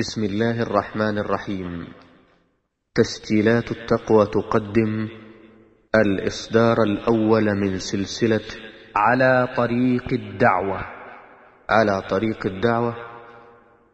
بسم 0.00 0.24
الله 0.24 0.62
الرحمن 0.62 1.18
الرحيم. 1.18 1.86
تسجيلات 2.94 3.70
التقوى 3.70 4.26
تقدم 4.26 5.08
الإصدار 5.94 6.76
الأول 6.82 7.44
من 7.44 7.78
سلسلة 7.78 8.48
على 8.96 9.48
طريق 9.56 10.12
الدعوة. 10.12 10.80
على 11.70 12.02
طريق 12.10 12.46
الدعوة 12.46 12.94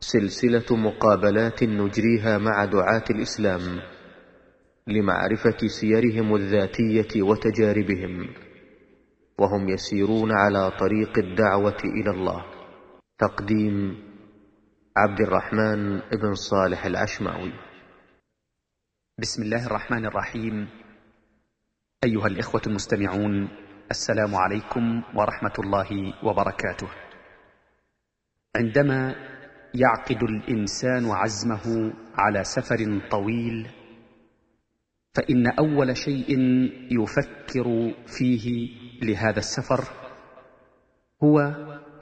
سلسلة 0.00 0.76
مقابلات 0.76 1.64
نجريها 1.64 2.38
مع 2.38 2.64
دعاة 2.64 3.04
الإسلام 3.10 3.80
لمعرفة 4.86 5.66
سيرهم 5.66 6.34
الذاتية 6.34 7.22
وتجاربهم 7.22 8.28
وهم 9.38 9.68
يسيرون 9.68 10.30
على 10.32 10.70
طريق 10.70 11.18
الدعوة 11.18 11.80
إلى 11.84 12.10
الله. 12.10 12.44
تقديم 13.18 14.05
عبد 14.96 15.20
الرحمن 15.20 15.98
بن 15.98 16.34
صالح 16.34 16.84
العشماوي. 16.86 17.52
بسم 19.18 19.42
الله 19.42 19.66
الرحمن 19.66 20.06
الرحيم. 20.06 20.68
أيها 22.04 22.26
الإخوة 22.26 22.62
المستمعون 22.66 23.48
السلام 23.90 24.34
عليكم 24.34 25.02
ورحمة 25.14 25.52
الله 25.58 26.14
وبركاته. 26.24 26.88
عندما 28.56 29.14
يعقد 29.74 30.22
الإنسان 30.22 31.10
عزمه 31.10 31.92
على 32.14 32.44
سفر 32.44 33.00
طويل 33.10 33.68
فإن 35.14 35.46
أول 35.46 35.96
شيء 35.96 36.30
يفكر 36.90 37.94
فيه 38.06 38.68
لهذا 39.02 39.38
السفر 39.38 39.84
هو 41.24 41.38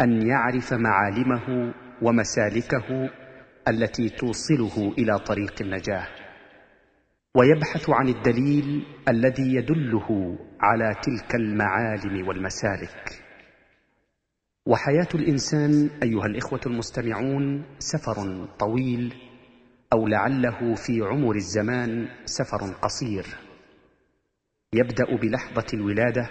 أن 0.01 0.27
يعرف 0.27 0.73
معالمه 0.73 1.75
ومسالكه 2.03 3.11
التي 3.69 4.09
توصله 4.09 4.95
إلى 4.98 5.19
طريق 5.19 5.62
النجاة. 5.62 6.07
ويبحث 7.37 7.91
عن 7.91 8.09
الدليل 8.09 8.87
الذي 9.09 9.55
يدله 9.55 10.39
على 10.61 10.95
تلك 11.03 11.34
المعالم 11.34 12.28
والمسالك. 12.28 13.22
وحياة 14.67 15.09
الإنسان 15.15 15.91
أيها 16.03 16.27
الإخوة 16.27 16.61
المستمعون 16.67 17.65
سفر 17.78 18.47
طويل 18.59 19.15
أو 19.92 20.06
لعله 20.06 20.75
في 20.75 21.00
عمر 21.03 21.34
الزمان 21.37 22.09
سفر 22.25 22.72
قصير. 22.83 23.27
يبدأ 24.72 25.17
بلحظة 25.17 25.67
الولادة 25.75 26.31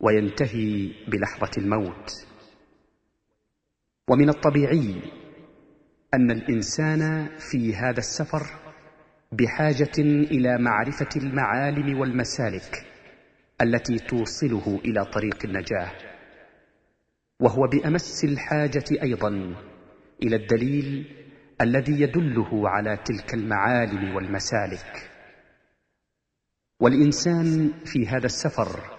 وينتهي 0.00 0.92
بلحظة 1.08 1.50
الموت. 1.58 2.25
ومن 4.10 4.28
الطبيعي 4.28 5.02
أن 6.14 6.30
الإنسان 6.30 7.28
في 7.38 7.74
هذا 7.74 7.98
السفر 7.98 8.42
بحاجة 9.32 9.98
إلى 9.98 10.58
معرفة 10.58 11.08
المعالم 11.16 11.98
والمسالك 12.00 12.86
التي 13.62 13.98
توصله 13.98 14.80
إلى 14.84 15.04
طريق 15.04 15.44
النجاة 15.44 15.92
وهو 17.40 17.66
بأمس 17.72 18.24
الحاجة 18.24 19.02
أيضا 19.02 19.28
إلى 20.22 20.36
الدليل 20.36 21.16
الذي 21.60 22.00
يدله 22.00 22.68
على 22.68 22.96
تلك 22.96 23.34
المعالم 23.34 24.14
والمسالك. 24.14 25.10
والإنسان 26.80 27.72
في 27.84 28.06
هذا 28.06 28.26
السفر 28.26 28.98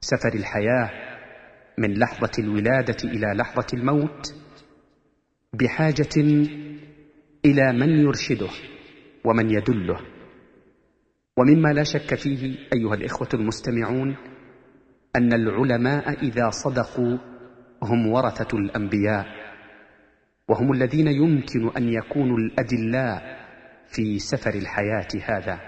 سفر 0.00 0.34
الحياة 0.34 1.11
من 1.78 1.98
لحظة 1.98 2.30
الولادة 2.38 2.96
إلى 3.04 3.26
لحظة 3.36 3.66
الموت 3.74 4.34
بحاجة 5.52 6.16
إلى 7.44 7.72
من 7.72 7.88
يرشده 7.88 8.50
ومن 9.24 9.50
يدله. 9.50 10.00
ومما 11.36 11.72
لا 11.72 11.82
شك 11.82 12.14
فيه 12.14 12.58
أيها 12.74 12.94
الإخوة 12.94 13.28
المستمعون 13.34 14.16
أن 15.16 15.32
العلماء 15.32 16.22
إذا 16.22 16.50
صدقوا 16.50 17.18
هم 17.82 18.06
ورثة 18.06 18.58
الأنبياء 18.58 19.26
وهم 20.48 20.72
الذين 20.72 21.06
يمكن 21.08 21.68
أن 21.76 21.88
يكونوا 21.88 22.38
الأدلاء 22.38 23.42
في 23.88 24.18
سفر 24.18 24.54
الحياة 24.54 25.08
هذا. 25.24 25.60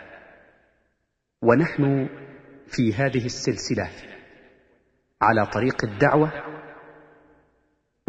ونحن 1.42 2.08
في 2.66 2.94
هذه 2.94 3.24
السلسلة 3.24 4.13
على 5.24 5.46
طريق 5.46 5.84
الدعوة 5.84 6.32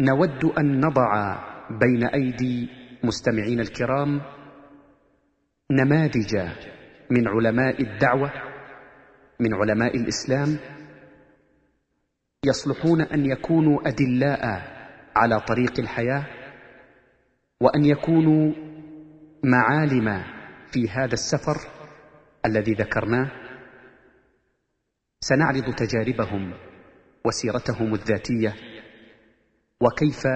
نود 0.00 0.44
أن 0.44 0.80
نضع 0.80 1.38
بين 1.70 2.06
أيدي 2.06 2.68
مستمعين 3.04 3.60
الكرام 3.60 4.20
نماذج 5.70 6.36
من 7.10 7.28
علماء 7.28 7.82
الدعوة 7.82 8.30
من 9.40 9.54
علماء 9.54 9.96
الإسلام 9.96 10.58
يصلحون 12.44 13.00
أن 13.00 13.26
يكونوا 13.26 13.88
أدلاء 13.88 14.42
على 15.16 15.40
طريق 15.40 15.80
الحياة 15.80 16.24
وأن 17.60 17.84
يكونوا 17.84 18.52
معالم 19.44 20.24
في 20.72 20.88
هذا 20.88 21.12
السفر 21.12 21.56
الذي 22.46 22.72
ذكرناه. 22.72 23.30
سنعرض 25.20 25.74
تجاربهم. 25.74 26.65
وسيرتهم 27.26 27.94
الذاتية 27.94 28.54
وكيف 29.80 30.26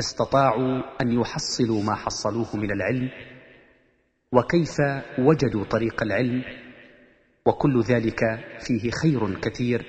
استطاعوا 0.00 0.82
أن 1.02 1.12
يحصلوا 1.12 1.82
ما 1.82 1.94
حصلوه 1.94 2.56
من 2.56 2.70
العلم 2.70 3.10
وكيف 4.32 4.76
وجدوا 5.18 5.64
طريق 5.64 6.02
العلم 6.02 6.44
وكل 7.46 7.80
ذلك 7.80 8.20
فيه 8.60 8.90
خير 8.90 9.40
كثير 9.40 9.86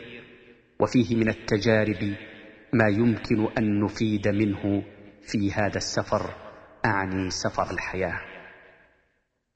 وفيه 0.79 1.15
من 1.15 1.29
التجارب 1.29 2.15
ما 2.73 2.87
يمكن 2.87 3.47
أن 3.57 3.83
نفيد 3.83 4.27
منه 4.27 4.83
في 5.21 5.51
هذا 5.51 5.77
السفر 5.77 6.33
أعني 6.85 7.29
سفر 7.29 7.71
الحياة. 7.71 8.19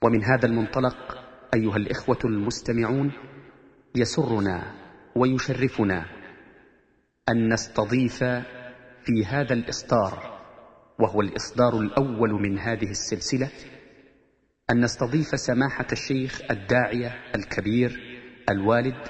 ومن 0.03 0.23
هذا 0.23 0.45
المنطلق 0.45 1.17
أيها 1.53 1.77
الإخوة 1.77 2.19
المستمعون 2.25 3.11
يسرنا 3.95 4.73
ويشرفنا 5.15 6.18
أن 7.29 7.53
نستضيف 7.53 8.23
في 9.03 9.25
هذا 9.27 9.53
الإصدار 9.53 10.39
وهو 10.99 11.21
الإصدار 11.21 11.79
الأول 11.79 12.29
من 12.31 12.59
هذه 12.59 12.89
السلسلة 12.89 13.49
أن 14.71 14.79
نستضيف 14.79 15.39
سماحة 15.39 15.87
الشيخ 15.91 16.41
الداعية 16.51 17.11
الكبير 17.35 17.99
الوالد 18.49 19.07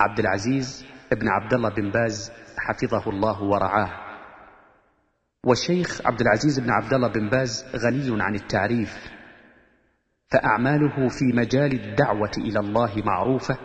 عبد 0.00 0.18
العزيز 0.18 0.84
بن 1.12 1.28
عبد 1.28 1.54
الله 1.54 1.68
بن 1.68 1.90
باز 1.90 2.32
حفظه 2.58 3.10
الله 3.10 3.42
ورعاه. 3.42 3.90
والشيخ 5.46 6.06
عبد 6.06 6.20
العزيز 6.20 6.60
بن 6.60 6.70
عبد 6.70 6.94
الله 6.94 7.08
بن 7.08 7.28
باز 7.28 7.64
غني 7.76 8.22
عن 8.22 8.34
التعريف 8.34 8.96
فأعماله 10.30 11.08
في 11.08 11.24
مجال 11.24 11.72
الدعوة 11.72 12.32
إلى 12.38 12.60
الله 12.60 13.02
معروفة 13.04 13.58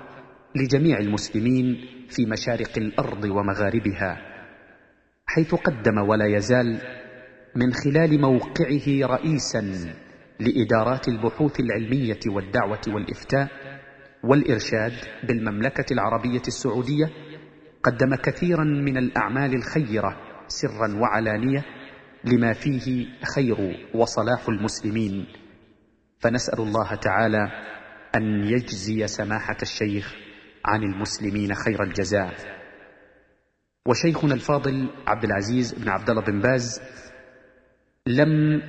لجميع 0.56 0.98
المسلمين 0.98 1.86
في 2.10 2.26
مشارق 2.26 2.78
الأرض 2.78 3.24
ومغاربها 3.24 4.18
حيث 5.26 5.56
قدم 5.56 5.98
ولا 5.98 6.26
يزال 6.38 6.82
من 7.56 7.74
خلال 7.74 8.22
موقعه 8.22 9.08
رئيسا 9.16 9.62
لإدارات 10.40 11.08
البحوث 11.08 11.60
العلمية 11.60 12.20
والدعوة 12.28 12.82
والإفتاء 12.88 13.48
والإرشاد 14.24 14.94
بالمملكة 15.24 15.94
العربية 15.94 16.42
السعودية 16.48 17.10
قدم 17.84 18.16
كثيرا 18.16 18.64
من 18.64 18.98
الأعمال 18.98 19.56
الخيرة 19.56 20.18
سرا 20.48 21.00
وعلانية 21.02 21.66
لما 22.24 22.54
فيه 22.54 23.06
خير 23.36 23.58
وصلاح 23.96 24.50
المسلمين. 24.50 25.26
فنسأل 26.20 26.60
الله 26.60 26.96
تعالى 26.96 27.52
أن 28.16 28.44
يجزي 28.44 29.08
سماحة 29.08 29.58
الشيخ 29.62 30.16
عن 30.66 30.84
المسلمين 30.84 31.54
خير 31.54 31.84
الجزاء. 31.84 32.60
وشيخنا 33.88 34.34
الفاضل 34.34 34.90
عبد 35.08 35.24
العزيز 35.24 35.74
بن 35.74 35.90
عبد 35.90 36.10
الله 36.10 36.22
بن 36.22 36.42
باز 36.42 36.82
لم 38.08 38.62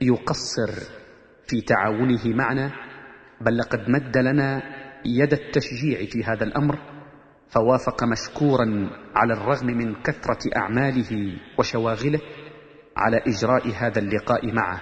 يقصر 0.00 0.72
في 1.46 1.60
تعاونه 1.60 2.26
معنا 2.26 2.72
بل 3.40 3.58
لقد 3.58 3.88
مد 3.88 4.18
لنا 4.18 4.62
يد 5.04 5.32
التشجيع 5.32 6.06
في 6.06 6.24
هذا 6.24 6.44
الأمر 6.44 6.78
فوافق 7.48 8.04
مشكورا 8.04 8.90
على 9.14 9.32
الرغم 9.32 9.66
من 9.66 10.02
كثرة 10.02 10.56
أعماله 10.56 11.38
وشواغله 11.58 12.20
على 12.96 13.16
إجراء 13.26 13.70
هذا 13.70 13.98
اللقاء 13.98 14.52
معه. 14.52 14.80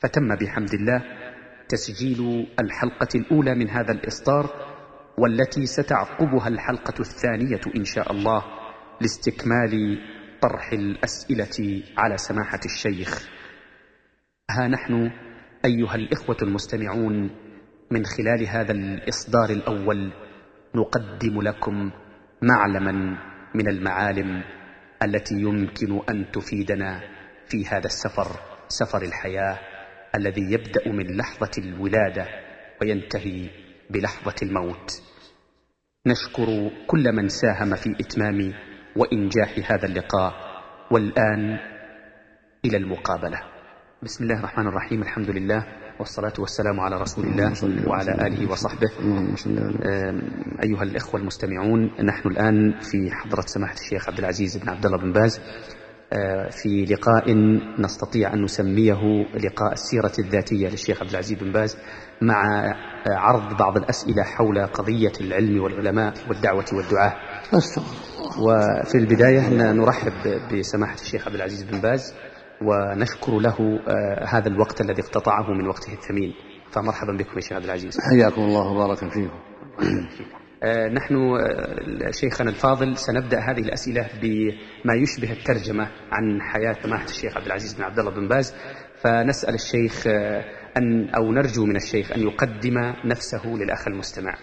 فتم 0.00 0.36
بحمد 0.40 0.74
الله 0.74 1.02
تسجيل 1.68 2.46
الحلقة 2.60 3.08
الأولى 3.14 3.54
من 3.54 3.70
هذا 3.70 3.92
الإصدار 3.92 4.71
والتي 5.18 5.66
ستعقبها 5.66 6.48
الحلقة 6.48 7.00
الثانية 7.00 7.60
إن 7.76 7.84
شاء 7.84 8.12
الله 8.12 8.44
لاستكمال 9.00 9.98
طرح 10.40 10.72
الأسئلة 10.72 11.82
على 11.98 12.16
سماحة 12.16 12.60
الشيخ. 12.64 13.28
ها 14.50 14.68
نحن 14.68 15.10
أيها 15.64 15.94
الإخوة 15.94 16.36
المستمعون 16.42 17.30
من 17.90 18.04
خلال 18.04 18.48
هذا 18.48 18.72
الإصدار 18.72 19.50
الأول 19.50 20.12
نقدم 20.74 21.42
لكم 21.42 21.90
معلما 22.42 22.92
من 23.54 23.68
المعالم 23.68 24.42
التي 25.02 25.34
يمكن 25.34 26.00
أن 26.10 26.30
تفيدنا 26.32 27.00
في 27.48 27.66
هذا 27.66 27.86
السفر 27.86 28.40
سفر 28.68 29.02
الحياة 29.02 29.58
الذي 30.14 30.42
يبدأ 30.52 30.88
من 30.88 31.16
لحظة 31.16 31.50
الولادة 31.58 32.26
وينتهي 32.80 33.50
بلحظة 33.90 34.34
الموت. 34.42 35.02
نشكر 36.06 36.70
كل 36.86 37.12
من 37.12 37.28
ساهم 37.28 37.74
في 37.74 37.90
إتمام 38.00 38.52
وإنجاح 38.96 39.72
هذا 39.72 39.86
اللقاء 39.86 40.32
والآن 40.90 41.58
إلى 42.64 42.76
المقابلة. 42.76 43.38
بسم 44.02 44.24
الله 44.24 44.38
الرحمن 44.38 44.66
الرحيم 44.66 45.02
الحمد 45.02 45.30
لله 45.30 45.66
والصلاة 45.98 46.32
والسلام 46.38 46.80
على 46.80 46.96
رسول 46.96 47.24
الله 47.24 47.52
وعلى 47.88 48.26
آله 48.26 48.50
وصحبه. 48.50 48.90
أيها 50.62 50.82
الإخوة 50.82 51.20
المستمعون 51.20 51.90
نحن 52.04 52.28
الآن 52.28 52.80
في 52.80 53.10
حضرة 53.10 53.44
سماحة 53.46 53.74
الشيخ 53.74 54.08
عبد 54.08 54.18
العزيز 54.18 54.56
بن 54.56 54.68
عبد 54.68 54.86
الله 54.86 54.98
بن 54.98 55.12
باز. 55.12 55.40
في 56.50 56.84
لقاء 56.84 57.34
نستطيع 57.78 58.34
أن 58.34 58.42
نسميه 58.42 59.26
لقاء 59.44 59.72
السيرة 59.72 60.12
الذاتية 60.18 60.68
للشيخ 60.68 61.02
عبد 61.02 61.10
العزيز 61.10 61.38
بن 61.38 61.52
باز 61.52 61.78
مع 62.22 62.66
آه، 62.66 62.74
عرض 63.08 63.56
بعض 63.56 63.76
الأسئلة 63.76 64.22
حول 64.22 64.66
قضية 64.66 65.12
العلم 65.20 65.62
والعلماء 65.62 66.14
والدعوة 66.28 66.64
والدعاء 66.72 67.16
وفي 68.38 68.94
البداية 68.94 69.72
نرحب 69.72 70.12
بسماحة 70.52 70.94
الشيخ 70.94 71.26
عبد 71.26 71.34
العزيز 71.34 71.62
بن 71.62 71.80
باز 71.80 72.14
ونشكر 72.62 73.32
له 73.32 73.80
آه، 73.88 74.24
هذا 74.24 74.48
الوقت 74.48 74.80
الذي 74.80 75.02
اقتطعه 75.02 75.50
من 75.50 75.66
وقته 75.68 75.92
الثمين. 75.92 76.34
فمرحبا 76.72 77.12
بكم 77.12 77.32
يا 77.36 77.40
شيخ 77.40 77.52
عبد 77.52 77.64
العزيز. 77.64 77.96
حياكم 78.00 78.42
الله 78.42 78.70
وبارك 78.70 78.98
فيكم. 78.98 79.30
آه، 79.80 80.41
نحن 80.92 81.14
آه، 81.16 82.10
شيخنا 82.10 82.50
الفاضل 82.50 82.96
سنبدأ 82.96 83.38
هذه 83.38 83.60
الأسئلة 83.60 84.08
بما 84.22 84.94
يشبه 85.02 85.32
الترجمة 85.32 85.88
عن 86.12 86.40
حياة 86.40 86.76
سماحة 86.82 87.04
الشيخ 87.04 87.36
عبد 87.36 87.46
العزيز 87.46 87.74
بن 87.74 87.82
عبد 87.82 87.98
الله 87.98 88.10
بن 88.10 88.28
باز 88.28 88.54
فنسأل 89.00 89.54
الشيخ 89.54 90.06
أن 90.76 91.08
أو 91.08 91.32
نرجو 91.32 91.64
من 91.64 91.76
الشيخ 91.76 92.12
أن 92.12 92.20
يقدم 92.20 92.78
نفسه 93.04 93.46
للأخ 93.46 93.88
المستمع. 93.88 94.34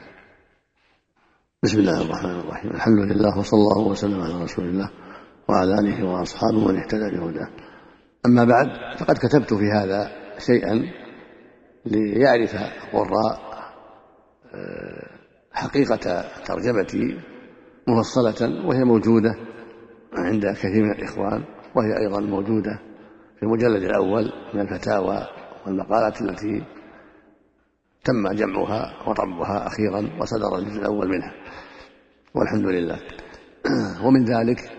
بسم 1.64 1.80
الله 1.80 2.02
الرحمن 2.02 2.40
الرحيم، 2.40 2.72
الحمد 2.72 3.00
لله 3.00 3.38
وصلى 3.38 3.60
الله 3.60 3.88
وسلم 3.88 4.22
على 4.22 4.44
رسول 4.44 4.66
الله 4.66 4.90
وعلى 5.50 5.80
آله 5.80 6.06
وأصحابه 6.06 6.58
ومن 6.58 6.78
اهتدى 6.78 7.18
بهداه. 7.18 7.50
أما 8.26 8.44
بعد 8.44 8.98
فقد 8.98 9.18
كتبت 9.18 9.54
في 9.54 9.66
هذا 9.76 10.12
شيئا 10.40 10.92
ليعرف 11.86 12.56
القراء 12.56 13.50
آه، 14.54 15.19
حقيقة 15.52 16.26
ترجمتي 16.46 17.20
مفصلة 17.88 18.68
وهي 18.68 18.84
موجودة 18.84 19.36
عند 20.14 20.46
كثير 20.46 20.84
من 20.84 20.92
الإخوان 20.92 21.44
وهي 21.76 21.98
أيضا 22.00 22.20
موجودة 22.20 22.80
في 23.40 23.44
المجلد 23.44 23.84
الأول 23.84 24.32
من 24.54 24.62
الفتاوى 24.62 25.28
والمقالات 25.66 26.22
التي 26.22 26.64
تم 28.04 28.28
جمعها 28.32 29.10
وطبعها 29.10 29.68
أخيرا 29.68 30.10
وصدر 30.22 30.58
الجزء 30.58 30.80
الأول 30.80 31.08
منها. 31.08 31.34
والحمد 32.34 32.66
لله. 32.66 33.00
ومن 34.06 34.26
ذلك 34.26 34.72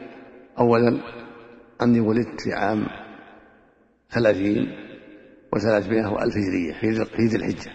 أولا 0.59 1.01
أني 1.83 2.01
ولدت 2.01 2.41
في 2.41 2.53
عام 2.53 2.87
ثلاثين 4.11 4.67
وثلاثمائة 5.53 6.07
وألف 6.07 6.37
هجرية 6.37 6.73
في 6.81 7.27
ذي 7.27 7.37
الحجة 7.37 7.71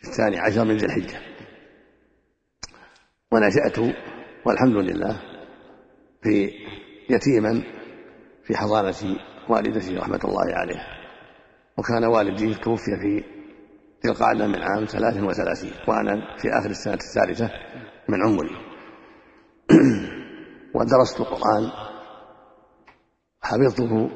في 0.00 0.08
الثاني 0.08 0.38
عشر 0.38 0.64
من 0.64 0.76
ذي 0.76 0.86
الحجة. 0.86 1.27
ونشأت 3.32 3.78
والحمد 4.46 4.76
لله 4.76 5.20
في 6.22 6.50
يتيما 7.10 7.62
في 8.44 8.56
حضانة 8.56 9.18
والدتي 9.48 9.96
رحمة 9.96 10.20
الله 10.24 10.54
عليها 10.54 10.98
وكان 11.78 12.04
والدي 12.04 12.54
توفي 12.54 12.96
في 12.96 13.24
ذي 14.04 14.10
القعدة 14.10 14.46
من 14.46 14.62
عام 14.62 14.84
ثلاث 14.84 15.16
وثلاثين 15.16 15.72
وأنا 15.88 16.36
في 16.38 16.48
آخر 16.48 16.70
السنة 16.70 16.94
الثالثة 16.94 17.50
من 18.08 18.22
عمري. 18.22 18.56
ودرست 20.76 21.20
القرآن 21.20 21.70
حفظته 23.42 24.10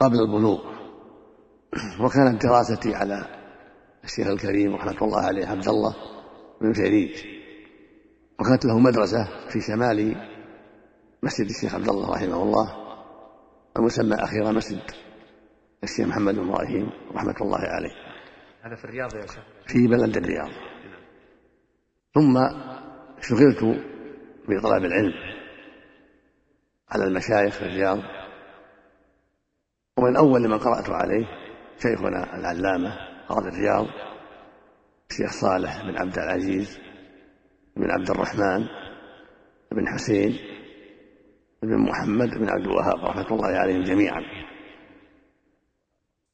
قبل 0.00 0.20
البلوغ. 0.20 0.60
وكانت 2.04 2.42
دراستي 2.42 2.94
على 2.94 3.24
الشيخ 4.04 4.26
الكريم 4.26 4.74
رحمة 4.74 4.96
الله 5.02 5.20
عليه 5.20 5.46
عبد 5.46 5.68
الله. 5.68 6.19
بن 6.60 6.72
فريج 6.72 7.24
وكانت 8.40 8.64
له 8.64 8.78
مدرسة 8.78 9.48
في 9.48 9.60
شمال 9.60 10.28
مسجد 11.22 11.48
الشيخ 11.50 11.74
عبد 11.74 11.88
الله 11.88 12.10
رحمه 12.10 12.42
الله 12.42 12.76
المسمى 13.76 14.14
أخيرا 14.14 14.52
مسجد 14.52 14.82
الشيخ 15.84 16.06
محمد 16.06 16.34
بن 16.34 16.48
إبراهيم 16.48 16.90
رحمة 17.14 17.34
الله 17.40 17.58
عليه. 17.58 17.90
هذا 18.62 18.74
في 18.74 18.84
الرياض 18.84 19.14
يا 19.14 19.26
شيخ؟ 19.26 19.44
في 19.66 19.86
بلد 19.86 20.16
الرياض. 20.16 20.50
ثم 22.14 22.38
شغلت 23.20 23.80
بطلب 24.48 24.84
العلم 24.84 25.12
على 26.88 27.04
المشايخ 27.04 27.54
في 27.54 27.62
الرياض. 27.62 27.98
ومن 29.98 30.16
أول 30.16 30.48
من 30.48 30.58
قرأت 30.58 30.90
عليه 30.90 31.26
شيخنا 31.82 32.36
العلامة 32.36 32.96
قاضي 33.28 33.48
الرياض. 33.48 33.86
الشيخ 35.10 35.30
صالح 35.30 35.82
بن 35.82 35.98
عبد 35.98 36.18
العزيز 36.18 36.78
بن 37.76 37.90
عبد 37.90 38.10
الرحمن 38.10 38.66
بن 39.72 39.88
حسين 39.88 40.36
بن 41.62 41.78
محمد 41.78 42.28
بن 42.38 42.48
عبد 42.48 42.64
الوهاب 42.66 43.04
رحمة 43.04 43.26
الله 43.30 43.48
عليهم 43.48 43.82
جميعا. 43.82 44.20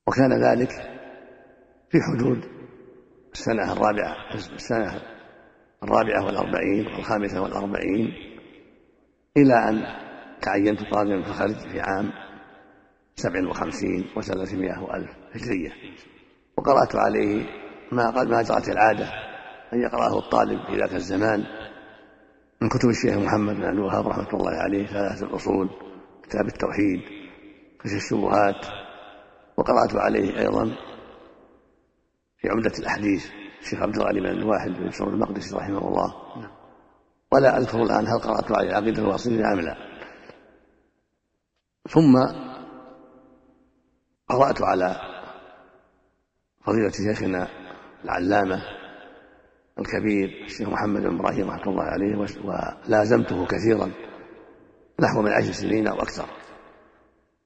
وكان 0.06 0.32
ذلك 0.43 0.70
في 1.90 1.99
حدود 2.02 2.44
السنة 3.32 3.73
الرابعة 3.73 4.17
السنة 4.34 5.02
الرابعة 5.82 6.25
والأربعين 6.25 6.87
والخامسة 6.87 7.43
والأربعين 7.43 8.12
إلى 9.37 9.55
أن 9.69 9.84
تعينت 10.43 10.81
قاضيا 10.81 11.23
في 11.23 11.28
الخارج 11.28 11.55
في 11.73 11.81
عام 11.81 12.12
سبع 13.14 13.49
وخمسين 13.49 14.05
وثلاثمائة 14.17 14.78
وألف 14.82 15.11
هجرية. 15.33 15.71
وقرأت 16.56 16.97
عليه 16.97 17.65
ما 17.93 18.11
قد 18.11 18.26
ما 18.26 18.43
جرت 18.43 18.69
العادة 18.69 19.09
أن 19.73 19.81
يقرأه 19.81 20.19
الطالب 20.19 20.66
في 20.66 20.76
ذاك 20.76 20.95
الزمان 20.95 21.45
من 22.61 22.69
كتب 22.69 22.88
الشيخ 22.88 23.16
محمد 23.16 23.55
بن 23.55 23.64
الوهاب 23.64 24.09
رحمة 24.09 24.28
الله 24.35 24.50
عليه 24.50 24.87
ثلاثة 24.87 25.26
الأصول 25.26 25.71
كتاب 26.23 26.47
التوحيد 26.47 27.00
كشف 27.81 27.97
الشبهات 27.97 28.66
وقرأت 29.57 29.95
عليه 29.97 30.38
أيضا 30.38 30.64
في 32.38 32.49
عمدة 32.49 32.73
الأحاديث. 32.78 33.26
الشيخ 33.61 33.83
عبد 33.83 33.97
الغني 33.97 34.21
بن 34.21 34.26
الواحد 34.26 34.71
بن 34.71 34.90
سعود 34.90 35.12
المقدسي 35.12 35.57
رحمه 35.57 35.88
الله. 35.88 36.14
ولا 37.33 37.59
أذكر 37.59 37.83
الآن 37.83 38.07
هل 38.07 38.19
قرأت 38.19 38.52
عليه 38.52 38.71
العقيدة 38.71 39.02
الواصلية 39.02 39.52
أم 39.52 39.61
لا. 39.61 39.76
ثم 41.88 42.16
قرأت 44.28 44.62
على 44.62 44.97
فضيلة 46.66 46.90
شيخنا 46.90 47.49
العلامة 48.06 48.62
الكبير 49.78 50.44
الشيخ 50.44 50.68
محمد 50.68 51.00
بن 51.00 51.14
إبراهيم 51.14 51.50
رحمة 51.50 51.72
الله 51.72 51.82
عليه 51.82 52.16
ولازمته 52.16 53.46
كثيرا 53.46 53.90
نحو 55.00 55.22
من 55.22 55.32
عشر 55.32 55.52
سنين 55.52 55.86
أو 55.86 55.96
أكثر. 55.96 56.28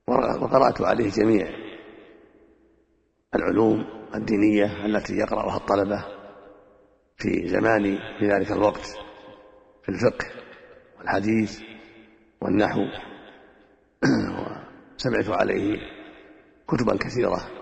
وقرأت 0.07 0.81
عليه 0.81 1.11
جميع 1.11 1.49
العلوم 3.35 3.87
الدينية 4.15 4.87
التي 4.87 5.15
يقرأها 5.15 5.57
الطلبة 5.57 6.05
في 7.17 7.49
زماني 7.49 7.99
في 8.19 8.29
ذلك 8.29 8.53
الوقت 8.53 8.87
في 9.83 9.89
الفقه 9.89 10.27
والحديث 10.99 11.61
والنحو. 12.41 12.81
وسمعت 14.97 15.29
عليه 15.29 15.79
كتبا 16.69 16.97
كثيرة. 16.97 17.60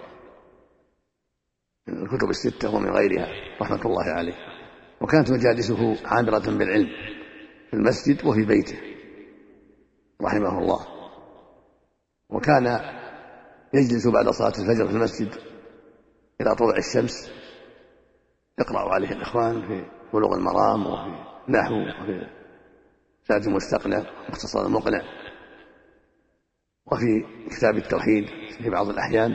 من 1.88 2.02
الكتب 2.02 2.30
الستة 2.30 2.75
ومن 2.75 2.90
غيرها 2.90 3.26
رحمة 3.62 3.80
الله 3.85 4.04
عليه. 4.04 4.35
وكانت 5.00 5.30
مجالسه 5.30 5.97
عامرة 6.07 6.59
بالعلم 6.59 6.88
في 7.71 7.75
المسجد 7.75 8.26
وفي 8.26 8.45
بيته 8.45 8.78
رحمه 10.23 10.59
الله. 10.59 10.87
وكان 12.30 12.80
يجلس 13.75 14.07
بعد 14.09 14.28
صلاة 14.28 14.52
الفجر 14.59 14.88
في 14.88 14.92
المسجد 14.92 15.35
إلى 16.40 16.54
طلوع 16.54 16.76
الشمس 16.76 17.30
يقرأ 18.59 18.95
عليه 18.95 19.11
الإخوان 19.12 19.68
في 19.68 19.85
بلوغ 20.12 20.35
المرام 20.35 20.87
وفي 20.87 21.28
نحو 21.49 21.75
وفي 21.75 22.26
زاد 23.28 23.47
المستقنع 23.47 24.02
مختصر 24.28 24.66
المقنع 24.66 25.02
وفي 26.87 27.25
كتاب 27.50 27.76
التوحيد 27.76 28.25
في 28.62 28.71
بعض 28.71 28.88
الأحيان. 28.88 29.35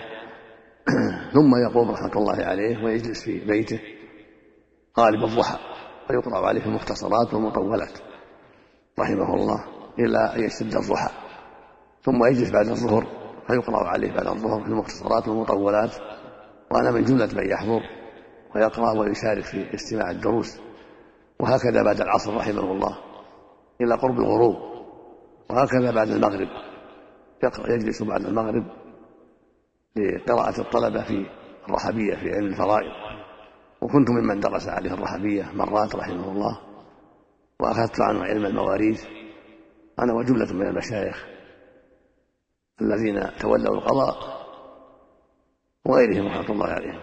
ثم 1.33 1.55
يقوم 1.55 1.91
رحمة 1.91 2.11
الله 2.15 2.45
عليه 2.45 2.83
ويجلس 2.83 3.23
في 3.23 3.39
بيته 3.39 3.79
غالب 4.99 5.23
الضحى 5.23 5.57
ويقرأ 6.09 6.47
عليه 6.47 6.65
المختصرات 6.65 7.33
والمطولات 7.33 7.99
رحمه 8.99 9.33
الله 9.35 9.65
إلى 9.99 10.35
أن 10.35 10.43
يشتد 10.43 10.75
الضحى 10.75 11.09
ثم 12.03 12.25
يجلس 12.25 12.51
بعد 12.51 12.67
الظهر 12.67 13.07
فيقرأ 13.47 13.87
عليه 13.87 14.11
بعد 14.11 14.27
الظهر 14.27 14.63
في 14.63 14.67
المختصرات 14.67 15.27
والمطولات 15.27 15.95
وأنا 16.71 16.91
من 16.91 17.03
جملة 17.03 17.29
من 17.33 17.49
يحضر 17.49 17.81
ويقرأ 18.55 18.99
ويشارك 18.99 19.43
في 19.43 19.73
استماع 19.73 20.11
الدروس 20.11 20.59
وهكذا 21.39 21.83
بعد 21.83 22.01
العصر 22.01 22.35
رحمه 22.35 22.71
الله 22.71 22.97
إلى 23.81 23.95
قرب 23.95 24.19
الغروب 24.19 24.55
وهكذا 25.49 25.91
بعد 25.91 26.09
المغرب 26.09 26.47
يجلس 27.69 28.03
بعد 28.03 28.25
المغرب 28.25 28.82
لقراءة 29.95 30.61
الطلبة 30.61 31.03
في 31.03 31.25
الرحبية 31.69 32.15
في 32.15 32.33
علم 32.35 32.47
الفرائض. 32.47 32.91
وكنت 33.81 34.09
ممن 34.09 34.39
درس 34.39 34.67
عليه 34.67 34.93
الرحبية 34.93 35.51
مرات 35.53 35.95
رحمه 35.95 36.31
الله 36.31 36.59
وأخذت 37.59 38.01
عنه 38.01 38.23
علم 38.23 38.45
المواريث. 38.45 39.05
أنا 39.99 40.13
وجملة 40.13 40.53
من 40.53 40.67
المشايخ 40.67 41.25
الذين 42.81 43.37
تولوا 43.39 43.75
القضاء 43.75 44.15
وغيرهم 45.85 46.27
رحمة 46.27 46.49
الله 46.49 46.67
عليهم. 46.67 46.99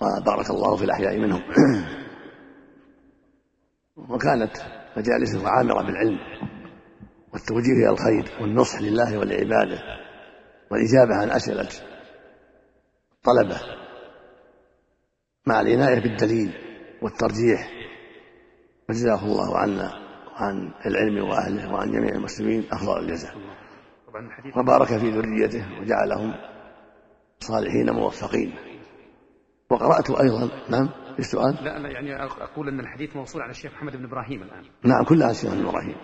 وبارك 0.00 0.50
الله 0.50 0.76
في 0.76 0.84
الأحياء 0.84 1.18
منهم. 1.18 1.42
وكانت 4.10 4.56
مجالسه 4.96 5.48
عامرة 5.48 5.82
بالعلم 5.82 6.18
والتوجيه 7.32 7.72
إلى 7.72 7.90
الخير 7.90 8.30
والنصح 8.40 8.80
لله 8.80 9.18
ولعباده 9.18 10.05
والإجابة 10.70 11.14
عن 11.14 11.30
أسئلة 11.30 11.68
الطلبة 13.12 13.60
مع 15.46 15.60
العناية 15.60 16.00
بالدليل 16.00 16.52
والترجيح. 17.02 17.70
وجزاه 18.88 19.24
الله 19.24 19.58
عنا 19.58 19.92
وعن 20.32 20.72
العلم 20.86 21.28
وأهله 21.28 21.72
وعن 21.72 21.90
جميع 21.90 22.14
المسلمين 22.14 22.64
أفضل 22.72 23.00
الجزاء. 23.00 23.34
وبارك 24.56 24.86
في 24.86 25.10
ذريته 25.10 25.80
وجعلهم 25.80 26.34
صالحين 27.40 27.90
موفقين. 27.90 28.54
وقرأت 29.70 30.10
أيضا 30.10 30.50
نعم 30.70 30.88
السؤال 31.18 31.54
لا 31.64 31.78
لا 31.78 31.88
يعني 31.88 32.24
أقول 32.24 32.68
أن 32.68 32.80
الحديث 32.80 33.16
موصول 33.16 33.42
على 33.42 33.50
الشيخ 33.50 33.72
محمد 33.72 33.96
بن 33.96 34.04
إبراهيم 34.04 34.42
الآن. 34.42 34.64
نعم 34.84 35.04
كلها 35.04 35.30
الشيخ 35.30 35.54
بن 35.54 35.66
إبراهيم. 35.66 35.96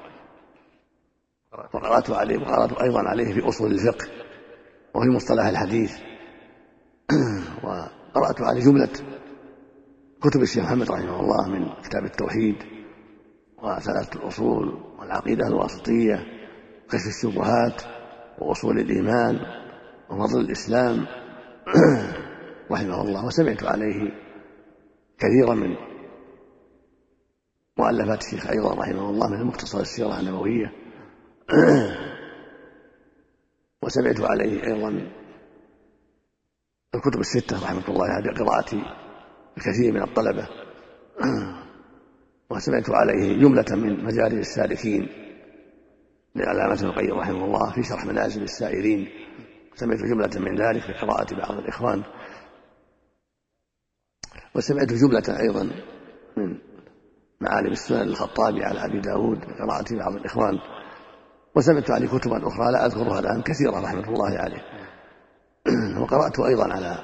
وقرأت 1.75 2.11
عليه 2.11 2.39
وقرأت 2.39 2.83
أيضا 2.83 3.01
عليه 3.09 3.35
في 3.35 3.49
أصول 3.49 3.73
الفقه. 3.73 4.22
وفي 4.95 5.09
مصطلح 5.09 5.47
الحديث. 5.47 5.93
وقرأت 7.65 8.41
عليه 8.41 8.61
جملة 8.61 8.93
كتب 10.23 10.43
الشيخ 10.43 10.65
محمد 10.65 10.91
رحمه 10.91 11.21
الله 11.21 11.49
من 11.49 11.83
كتاب 11.83 12.05
التوحيد 12.05 12.57
وثلاثة 13.63 14.21
الأصول 14.21 14.83
والعقيدة 14.99 15.47
الواسطية 15.47 16.17
كشف 16.91 17.07
الشبهات 17.07 17.83
وأصول 18.39 18.79
الإيمان 18.79 19.39
وفضل 20.11 20.41
الإسلام. 20.41 21.07
رحمه 22.73 23.03
الله. 23.03 23.27
وسمعت 23.27 23.65
عليه 23.65 24.11
كثيرا 25.19 25.55
من 25.55 25.77
مؤلفات 27.79 28.25
الشيخ 28.25 28.51
أيضا 28.51 28.75
رحمه 28.75 29.11
الله 29.11 29.31
من 29.31 29.45
مختصر 29.45 29.81
السيرة 29.81 30.21
النبوية. 30.21 30.73
وسمعت 33.83 34.21
عليه 34.21 34.65
أيضا 34.65 35.11
الكتب 36.95 37.21
الستة 37.21 37.65
رحمة 37.65 37.89
الله 37.89 38.07
عليه 38.07 38.31
بقراءة 38.31 38.83
الكثير 39.57 39.93
من 39.93 40.03
الطلبة. 40.03 40.49
وسمعت 42.51 42.91
عليه 42.91 43.41
جملة 43.41 43.65
من 43.71 44.05
مجالس 44.05 44.49
السالكين 44.49 45.09
لعلامة 46.35 46.75
ابن 46.75 46.87
القيم 46.87 47.19
رحمه 47.19 47.45
الله 47.45 47.73
في 47.73 47.83
شرح 47.83 48.05
منازل 48.05 48.43
السائرين 48.43 49.09
سمعت 49.75 49.99
جملة 49.99 50.41
من 50.41 50.61
ذلك 50.61 50.83
بقراءة 50.91 51.35
بعض 51.35 51.59
الإخوان. 51.59 52.03
وسمعت 54.55 54.93
جملة 54.93 55.41
أيضا 55.41 55.71
من 56.37 56.59
معالم 57.41 57.73
السنن 57.73 58.09
الخطابي 58.09 58.65
على 58.65 58.85
أبي 58.85 59.01
داود 59.01 59.39
بقراءة 59.39 59.97
بعض 59.97 60.15
الإخوان. 60.15 60.59
وسمعت 61.57 61.91
عليه 61.91 62.09
كتبا 62.09 62.49
أخرى 62.49 62.73
لا 62.73 62.87
أذكرها 62.87 63.19
الآن 63.19 63.43
كثيرة 63.43 63.81
رحمة 63.81 64.09
الله 64.09 64.39
عليه. 64.39 64.63
وقرأت 66.03 66.41
أيضا 66.41 66.73
على 66.73 66.99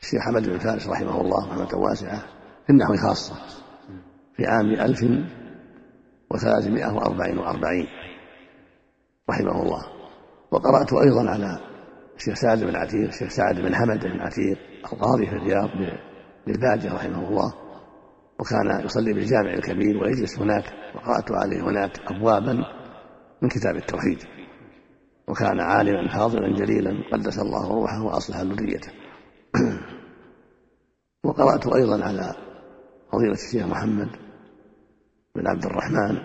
الشيخ 0.00 0.20
حمد 0.22 0.48
بن 0.48 0.58
فارس 0.58 0.88
رحمه 0.88 1.20
الله 1.20 1.48
رحمة 1.48 1.78
واسعة 1.78 2.18
في 2.66 2.70
النحو 2.70 2.96
خاصة 2.96 3.34
في 4.36 4.46
عام 4.46 4.66
ألف 4.66 5.04
وثلاثمائة 6.30 6.92
وأربعين 6.92 7.38
وأربعين 7.38 7.86
رحمه 9.30 9.62
الله. 9.62 9.82
وقرأت 10.50 10.92
أيضا 10.92 11.30
على 11.30 11.58
الشيخ 12.16 12.34
سعد 12.34 12.64
بن 12.64 12.76
عتيق 12.76 13.08
الشيخ 13.08 13.28
سعد 13.28 13.54
بن 13.54 13.74
حمد 13.74 14.00
بن 14.00 14.20
عتيق 14.20 14.58
القاضي 14.92 15.26
في 15.26 15.32
الرياض 15.32 15.68
بالباجة 16.46 16.94
رحمه 16.94 17.28
الله. 17.28 17.54
وكان 18.40 18.84
يصلي 18.84 19.12
بالجامع 19.12 19.54
الكبير 19.54 20.02
ويجلس 20.02 20.38
هناك 20.38 20.64
وقرأت 20.94 21.32
عليه 21.32 21.60
هناك 21.60 21.90
أبوابا 22.06 22.77
من 23.42 23.48
كتاب 23.48 23.76
التوحيد. 23.76 24.18
وكان 25.28 25.60
عالما 25.60 26.08
فاضلا 26.08 26.56
جليلا 26.56 27.04
قدس 27.12 27.38
الله 27.38 27.68
روحه 27.74 28.02
وأصلح 28.02 28.40
ذريته. 28.40 28.92
وقرأت 31.24 31.66
أيضا 31.66 32.04
على 32.04 32.34
فضيلة 33.12 33.32
الشيخ 33.32 33.66
محمد 33.66 34.08
بن 35.34 35.46
عبد 35.46 35.64
الرحمن. 35.64 36.18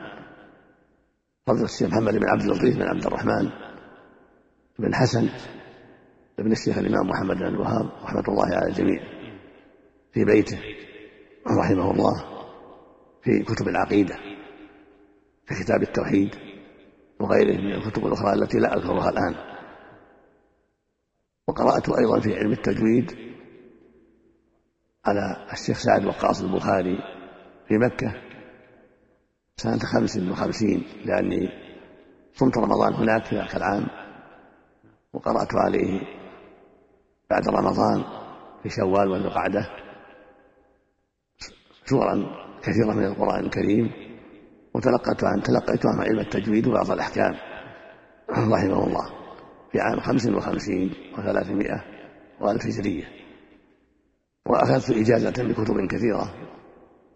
فضيلة 1.48 1.66
الشيخ 1.66 1.88
محمد 1.88 2.14
بن 2.14 2.30
عبد 2.30 2.42
اللطيف 2.42 2.76
بن 2.76 2.84
عبد 2.84 3.06
الرحمن 3.06 3.50
بن 4.80 4.96
حسن 4.96 5.30
ابن 6.40 6.52
الشيخ 6.52 6.78
الإمام 6.78 7.08
محمد 7.08 7.36
بن 7.38 7.48
الوهاب 7.48 7.90
رحمة 8.04 8.24
الله 8.28 8.46
على 8.46 8.68
الجميع 8.68 9.02
في 10.14 10.26
بيته 10.26 10.60
رحمه 11.60 11.92
الله 11.92 12.24
في 13.24 13.44
كتب 13.44 13.68
العقيدة 13.68 14.16
في 15.48 15.64
كتاب 15.64 15.82
التوحيد. 15.82 16.36
وغيره 17.20 17.62
من 17.62 17.74
الكتب 17.74 18.06
الأخرى 18.06 18.34
التي 18.34 18.58
لا 18.58 18.78
أذكرها 18.78 19.10
الآن. 19.10 19.36
وقرأت 21.48 21.90
أيضا 21.90 22.20
في 22.20 22.36
علم 22.36 22.52
التجويد 22.52 23.12
على 25.06 25.48
الشيخ 25.54 25.78
سعد 25.78 26.06
وقاص 26.06 26.42
البخاري 26.42 26.98
في 27.68 27.78
مكة 27.78 28.14
سنة 29.58 29.80
خمس 29.80 30.18
وخمسين 30.18 30.84
لأني 31.06 31.50
صمت 32.34 32.58
رمضان 32.58 32.94
هناك 32.94 33.26
في 33.26 33.36
ذاك 33.36 33.56
العام 33.56 33.88
وقرأت 35.14 35.56
عليه 35.56 36.02
بعد 37.30 37.48
رمضان 37.48 38.04
في 38.64 38.70
شوال 38.70 39.10
والقعدة 39.10 39.70
سورا 41.86 42.16
كثيرة 42.62 42.94
من 42.94 43.06
القرآن 43.06 43.46
الكريم. 43.46 43.92
وتلقيت 44.76 45.24
عن 45.24 45.42
تلقيت 45.42 45.86
عن 45.86 46.00
علم 46.00 46.20
التجويد 46.20 46.68
وبعض 46.68 46.92
الأحكام. 46.92 47.34
رحمه 48.30 48.88
الله. 48.88 49.10
في 49.72 49.80
عام 49.80 50.00
خمس 50.00 50.28
وخمسين 50.28 50.94
وثلاثمائة 51.18 51.84
وألف 52.42 52.66
هجرية. 52.66 53.04
وأخذت 54.46 54.90
إجازة 54.90 55.44
بكتب 55.44 55.88
كثيرة. 55.88 56.34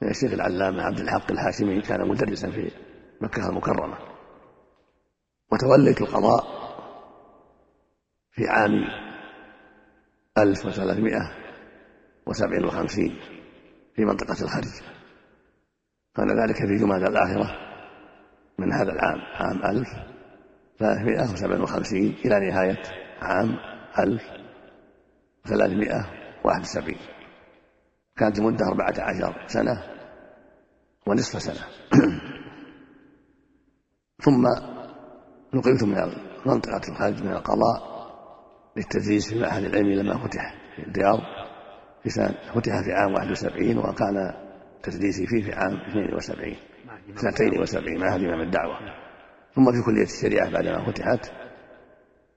من 0.02 0.10
الشيخ 0.10 0.34
العلامة 0.34 0.84
عبد 0.84 1.00
الحق 1.00 1.32
الهاشمي 1.32 1.82
كان 1.82 2.08
مدرسا 2.08 2.52
في 2.52 2.72
مكة 3.22 3.50
المكرمة. 3.50 3.98
وتوليت 5.52 6.02
القضاء 6.02 6.44
في 8.32 8.48
عام 8.48 8.72
1357 10.38 13.20
في 13.96 14.06
منطقة 14.06 14.44
الخرج 14.44 14.82
كان 16.18 16.40
ذلك 16.40 16.56
في 16.56 16.76
جمعة 16.76 16.98
الآخرة 16.98 17.56
من 18.60 18.74
هذا 18.74 18.92
العام 18.92 19.20
عام 19.36 19.66
1357 19.66 22.00
إلى 22.00 22.50
نهاية 22.50 22.82
عام 23.22 23.58
1371 24.00 26.96
كانت 28.18 28.40
المدة 28.40 28.68
أربعة 28.68 28.94
عشر 29.00 29.48
سنة 29.48 29.84
ونصف 31.08 31.42
سنة. 31.42 31.66
ثم 34.26 34.48
نقلت 35.54 35.84
من 35.84 35.96
منطقة 36.46 36.82
الخارج 36.90 37.24
من 37.24 37.32
القضاء 37.32 37.98
للتدريس 38.78 39.30
في 39.30 39.36
المعهد 39.36 39.64
العلمي 39.64 39.96
لما 39.96 40.28
فتح 40.28 40.56
في 40.76 40.82
الرياض 40.82 41.20
في 42.04 42.10
سنة 42.10 42.36
فتح 42.56 42.82
في 42.84 42.94
عام 42.94 43.14
71 43.14 43.78
وكان 43.78 44.47
تدريسي 44.84 45.28
فيه 45.28 45.44
في 45.44 45.54
عام 45.54 45.74
72 45.74 46.56
سنتين 47.16 47.62
وسبعين 47.62 48.00
معهد 48.00 48.24
إمام 48.24 48.42
الدعوة. 48.42 48.80
ثم 49.56 49.72
في 49.72 49.82
كلية 49.86 50.04
الشريعة 50.04 50.52
بعدما 50.52 50.86
فتحت 50.86 51.32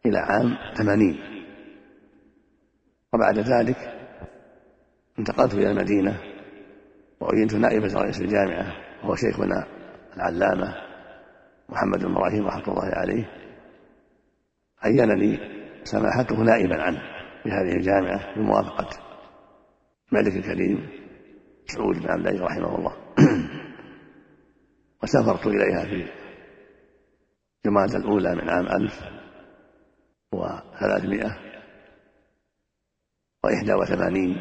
إلى 0.06 0.18
عام 0.18 0.56
ثمانين. 0.74 1.18
وبعد 3.12 3.38
ذلك 3.38 3.76
انتقلت 5.18 5.54
إلى 5.54 5.70
المدينة 5.70 6.20
وعينت 7.20 7.54
نائبا 7.54 7.86
رئيس 7.86 8.20
الجامعة 8.20 8.72
وهو 9.02 9.14
شيخنا 9.14 9.66
العلامة 10.16 10.74
محمد 11.68 11.98
بن 11.98 12.10
إبراهيم 12.10 12.46
رحمة 12.46 12.68
الله 12.68 12.90
عليه. 12.94 13.30
عينني 14.82 15.38
سماحته 15.84 16.36
نائبا 16.36 16.82
عنه 16.82 17.00
في 17.42 17.48
هذه 17.48 17.76
الجامعة 17.76 18.34
بموافقة 18.36 18.88
الملك 20.12 20.36
الكريم. 20.36 20.99
سعود 21.74 21.98
بن 21.98 22.10
عبد 22.10 22.26
الله 22.26 22.44
رحمه 22.44 22.78
الله. 22.78 22.96
وسافرت 25.02 25.46
إليها 25.46 25.84
في 25.84 26.20
جمادى 27.66 27.96
الأولى 27.96 28.34
من 28.34 28.50
عام 28.50 28.66
ألف 28.66 29.00
وثلاثمائة 30.32 31.36
وإحدى 33.44 33.74
وثمانين 33.74 34.40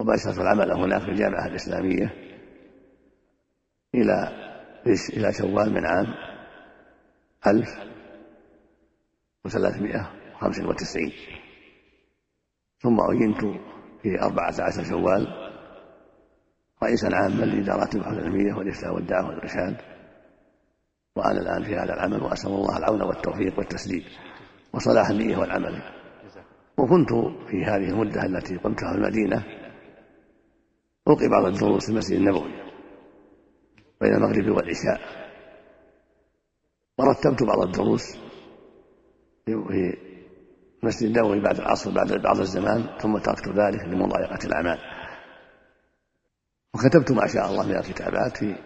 وباشرت 0.00 0.38
العمل 0.38 0.72
هناك 0.72 1.02
في 1.02 1.08
الجامعة 1.08 1.46
الإسلامية 1.46 2.14
إلى 3.94 4.28
إلى 5.16 5.32
شوال 5.32 5.72
من 5.72 5.86
عام 5.86 6.06
ألف 7.46 7.68
وثلاثمائة 9.44 10.10
وخمس 10.34 10.60
وتسعين. 10.60 11.12
ثم 12.78 13.00
عينت 13.00 13.40
في 14.02 14.22
أربعة 14.22 14.54
عشر 14.60 14.84
شوال 14.84 15.39
رئيسا 16.82 17.08
عاما 17.12 17.44
لإدارات 17.44 17.94
البحوث 17.94 18.18
العلمية 18.18 18.54
والإفتاء 18.54 18.94
والدعوة 18.94 19.28
والإرشاد. 19.28 19.76
وأنا 21.16 21.40
الآن 21.40 21.64
في 21.64 21.74
هذا 21.76 21.94
العمل 21.94 22.22
وأسأل 22.22 22.50
الله 22.50 22.78
العون 22.78 23.02
والتوفيق 23.02 23.58
والتسديد 23.58 24.02
وصلاح 24.74 25.10
النية 25.10 25.36
والعمل. 25.36 25.82
وكنت 26.78 27.08
في 27.50 27.64
هذه 27.64 27.90
المدة 27.90 28.26
التي 28.26 28.56
قمتها 28.56 28.92
في 28.92 28.98
المدينة 28.98 29.44
ألقي 31.08 31.28
بعض 31.28 31.44
الدروس 31.44 31.84
في 31.86 31.92
المسجد 31.92 32.16
النبوي 32.18 32.50
بين 34.00 34.14
المغرب 34.14 34.56
والعشاء. 34.56 35.00
ورتبت 36.98 37.42
بعض 37.42 37.62
الدروس 37.62 38.16
في 39.46 39.52
المسجد 40.82 41.10
النبوي 41.10 41.40
بعد 41.40 41.58
العصر 41.58 41.90
بعد 41.94 42.12
بعض 42.12 42.40
الزمان 42.40 42.98
ثم 42.98 43.18
تركت 43.18 43.48
ذلك 43.48 43.84
لمضايقة 43.84 44.46
الأعمال. 44.46 44.78
وكتبت 46.74 47.12
ما 47.12 47.26
شاء 47.26 47.50
الله 47.50 47.66
من 47.66 47.76
الكتابات 47.76 48.36
في 48.36 48.56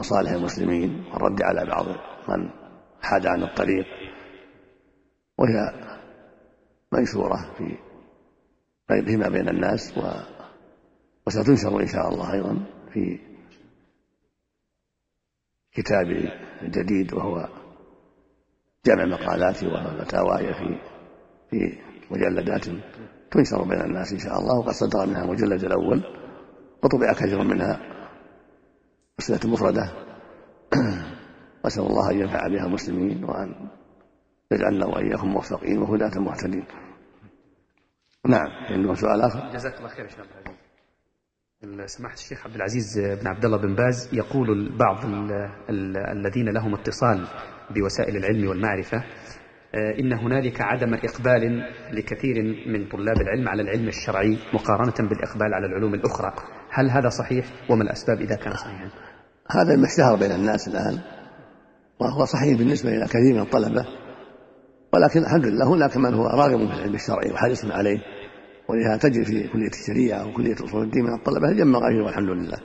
مصالح 0.00 0.30
المسلمين 0.32 1.04
والرد 1.12 1.42
على 1.42 1.66
بعض 1.66 1.86
من 2.28 2.50
حاد 3.02 3.26
عن 3.26 3.42
الطريق 3.42 3.86
وهي 5.38 5.72
منشورة 6.92 7.54
في 7.58 7.78
فيما 9.04 9.28
بين 9.28 9.48
الناس 9.48 9.98
و 9.98 10.00
وستنشر 11.26 11.80
إن 11.80 11.86
شاء 11.86 12.08
الله 12.08 12.32
أيضا 12.32 12.66
في 12.92 13.18
كتابي 15.72 16.28
الجديد 16.62 17.14
وهو 17.14 17.48
جمع 18.86 19.04
مقالاتي 19.04 19.66
وفتاواي 19.66 20.54
في 20.54 20.78
في 21.50 21.78
مجلدات 22.10 22.64
تنشر 23.30 23.62
بين 23.62 23.80
الناس 23.80 24.12
إن 24.12 24.18
شاء 24.18 24.38
الله 24.38 24.58
وقد 24.58 24.72
صدر 24.72 25.06
منها 25.06 25.24
المجلد 25.24 25.64
الأول. 25.64 26.23
وطبع 26.84 27.12
كثير 27.12 27.42
منها. 27.42 27.80
أسئلة 29.18 29.52
مفردة. 29.52 29.92
وأسأل 31.64 31.82
الله 31.82 32.10
أن 32.10 32.18
ينفع 32.18 32.48
بها 32.48 32.66
المسلمين 32.66 33.24
وأن 33.24 33.68
يجعلنا 34.52 34.86
وإياكم 34.86 35.28
موفقين 35.28 35.78
وهداة 35.78 36.20
مهتدين 36.20 36.64
نعم 38.26 38.48
عنده 38.70 38.94
سؤال 38.94 39.20
آخر. 39.20 39.50
جزاك 39.52 39.78
الله 39.78 39.88
خير 39.88 40.04
يا 40.04 40.10
شيخ 40.10 40.26
سماحة 41.86 42.14
الشيخ 42.14 42.46
عبد 42.46 42.54
العزيز 42.54 42.98
بن 42.98 43.26
عبد 43.26 43.44
الله 43.44 43.56
بن 43.56 43.74
باز 43.74 44.08
يقول 44.12 44.76
بعض 44.78 45.04
الذين 46.10 46.48
لهم 46.48 46.74
اتصال 46.74 47.26
بوسائل 47.70 48.16
العلم 48.16 48.48
والمعرفة 48.48 49.04
إن 50.00 50.12
هنالك 50.12 50.60
عدم 50.60 50.94
إقبال 50.94 51.62
لكثير 51.92 52.42
من 52.66 52.88
طلاب 52.88 53.16
العلم 53.16 53.48
على 53.48 53.62
العلم 53.62 53.88
الشرعي 53.88 54.38
مقارنة 54.54 55.08
بالإقبال 55.08 55.54
على 55.54 55.66
العلوم 55.66 55.94
الأخرى. 55.94 56.32
هل 56.70 56.90
هذا 56.90 57.08
صحيح؟ 57.08 57.46
وما 57.70 57.82
الأسباب 57.82 58.20
إذا 58.20 58.36
كان 58.36 58.54
صحيحا؟ 58.54 58.90
هذا 59.50 59.76
ما 59.76 59.86
اشتهر 59.86 60.16
بين 60.16 60.32
الناس 60.32 60.68
الآن 60.68 60.98
وهو 62.00 62.24
صحيح 62.24 62.58
بالنسبة 62.58 62.90
إلى 62.90 63.04
كثير 63.04 63.34
من 63.34 63.40
الطلبة 63.40 63.86
ولكن 64.92 65.20
الحمد 65.20 65.46
لله 65.46 65.74
هناك 65.74 65.96
من 65.96 66.14
هو 66.14 66.26
راغب 66.26 66.58
في 66.58 66.74
العلم 66.74 66.94
الشرعي 66.94 67.32
وحريص 67.32 67.64
عليه 67.64 67.98
ولهذا 68.68 68.96
تجد 68.96 69.22
في 69.22 69.48
كلية 69.48 69.68
الشريعة 69.68 70.28
وكلية 70.28 70.54
أصول 70.64 70.82
الدين 70.82 71.04
من 71.04 71.14
الطلبة 71.14 71.52
جمع 71.52 71.78
غير 71.78 72.02
والحمد 72.02 72.28
لله 72.28 72.56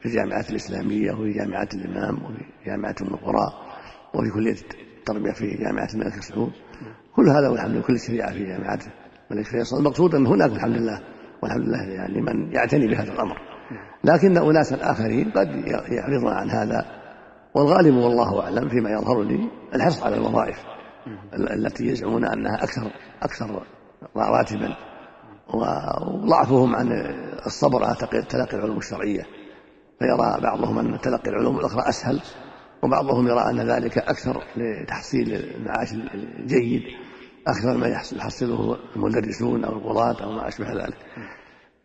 في 0.00 0.06
الجامعات 0.06 0.50
الإسلامية 0.50 1.12
وفي 1.12 1.32
جامعات 1.32 1.74
الإمام 1.74 2.24
وفي 2.24 2.44
جامعة 2.66 2.94
النقراء 3.00 3.52
وفي 4.14 4.30
كلية 4.34 4.85
التربية 5.08 5.32
في 5.32 5.56
جامعة 5.56 5.88
الملك 5.94 6.22
سعود 6.22 6.52
كل 7.16 7.28
هذا 7.28 7.48
والحمد 7.48 7.70
لله 7.70 7.82
كل 7.82 7.94
الشريعة 7.94 8.32
في 8.32 8.44
جامعة 8.44 8.78
الملك 9.30 9.46
فيصل 9.46 9.78
المقصود 9.78 10.14
أن 10.14 10.26
هناك 10.26 10.50
الحمد 10.50 10.76
لله 10.76 11.00
والحمد 11.42 11.62
لله 11.62 11.82
يعني 11.82 12.20
من 12.20 12.52
يعتني 12.52 12.86
بهذا 12.86 13.12
الأمر. 13.12 13.36
لكن 14.04 14.36
أناسا 14.36 14.90
آخرين 14.90 15.30
قد 15.30 15.48
يعرضون 15.88 16.32
عن 16.32 16.50
هذا 16.50 16.86
والغالب 17.54 17.94
والله 17.94 18.42
أعلم 18.42 18.68
فيما 18.68 18.90
يظهر 18.90 19.22
لي 19.22 19.48
الحرص 19.74 20.02
على 20.02 20.16
الوظائف 20.16 20.56
التي 21.34 21.86
يزعمون 21.86 22.24
أنها 22.24 22.64
أكثر 22.64 22.90
أكثر 23.22 23.62
راتبا. 24.16 24.76
وضعفهم 25.54 26.76
عن 26.76 26.92
الصبر 27.46 27.84
على 27.84 27.96
تلقي 28.28 28.56
العلوم 28.56 28.78
الشرعية. 28.78 29.22
فيرى 29.98 30.40
بعضهم 30.42 30.78
أن 30.78 31.00
تلقي 31.00 31.30
العلوم 31.30 31.58
الأخرى 31.58 31.88
أسهل. 31.88 32.22
وبعضهم 32.86 33.26
يرى 33.26 33.50
أن 33.50 33.70
ذلك 33.70 33.98
أكثر 33.98 34.42
لتحصيل 34.56 35.34
المعاش 35.34 35.92
الجيد 36.38 36.82
أكثر 37.46 37.76
ما 37.76 37.86
يحصله 38.16 38.76
المدرسون 38.96 39.64
أو 39.64 39.72
القضاة 39.72 40.24
أو 40.24 40.32
ما 40.32 40.48
أشبه 40.48 40.72
ذلك. 40.72 40.96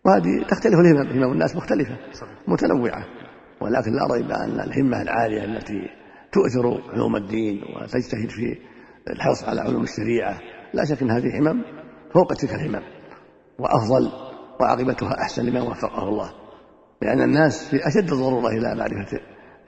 وهذه 0.05 0.43
تختلف 0.49 0.79
الهمم 0.79 1.09
همم 1.11 1.31
الناس 1.33 1.55
مختلفة 1.55 1.97
متنوعة. 2.47 3.05
ولكن 3.61 3.91
لا 3.91 4.13
ريب 4.13 4.31
أن 4.31 4.59
الهمة 4.59 5.01
العالية 5.01 5.43
التي 5.43 5.89
تؤثر 6.31 6.91
علوم 6.93 7.15
الدين 7.15 7.61
وتجتهد 7.63 8.29
في 8.29 8.57
الحرص 9.09 9.43
على 9.43 9.61
علوم 9.61 9.83
الشريعة 9.83 10.39
لا 10.73 10.85
شك 10.85 11.01
أن 11.01 11.11
هذه 11.11 11.39
همم 11.39 11.63
فوق 12.13 12.33
تلك 12.33 12.53
الهمم. 12.53 12.83
وأفضل 13.59 14.11
وعاقبتها 14.59 15.21
أحسن 15.21 15.45
لمن 15.45 15.61
وفقه 15.61 16.09
الله. 16.09 16.31
لأن 17.01 17.21
الناس 17.21 17.69
في 17.69 17.87
أشد 17.87 18.11
الضرورة 18.11 18.47
إلى 18.47 18.75
معرفة 18.75 19.19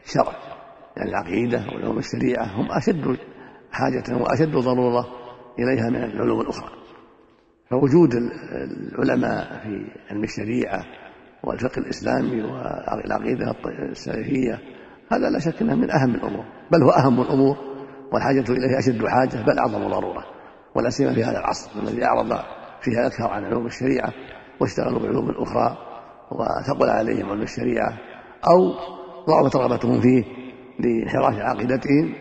الشرع. 0.06 0.53
يعني 0.98 1.10
العقيدة 1.10 1.66
وعلوم 1.68 1.98
الشريعة 1.98 2.46
هم 2.46 2.72
أشد 2.72 3.18
حاجة 3.72 4.18
وأشد 4.18 4.52
ضرورة 4.52 5.06
إليها 5.60 5.90
من 5.90 6.04
العلوم 6.04 6.42
الأخرى. 6.42 6.70
فوجود 7.70 8.14
العلماء 8.14 9.64
في 9.64 9.86
علم 10.10 10.24
الشريعة 10.24 10.84
والفقه 11.44 11.80
الإسلامي 11.80 12.44
والعقيدة 12.44 13.56
السلفية 13.92 14.60
هذا 15.12 15.30
لا 15.30 15.40
شك 15.40 15.62
أنه 15.62 15.76
من 15.76 15.92
أهم 15.92 16.16
الأمور 16.16 16.46
بل 16.72 16.84
هو 16.84 16.90
أهم 16.90 17.22
الأمور 17.22 17.58
والحاجة 18.14 18.44
إليه 18.50 18.80
أشد 18.80 19.06
حاجة 19.06 19.44
بل 19.44 19.60
أعظم 19.60 19.88
ضرورة 19.88 20.26
ولا 20.76 20.90
سيما 20.90 21.14
في 21.14 21.24
هذا 21.24 21.40
العصر 21.40 21.72
الذي 21.82 22.06
أعرض 22.06 22.40
فيها 22.82 23.08
أكثر 23.08 23.28
عن 23.28 23.44
علوم 23.44 23.66
الشريعة 23.66 24.14
واشتغلوا 24.60 25.00
بعلوم 25.00 25.30
أخرى 25.30 25.78
وثقل 26.32 26.90
عليهم 26.90 27.30
علم 27.30 27.42
الشريعة 27.42 27.98
أو 28.48 28.74
ضعفت 29.28 29.56
رغبتهم 29.56 30.02
فيه 30.02 30.24
لانحراف 30.84 31.36
عقيدتهم 31.36 32.16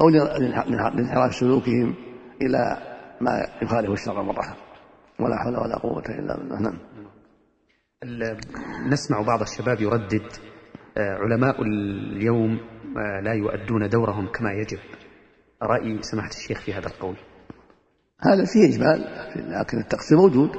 أو 0.00 0.08
لانحراف 0.08 1.34
سلوكهم 1.34 1.94
إلى 2.42 2.76
ما 3.20 3.46
يخالف 3.62 3.90
الشرع 3.90 4.22
مرة 4.22 4.56
ولا 5.20 5.36
حول 5.36 5.56
ولا 5.56 5.78
قوة 5.78 6.02
إلا 6.08 6.36
بالله. 6.36 6.60
نعم. 6.60 6.78
نسمع 8.88 9.22
بعض 9.22 9.40
الشباب 9.40 9.80
يردد 9.80 10.26
آه، 10.98 11.14
علماء 11.14 11.62
اليوم 11.62 12.60
آه، 12.96 13.20
لا 13.20 13.32
يؤدون 13.32 13.88
دورهم 13.88 14.26
كما 14.26 14.52
يجب. 14.52 14.78
رأي 15.62 16.02
سماحة 16.02 16.28
الشيخ 16.28 16.60
في 16.60 16.72
هذا 16.74 16.86
القول؟ 16.86 17.16
هذا 18.20 18.44
فيه 18.44 18.74
إجمال 18.74 19.00
لكن 19.36 19.78
التقصير 19.78 20.18
موجود. 20.18 20.50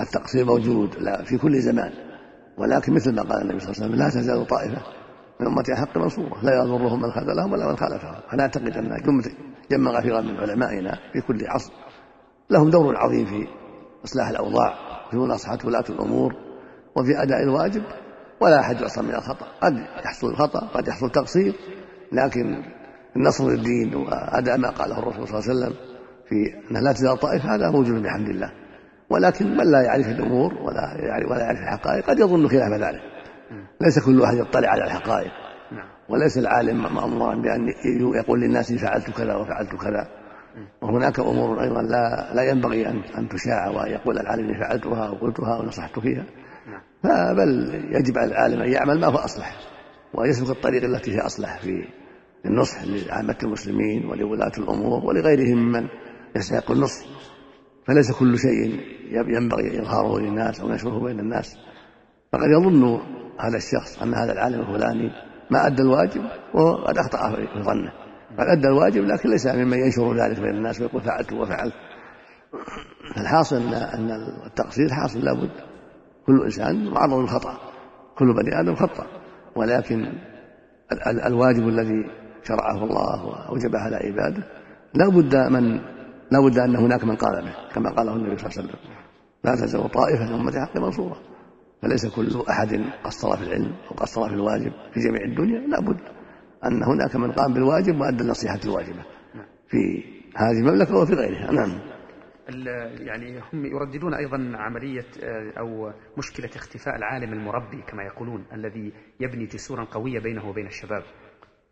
التقصير 0.00 0.44
موجود 0.44 0.90
في 1.24 1.38
كل 1.38 1.60
زمان. 1.60 1.92
ولكن 2.58 2.94
مثل 2.94 3.14
ما 3.14 3.22
قال 3.22 3.42
النبي 3.42 3.60
صلى 3.60 3.72
الله 3.72 3.82
عليه 3.82 3.94
وسلم 3.94 4.04
لا 4.04 4.08
تزال 4.08 4.46
طائفة 4.46 4.82
من 5.40 5.46
أمتي 5.46 5.74
حق 5.74 5.98
منصورة. 5.98 6.36
لا 6.42 6.62
يضرهم 6.62 7.02
من 7.02 7.10
خذلهم 7.10 7.52
ولا 7.52 7.68
من 7.68 7.76
خالفهم. 7.76 8.14
فلا 8.30 8.42
أعتقد 8.42 8.76
أن 8.76 9.22
جمع 9.70 9.90
غفيرا 9.90 10.20
من 10.20 10.36
علمائنا 10.36 10.98
في 11.12 11.20
كل 11.20 11.46
عصر. 11.46 11.72
لهم 12.50 12.70
دور 12.70 12.96
عظيم 12.96 13.26
في 13.26 13.46
إصلاح 14.04 14.28
الأوضاع 14.28 14.74
في 15.10 15.16
مناصحة 15.16 15.58
ولاة 15.64 15.84
الأمور 15.90 16.34
وفي 16.96 17.22
أداء 17.22 17.42
الواجب 17.42 17.82
ولا 18.40 18.60
أحد 18.60 18.80
يعصم 18.80 19.04
من 19.04 19.14
الخطأ. 19.14 19.46
قد 19.60 19.74
يحصل 20.04 20.30
الخطأ 20.30 20.60
قد 20.60 20.88
يحصل 20.88 21.10
تقصير 21.10 21.54
لكن 22.12 22.62
النصر 23.16 23.48
للدين 23.48 23.94
وأداء 23.94 24.58
ما 24.58 24.70
قاله 24.70 24.98
الرسول 24.98 25.28
صلى 25.28 25.38
الله 25.38 25.50
عليه 25.50 25.60
وسلم 25.60 25.74
في 26.28 26.34
أنها 26.70 26.82
لا 26.82 26.92
تزال 26.92 27.18
طائفة 27.18 27.54
هذا 27.54 27.70
موجود 27.70 28.02
بحمد 28.02 28.28
الله. 28.28 28.52
ولكن 29.10 29.56
من 29.56 29.70
لا 29.70 29.82
يعرف 29.82 30.08
الأمور 30.08 30.54
ولا 30.54 30.96
يعرف 30.98 31.30
ولا 31.30 31.40
يعرف 31.40 31.58
الحقائق 31.58 32.06
قد 32.06 32.18
يظن 32.18 32.48
خلاف 32.48 32.72
ذلك. 32.72 33.00
ليس 33.80 33.98
كل 34.06 34.20
واحد 34.20 34.36
يطلع 34.36 34.68
على 34.68 34.84
الحقائق. 34.84 35.32
نعم. 35.72 35.88
وليس 36.08 36.38
العالم 36.38 36.82
مأمورا 36.82 37.34
بأن 37.34 37.68
يقول 38.14 38.40
للناس 38.40 38.72
فعلت 38.72 39.10
كذا 39.10 39.34
وفعلت 39.34 39.74
كذا. 39.74 40.08
وهناك 40.82 41.20
أمور 41.20 41.62
أيضا 41.62 41.82
لا 41.82 42.34
لا 42.34 42.42
ينبغي 42.42 42.88
أن 42.88 43.02
أن 43.18 43.28
تشاع 43.28 43.68
ويقول 43.68 44.18
العالم 44.18 44.44
اني 44.44 44.58
فعلتها 44.58 45.10
وقلتها 45.10 45.58
ونصحت 45.58 45.98
فيها. 45.98 46.24
نعم. 46.66 47.36
بل 47.36 47.74
يجب 47.90 48.18
على 48.18 48.30
العالم 48.30 48.62
أن 48.62 48.72
يعمل 48.72 49.00
ما 49.00 49.06
هو 49.06 49.16
أصلح. 49.16 49.56
ويسلك 50.14 50.50
الطريق 50.50 50.84
التي 50.84 51.16
هي 51.16 51.20
أصلح 51.20 51.58
في 51.58 51.84
النصح 52.46 52.84
لعامة 52.84 53.36
المسلمين 53.42 54.06
ولولاة 54.06 54.52
الأمور 54.58 55.04
ولغيرهم 55.04 55.58
ممن 55.58 55.88
يستحق 56.36 56.70
النصح. 56.70 57.06
فليس 57.86 58.12
كل 58.12 58.38
شيء 58.38 58.80
ينبغي 59.12 59.80
إظهاره 59.80 60.18
للناس 60.18 60.60
أو 60.60 60.68
نشره 60.68 61.04
بين 61.04 61.20
الناس. 61.20 61.56
فقد 62.36 62.50
يظن 62.50 63.00
هذا 63.40 63.56
الشخص 63.56 64.02
أن 64.02 64.14
هذا 64.14 64.32
العالم 64.32 64.60
الفلاني 64.60 65.10
ما 65.50 65.66
أدى 65.66 65.82
الواجب 65.82 66.22
وقد 66.54 66.98
أخطأ 66.98 67.30
في 67.30 67.62
ظنه. 67.62 67.92
قد 68.38 68.46
أدى 68.46 68.68
الواجب 68.68 69.04
لكن 69.04 69.30
ليس 69.30 69.46
ممن 69.46 69.78
ينشر 69.78 70.14
ذلك 70.14 70.40
بين 70.40 70.50
الناس 70.50 70.80
ويقول 70.80 71.02
فعلت 71.02 71.32
وفعلت. 71.32 71.74
الحاصل 73.16 73.74
أن 73.74 74.10
التقصير 74.46 74.88
حاصل 74.92 75.18
لابد 75.18 75.50
كل 76.26 76.42
إنسان 76.44 76.90
معرض 76.90 77.12
للخطأ 77.12 77.58
كل 78.18 78.34
بني 78.34 78.60
آدم 78.60 78.74
خطأ. 78.74 79.06
ولكن 79.56 80.12
الواجب 81.26 81.68
الذي 81.68 82.10
شرعه 82.42 82.84
الله 82.84 83.26
وأوجبه 83.26 83.78
على 83.78 83.96
عباده 83.96 84.42
لا 84.94 85.08
بد 85.08 85.36
من 85.36 85.80
لا 86.30 86.40
بد 86.40 86.58
أن 86.58 86.76
هناك 86.76 87.04
من 87.04 87.16
قال 87.16 87.44
به 87.44 87.74
كما 87.74 87.90
قاله 87.90 88.16
النبي 88.16 88.38
صلى 88.38 88.50
الله 88.50 88.58
عليه 88.58 88.68
وسلم. 88.68 88.80
لا 89.44 89.54
تزال 89.54 89.90
طائفة 89.90 90.24
من 90.24 90.40
أمة 90.40 90.66
حق 90.66 90.76
منصورة. 90.76 91.16
فليس 91.86 92.06
كل 92.06 92.44
أحد 92.50 92.84
قصر 93.04 93.36
في 93.36 93.42
العلم 93.42 93.72
أو 93.90 93.96
قصر 93.96 94.28
في 94.28 94.34
الواجب 94.34 94.72
في 94.94 95.00
جميع 95.00 95.24
الدنيا. 95.24 95.60
لا 95.60 95.80
بد 95.80 96.00
أن 96.64 96.82
هناك 96.82 97.16
من 97.16 97.32
قام 97.32 97.54
بالواجب 97.54 98.00
وأدى 98.00 98.24
النصيحة 98.24 98.60
الواجبة 98.64 99.04
في 99.68 100.04
هذه 100.36 100.58
المملكة 100.58 100.96
وفي 100.96 101.14
غيرها. 101.14 101.52
نعم. 101.52 101.78
يعني 102.98 103.40
هم 103.52 103.66
يرددون 103.66 104.14
أيضا 104.14 104.52
عملية 104.54 105.06
آه، 105.22 105.60
أو 105.60 105.92
مشكلة 106.18 106.50
اختفاء 106.56 106.96
العالم 106.96 107.32
المربي 107.32 107.82
كما 107.82 108.02
يقولون 108.02 108.44
الذي 108.52 108.92
يبني 109.20 109.46
جسورا 109.46 109.84
قوية 109.84 110.20
بينه 110.20 110.48
وبين 110.48 110.66
الشباب. 110.66 111.02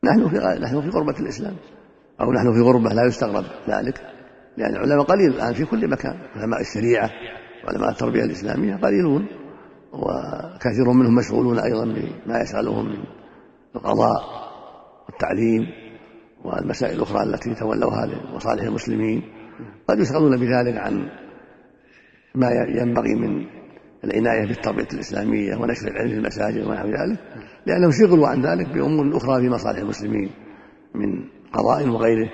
نحن 0.04 0.28
في 0.28 0.36
نحن 0.36 0.80
في 0.80 0.88
غربة 0.88 1.20
الإسلام 1.20 1.56
أو 2.20 2.32
نحن 2.32 2.52
في 2.52 2.60
غربة 2.60 2.90
لا 2.94 3.06
يستغرب 3.06 3.44
ذلك 3.68 4.00
لأن 4.56 4.76
العلماء 4.76 5.04
قليل 5.04 5.34
الآن 5.34 5.52
في 5.52 5.64
كل 5.64 5.90
مكان 5.90 6.18
علماء 6.36 6.60
الشريعة 6.60 7.10
وعلماء 7.64 7.90
التربية 7.90 8.24
الإسلامية 8.24 8.76
قليلون. 8.76 9.43
وكثير 9.94 10.92
منهم 10.92 11.14
مشغولون 11.14 11.58
أيضا 11.58 11.84
بما 11.84 12.40
يشغلهم 12.42 12.86
من 12.86 13.04
القضاء 13.76 14.22
والتعليم 15.08 15.66
والمسائل 16.44 16.96
الأخرى 16.96 17.22
التي 17.22 17.54
تولوها 17.54 18.06
لمصالح 18.06 18.62
المسلمين. 18.62 19.22
قد 19.88 19.98
يشغلون 19.98 20.36
بذلك 20.36 20.76
عن 20.76 21.08
ما 22.34 22.50
ينبغي 22.68 23.14
من 23.14 23.46
العناية 24.04 24.46
بالتربية 24.46 24.88
الإسلامية 24.92 25.56
ونشر 25.56 25.88
العلم 25.88 26.08
في 26.08 26.14
المساجد 26.14 26.66
ونحو 26.66 26.86
ذلك 26.86 27.18
لأنهم 27.66 27.90
شغلوا 27.90 28.28
عن 28.28 28.42
ذلك 28.42 28.68
بأمور 28.68 29.16
أخرى 29.16 29.40
في 29.40 29.48
مصالح 29.48 29.78
المسلمين 29.78 30.30
من 30.94 31.24
قضاء 31.52 31.88
وغيره 31.88 32.30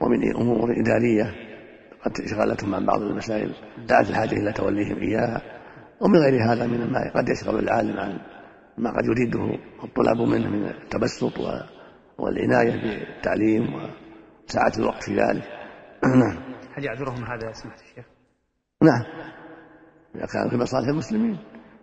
ومن 0.00 0.36
أمور 0.36 0.80
إدارية. 0.80 1.34
قد 2.04 2.26
شغلتهم 2.26 2.74
عن 2.74 2.86
بعض 2.86 3.02
المسائل 3.02 3.54
دعت 3.88 4.10
الحاجة 4.10 4.32
إلى 4.32 4.52
توليهم 4.52 4.96
إياها. 4.96 5.42
ومن 6.00 6.18
غير 6.18 6.52
هذا 6.52 6.66
من 6.66 6.92
ما 6.92 7.12
قد 7.14 7.28
يشغل 7.28 7.58
العالم 7.58 8.00
عن 8.00 8.18
ما 8.78 8.90
قد 8.90 9.04
يريده 9.04 9.58
الطلاب 9.84 10.20
منه 10.20 10.48
من 10.50 10.66
التبسط 10.66 11.32
والعناية 12.18 12.72
بالتعليم 12.82 13.74
وسعة 13.74 14.72
الوقت 14.78 15.02
في 15.02 15.16
ذلك. 15.16 15.44
نعم. 16.22 16.36
هل 16.74 16.84
يعذرهم 16.84 17.24
هذا 17.24 17.52
سمحت 17.52 17.80
الشيخ؟ 17.80 18.04
نعم. 18.82 19.02
إذا 20.14 20.26
كان 20.26 20.50
في 20.50 20.56
مصالح 20.56 20.88
المسلمين. 20.88 21.38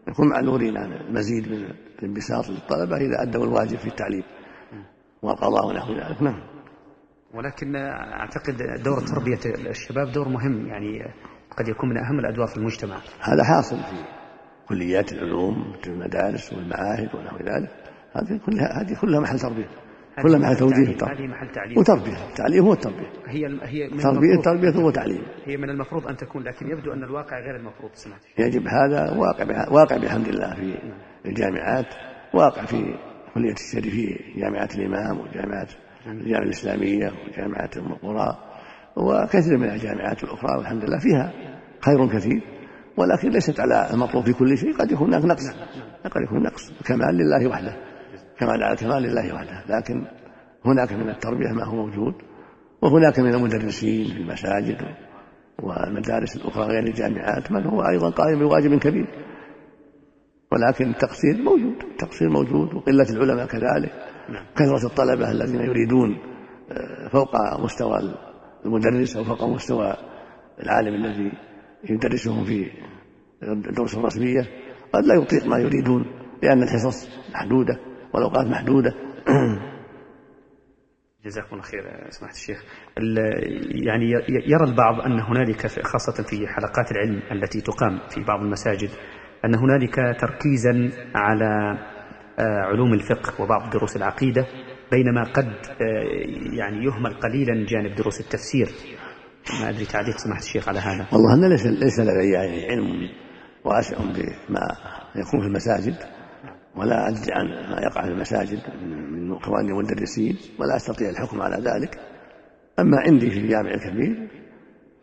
يكون 0.07 0.29
معذورين 0.29 0.77
عن 0.77 0.91
المزيد 0.93 1.51
من 1.51 1.73
الانبساط 1.99 2.49
للطلبة 2.49 2.97
إذا 2.97 3.21
أدوا 3.21 3.45
الواجب 3.45 3.77
في 3.77 3.87
التعليم 3.87 4.23
والقضاء 5.21 5.67
ونحو 5.67 5.93
ذلك. 5.93 6.21
نعم. 6.21 6.43
ولكن 7.33 7.75
أعتقد 7.75 8.57
دور 8.83 9.01
تربية 9.01 9.69
الشباب 9.69 10.11
دور 10.11 10.29
مهم. 10.29 10.67
يعني 10.67 11.13
قد 11.57 11.67
يكون 11.67 11.89
من 11.89 11.97
أهم 11.97 12.19
الأدوار 12.19 12.47
في 12.47 12.57
المجتمع. 12.57 12.97
هذا 13.21 13.43
حاصل 13.43 13.77
في 13.77 14.05
كليات 14.67 15.11
العلوم 15.13 15.73
في 15.81 15.87
المدارس 15.87 16.53
والمعاهد 16.53 17.15
ونحو 17.15 17.37
ذلك. 17.37 17.69
هذه 18.13 18.39
كلها 18.45 18.81
هذه 18.81 18.97
كلها 19.01 19.19
محل 19.19 19.39
تربية. 19.39 19.67
كلها 20.23 20.39
محل 20.39 20.55
توجيه 20.55 20.87
هذه 20.87 21.27
محل 21.27 21.51
تعليم. 21.51 21.77
وتربية. 21.77 22.29
التعليم 22.29 22.65
هو 22.65 22.73
التربية. 22.73 23.07
هي 23.27 23.45
هي 23.61 23.89
من 23.89 23.97
تربية 23.97 24.41
تربية 24.43 24.85
وتعليم 24.85 25.23
هي 25.45 25.57
من 25.57 25.69
المفروض 25.69 26.07
أن 26.07 26.17
تكون 26.17 26.43
لكن 26.43 26.67
يبدو 26.69 26.93
أن 26.93 27.03
الواقع 27.03 27.39
غير 27.39 27.55
المفروض 27.55 27.91
سمعت. 27.93 28.21
يجب 28.37 28.67
هذا 28.67 29.11
واقع 29.11 29.69
واقع 29.69 29.97
بحمد 29.97 30.27
الله 30.27 30.55
في 30.55 30.77
الجامعات 31.25 31.87
واقع 32.33 32.65
في 32.65 32.95
كلية 33.33 33.53
الشريف 33.53 33.93
في 33.93 34.39
جامعة 34.39 34.69
الإمام 34.75 35.19
وجامعات 35.19 35.71
الجامعة 36.07 36.43
الإسلامية 36.43 37.11
وجامعة 37.27 37.69
القرى. 37.75 38.50
وكثير 38.95 39.57
من 39.57 39.69
الجامعات 39.69 40.23
الأخرى 40.23 40.57
والحمد 40.57 40.85
لله 40.85 40.99
فيها 40.99 41.33
خير 41.85 42.07
كثير 42.07 42.41
ولكن 42.97 43.29
ليست 43.29 43.59
على 43.59 43.89
المطلوب 43.93 44.25
في 44.25 44.33
كل 44.33 44.57
شيء 44.57 44.77
قد 44.77 44.91
يكون 44.91 45.13
هناك 45.13 45.25
نقص 45.25 45.49
قد 46.11 46.21
يكون 46.21 46.43
نقص 46.43 46.71
كمال 46.85 47.15
لله 47.15 47.47
وحده 47.47 47.75
كمال 48.37 48.63
على 48.63 48.75
كمال 48.75 49.03
لله 49.03 49.33
وحده 49.33 49.63
لكن 49.69 50.05
هناك 50.65 50.93
من 50.93 51.09
التربية 51.09 51.51
ما 51.51 51.65
هو 51.65 51.75
موجود 51.75 52.13
وهناك 52.81 53.19
من 53.19 53.33
المدرسين 53.33 54.07
في 54.07 54.17
المساجد 54.17 54.77
والمدارس 55.59 56.35
الأخرى 56.35 56.63
غير 56.63 56.83
الجامعات 56.83 57.51
من 57.51 57.65
هو 57.65 57.81
أيضا 57.81 58.09
قائم 58.09 58.39
بواجب 58.39 58.79
كبير 58.79 59.07
ولكن 60.51 60.89
التقصير 60.89 61.37
موجود 61.37 61.83
التقصير 61.91 62.29
موجود 62.29 62.73
وقلة 62.73 63.09
العلماء 63.09 63.45
كذلك 63.45 63.91
نعم. 64.29 64.45
كثرة 64.55 64.87
الطلبة 64.87 65.31
الذين 65.31 65.61
يريدون 65.61 66.17
فوق 67.11 67.59
مستوى 67.59 67.97
المدرس 68.65 69.17
أو 69.17 69.23
فوق 69.23 69.43
مستوى 69.43 69.93
العالم 70.63 70.93
الذي 70.93 71.31
يدرسهم 71.89 72.45
في 72.45 72.71
الدروس 73.43 73.97
الرسمية 73.97 74.41
قد 74.93 75.05
لا 75.05 75.15
يطيق 75.15 75.45
ما 75.47 75.57
يريدون 75.57 76.05
لأن 76.43 76.63
الحصص 76.63 77.09
محدودة 77.33 77.79
والأوقات 78.13 78.45
محدودة. 78.47 78.93
جزاكم 81.25 81.49
الله 81.51 81.61
خير 81.63 82.09
سماحة 82.09 82.33
الشيخ. 82.33 82.63
يعني 83.85 84.11
يرى 84.29 84.63
البعض 84.63 85.01
أن 85.01 85.19
هنالك 85.19 85.67
خاصة 85.67 86.23
في 86.23 86.47
حلقات 86.47 86.91
العلم 86.91 87.21
التي 87.31 87.61
تقام 87.61 87.99
في 88.09 88.23
بعض 88.23 88.39
المساجد 88.39 88.89
أن 89.45 89.55
هنالك 89.55 89.95
تركيزا 90.19 90.91
على 91.15 91.77
آه، 92.39 92.61
علوم 92.61 92.93
الفقه 92.93 93.43
وبعض 93.43 93.69
دروس 93.69 93.95
العقيدة 93.95 94.45
بينما 94.91 95.23
قد 95.23 95.45
آه، 95.45 96.53
يعني 96.53 96.85
يهمل 96.85 97.13
قليلا 97.13 97.65
جانب 97.65 97.95
دروس 97.95 98.19
التفسير. 98.19 98.69
ما 99.61 99.69
أدري 99.69 99.85
تعليق 99.85 100.17
سماحة 100.17 100.39
الشيخ 100.39 100.69
على 100.69 100.79
هذا. 100.79 101.07
والله 101.13 101.33
أنا 101.33 101.45
ليس 101.45 101.65
ليس 101.65 101.99
لدي 101.99 102.31
يعني 102.31 102.65
علم 102.65 103.09
واسع 103.65 103.97
بما 103.97 104.67
يكون 105.15 105.41
في 105.41 105.47
المساجد 105.47 105.95
ولا 106.75 107.09
أدري 107.09 107.33
عن 107.33 107.45
ما 107.45 107.81
يقع 107.81 108.01
في 108.01 108.07
المساجد 108.07 108.59
من 108.83 109.33
إخواني 109.33 109.71
المدرسين 109.71 110.37
ولا 110.59 110.75
أستطيع 110.75 111.09
الحكم 111.09 111.41
على 111.41 111.55
ذلك. 111.55 111.99
أما 112.79 112.97
عندي 112.99 113.29
في 113.29 113.39
الجامع 113.39 113.73
الكبير 113.73 114.27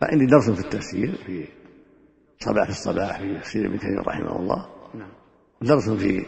فعندي 0.01 0.27
درس 0.27 0.51
في 0.51 0.61
التفسير 0.61 1.15
في 1.27 1.49
صباح 2.39 2.69
الصباح 2.69 3.21
في 3.21 3.39
تفسير 3.39 3.67
ابن 3.67 3.77
كثير 3.77 4.07
رحمه 4.07 4.37
الله. 4.37 4.67
نعم. 4.95 5.11
درس 5.63 5.91
في 5.91 6.27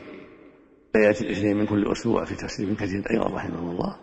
ليلة 0.94 1.20
الاثنين 1.20 1.56
من 1.56 1.66
كل 1.66 1.92
أسبوع 1.92 2.24
في 2.24 2.34
تفسير 2.34 2.66
ابن 2.66 2.74
كثير. 2.74 3.10
أيضا 3.10 3.34
رحمه 3.34 3.58
الله. 3.58 3.96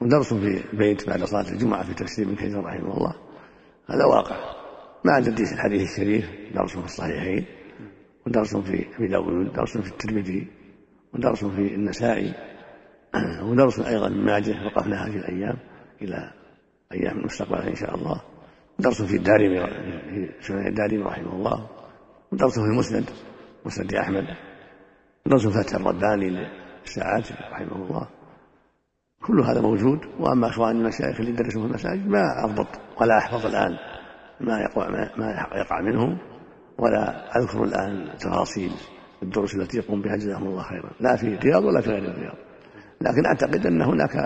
ودرس 0.00 0.34
في 0.34 0.64
البيت 0.72 1.06
بعد 1.06 1.24
صلاة 1.24 1.50
الجمعة 1.52 1.82
في 1.82 1.94
تفسير 1.94 2.26
ابن 2.26 2.36
كثير 2.36 2.64
رحمه 2.64 2.96
الله. 2.96 3.14
هذا 3.86 4.04
واقع. 4.04 4.36
مع 5.04 5.20
تدريس 5.20 5.52
الحديث 5.52 5.82
الشريف. 5.82 6.30
درس 6.54 6.76
في 6.76 6.84
الصحيحين 6.84 7.46
ودرس 8.26 8.56
في 8.56 8.86
أبي 8.96 9.08
داود 9.08 9.52
درس 9.52 9.78
في 9.78 9.88
الترمذي 9.88 10.46
ودرس 11.14 11.44
في 11.44 11.74
النسائي 11.74 12.34
ودرس 13.48 13.80
أيضا 13.80 14.08
من 14.08 14.24
ماجه 14.24 14.64
وقفنا 14.66 15.06
هذه 15.06 15.16
الأيام 15.16 15.56
إلى 16.02 16.32
أيام 16.92 17.18
المستقبل 17.18 17.58
إن 17.58 17.74
شاء 17.74 17.94
الله. 17.94 18.22
ودرس 18.78 19.02
في 19.02 19.16
الدارمي 19.16 19.66
في 20.10 20.32
سنن 20.40 20.66
الدارمي 20.66 21.02
رحمه 21.02 21.32
الله. 21.32 21.68
ودرس 22.32 22.58
في 22.58 22.64
المسند 22.64 23.04
مسند 23.66 23.94
أحمد. 23.94 24.24
ودرس 25.26 25.46
فتح 25.46 25.74
الرباني 25.74 26.30
للساعات 26.30 27.32
رحمه 27.32 27.76
الله. 27.76 28.08
كل 29.26 29.40
هذا 29.40 29.60
موجود 29.60 29.98
وأما 30.20 30.48
اخوان 30.48 30.76
المشايخ 30.76 31.20
اللي 31.20 31.30
يدرسون 31.30 31.62
في 31.62 31.68
المساجد 31.68 32.08
ما 32.08 32.44
أضبط 32.44 32.66
ولا 33.00 33.18
أحفظ 33.18 33.46
الآن 33.46 33.70
ما 34.40 34.60
يقع 34.60 34.90
ما 35.18 35.48
يقع 35.54 35.80
منهم 35.80 36.18
ولا 36.78 37.30
أذكر 37.38 37.64
الآن 37.64 38.18
تفاصيل 38.18 38.72
الدروس 39.22 39.54
التي 39.54 39.78
يقوم 39.78 40.02
بها 40.02 40.16
جزاهم 40.16 40.46
الله 40.46 40.62
خيرا. 40.62 40.90
لا 41.00 41.16
في 41.16 41.26
الرياض 41.26 41.64
ولا 41.64 41.80
في 41.80 41.90
غير 41.90 42.04
الرياض. 42.04 42.36
لكن 43.00 43.26
أعتقد 43.26 43.66
أن 43.66 43.82
هناك 43.82 44.16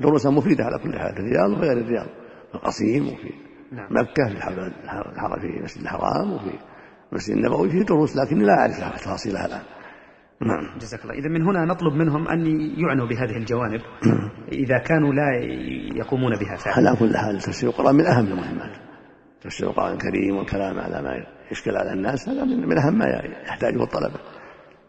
دروسا 0.00 0.30
مفيدة 0.30 0.64
على 0.64 0.78
كل 0.78 0.98
حال 0.98 1.14
في 1.14 1.20
الرياض 1.20 1.50
وفي 1.50 1.60
غير 1.60 1.78
الرياض. 1.78 2.06
في 2.48 2.54
القصيم 2.54 3.08
وفي 3.08 3.32
نعم. 3.72 3.86
مكة 3.90 4.28
في 4.28 4.32
الحرم 4.32 5.40
في 5.40 5.62
مسجد 5.62 5.82
الحرام 5.82 6.32
وفي 6.32 6.50
المسجد 7.12 7.36
النبوي 7.36 7.70
في 7.70 7.84
دروس 7.84 8.16
لكن 8.16 8.38
لا 8.38 8.52
أعرف 8.58 9.02
تفاصيلها 9.02 9.46
الآن. 9.46 9.79
نعم. 10.40 10.78
جزاك 10.78 11.04
الله. 11.04 11.14
إذا 11.14 11.28
من 11.28 11.42
هنا 11.42 11.64
نطلب 11.64 11.94
منهم 11.94 12.28
أن 12.28 12.46
يعنوا 12.78 13.06
بهذه 13.06 13.36
الجوانب. 13.36 13.80
إذا 14.52 14.78
كانوا 14.78 15.12
لا 15.12 15.28
يقومون 15.96 16.36
بها 16.36 16.56
فعلا. 16.56 16.76
على 16.76 16.96
كل 16.96 17.16
حال 17.16 17.40
تفسير 17.40 17.68
القرآن 17.68 17.94
من 17.94 18.06
أهم 18.06 18.26
المهمات. 18.26 18.76
تفسير 19.40 19.70
القرآن 19.70 19.92
الكريم 19.92 20.36
والكلام 20.36 20.78
على 20.78 21.02
ما 21.02 21.26
يشكل 21.52 21.76
على 21.76 21.92
الناس 21.92 22.28
هذا 22.28 22.44
من 22.44 22.78
أهم 22.78 22.98
ما 22.98 23.06
يحتاجه 23.46 23.82
الطلبة. 23.82 24.20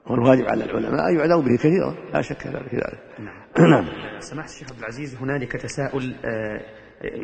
والواجب 0.09 0.45
على 0.49 0.63
العلماء 0.63 1.09
أن 1.09 1.19
يعنوا 1.19 1.41
به 1.41 1.55
كثيرا 1.55 1.95
لا 2.13 2.21
شك 2.21 2.41
في 2.41 2.75
ذلك. 2.75 2.99
نعم. 3.19 3.71
نعم. 3.71 3.85
سماحة 4.19 4.49
الشيخ 4.49 4.71
عبد 4.71 4.79
العزيز 4.79 5.15
هنالك 5.15 5.51
تساؤل 5.51 6.15
آه، 6.25 6.61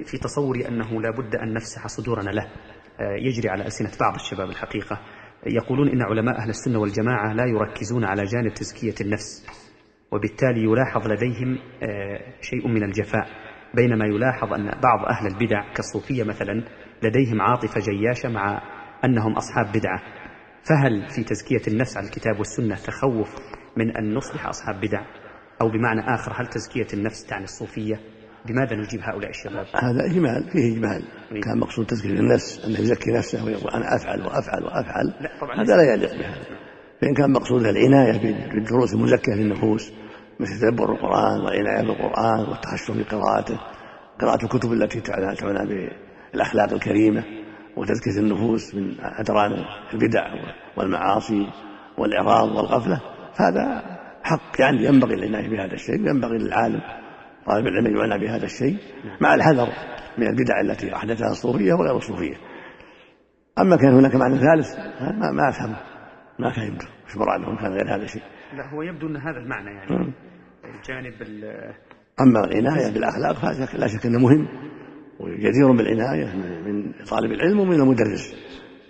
في 0.06 0.18
تصوري 0.18 0.68
أنه 0.68 1.02
لا 1.02 1.12
بد 1.12 1.36
أن 1.36 1.54
نفسح 1.54 1.88
صدورنا 1.88 2.30
له 2.30 2.44
آه، 3.00 3.16
يجري 3.20 3.50
على 3.50 3.66
ألسنة 3.66 3.92
بعض 4.00 4.16
الشباب 4.16 4.50
الحقيقة. 4.50 5.00
يقولون 5.45 5.89
إن 5.89 6.02
علماء 6.02 6.38
أهل 6.38 6.50
السنة 6.50 6.80
والجماعة 6.80 7.34
لا 7.34 7.45
يركزون 7.45 8.04
على 8.04 8.23
جانب 8.23 8.54
تزكية 8.54 8.95
النفس 9.02 9.45
وبالتالي 10.12 10.63
يلاحظ 10.63 11.08
لديهم 11.08 11.58
آه، 11.84 12.41
شيء 12.41 12.67
من 12.67 12.84
الجفاء 12.84 13.28
بينما 13.73 14.06
يلاحظ 14.06 14.54
أن 14.54 14.65
بعض 14.65 15.06
أهل 15.06 15.28
البدع 15.28 15.73
كالصوفية 15.73 16.23
مثلا 16.23 16.63
لديهم 17.04 17.41
عاطفة 17.41 17.82
جياشة 17.82 18.30
مع 18.30 18.62
أنهم 19.06 19.34
أصحاب 19.34 19.65
بدعة. 19.65 20.02
فهل 20.69 21.10
في 21.15 21.23
تزكية 21.23 21.62
النفس 21.73 21.97
على 21.97 22.06
الكتاب 22.06 22.38
والسنة 22.39 22.76
تخوف 22.76 23.36
من 23.78 23.97
أن 23.97 24.13
نصبح 24.13 24.47
أصحاب 24.47 24.76
بدع؟ 24.82 25.02
أو 25.62 25.69
بمعنى 25.69 26.02
آخر 26.15 26.32
هل 26.41 26.47
تزكية 26.47 26.88
النفس 26.93 27.26
تعني 27.26 27.43
الصوفية؟ 27.43 28.00
بماذا 28.47 28.75
نجيب 28.75 29.01
هؤلاء 29.03 29.29
الشباب؟ 29.29 29.65
هذا 29.75 30.05
إجمال 30.05 30.49
فيه 30.51 30.73
إجمال 30.73 31.03
إيه. 31.31 31.41
كان 31.41 31.60
مقصود 31.60 31.86
تزكية 31.86 32.10
النفس 32.10 32.65
أنه 32.65 32.79
يزكي 32.79 33.12
نفسه 33.12 33.45
ويقول 33.45 33.71
أنا 33.71 33.95
أفعل 33.95 34.21
وأفعل 34.21 34.63
وأفعل 34.63 35.05
لا 35.21 35.29
طبعا 35.41 35.62
هذا 35.62 35.75
لا 35.75 35.93
يليق 35.93 36.12
بهذا 36.12 36.45
فإن 37.01 37.13
كان 37.13 37.31
مقصود 37.31 37.65
العناية 37.65 38.17
بالدروس 38.53 38.93
المزكية 38.93 39.33
للنفوس 39.33 39.91
مثل 40.39 40.60
تدبر 40.60 40.91
القرآن 40.91 41.41
والعناية 41.41 41.81
بالقرآن 41.81 42.39
والتخشع 42.39 42.93
في 42.93 43.03
قراءته 43.03 43.60
قراءة 44.21 44.43
الكتب 44.43 44.73
التي 44.73 45.01
تعنى 45.01 45.36
بالأخلاق 46.33 46.73
الكريمة 46.73 47.23
وتزكية 47.77 48.19
النفوس 48.19 48.75
من 48.75 48.95
أدران 48.99 49.51
البدع 49.93 50.27
والمعاصي 50.77 51.47
والإعراض 51.97 52.49
والغفلة 52.55 53.01
هذا 53.36 53.83
حق 54.23 54.62
يعني 54.62 54.86
ينبغي 54.86 55.13
العناية 55.13 55.49
بهذا 55.49 55.73
الشيء 55.73 55.95
ينبغي 55.95 56.38
للعالم 56.38 56.81
طالب 57.47 57.67
العلم 57.67 57.97
يعنى 57.97 58.25
بهذا 58.25 58.45
الشيء 58.45 58.77
مع 59.21 59.36
الحذر 59.36 59.67
من 60.17 60.27
البدع 60.27 60.62
التي 60.62 60.95
أحدثها 60.95 61.31
الصوفية 61.31 61.73
وغير 61.73 61.97
الصوفية. 61.97 62.36
أما 63.60 63.75
كان 63.75 63.93
هناك 63.93 64.15
معنى 64.15 64.38
ثالث 64.38 64.77
ما, 65.01 65.31
ما 65.31 65.49
افهمه 65.49 65.77
ما 66.39 66.51
فهمته 66.51 66.88
إيش 67.07 67.17
مرادهم 67.17 67.57
كان 67.57 67.71
غير 67.71 67.95
هذا 67.95 68.03
الشيء. 68.03 68.21
لا 68.57 68.73
هو 68.73 68.81
يبدو 68.81 69.07
أن 69.07 69.17
هذا 69.17 69.38
المعنى 69.38 69.69
يعني. 69.69 70.13
الجانب 70.65 71.13
أما 72.21 72.39
العناية 72.39 72.93
بالأخلاق 72.93 73.36
فلا 73.65 73.88
شك 73.88 74.05
أنه 74.05 74.19
مهم 74.19 74.47
وجدير 75.19 75.71
بالعناية 75.71 76.36
من 76.65 76.91
طالب 77.10 77.31
العلم 77.31 77.60
ومن 77.60 77.81
المدرس. 77.81 78.36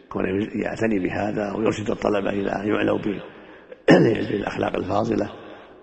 كون 0.09 0.23
يعتني 0.63 0.99
بهذا 0.99 1.53
ويرشد 1.53 1.89
الطلبة 1.89 2.29
إلى 2.29 2.51
أن 2.51 2.67
يعنوا 2.67 2.97
بالأخلاق 4.31 4.75
الفاضلة 4.75 5.29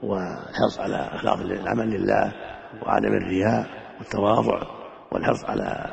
والحرص 0.02 0.78
على 0.78 0.96
اخلاص 0.96 1.40
العمل 1.40 1.90
لله. 1.90 2.32
وعدم 2.82 3.12
الرياء 3.12 3.66
والتواضع 3.98 4.62
والحرص 5.12 5.44
على 5.44 5.86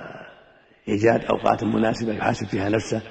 إيجاد 0.88 1.26
أوقات 1.26 1.64
مناسبة 1.64 2.14
يحاسب 2.14 2.48
فيها 2.48 2.70
نفسه 2.70 3.02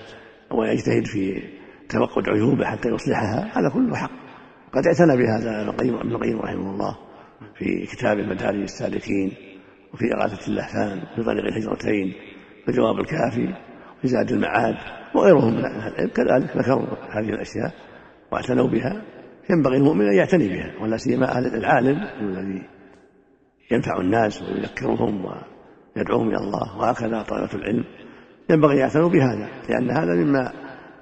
ويجتهد 0.50 1.06
في 1.06 1.42
توقد 1.88 2.28
عيوبه 2.28 2.64
حتى 2.64 2.88
يصلحها 2.88 3.58
هذا 3.58 3.68
كله 3.68 3.96
حق. 3.96 4.10
قد 4.72 4.86
اعتنى 4.86 5.16
بهذا 5.16 5.62
ابن 5.70 6.10
القيم 6.10 6.40
رحمه 6.40 6.70
الله 6.70 6.96
في 7.54 7.86
كتاب 7.86 8.18
مدارج 8.18 8.60
السالكين 8.60 9.32
وفي 9.94 10.04
إغاثة 10.14 10.48
اللهفان 10.48 11.00
في 11.16 11.22
طريق 11.22 11.44
الهجرتين 11.44 12.12
في 12.64 12.68
الجواب 12.68 12.98
الكافي 12.98 13.54
في 14.02 14.08
زاد 14.08 14.30
المعاد 14.30 14.74
وغيرهم 15.14 15.54
من 15.54 15.64
أهل 15.64 15.92
العلم. 15.92 16.10
كذلك 16.10 16.56
ذكروا 16.56 16.86
هذه 17.10 17.28
الأشياء 17.28 17.74
واعتنوا 18.32 18.68
بها. 18.68 19.02
ينبغي 19.50 19.76
المؤمن 19.76 20.06
أن 20.06 20.14
يعتني 20.14 20.48
بها 20.48 20.82
ولا 20.82 20.96
سيما 20.96 21.38
العالم 21.38 21.98
الذي 22.20 22.62
ينفع 23.70 24.00
الناس 24.00 24.42
ويذكرهم 24.42 25.24
ويدعوهم 25.24 26.28
إلى 26.28 26.38
الله 26.38 26.78
وهكذا 26.78 27.22
طلبة 27.22 27.54
العلم 27.54 27.84
ينبغي 28.50 28.74
أن 28.74 28.78
يعتنوا 28.78 29.08
بهذا 29.08 29.48
لأن 29.68 29.90
هذا 29.90 30.14
مما 30.14 30.52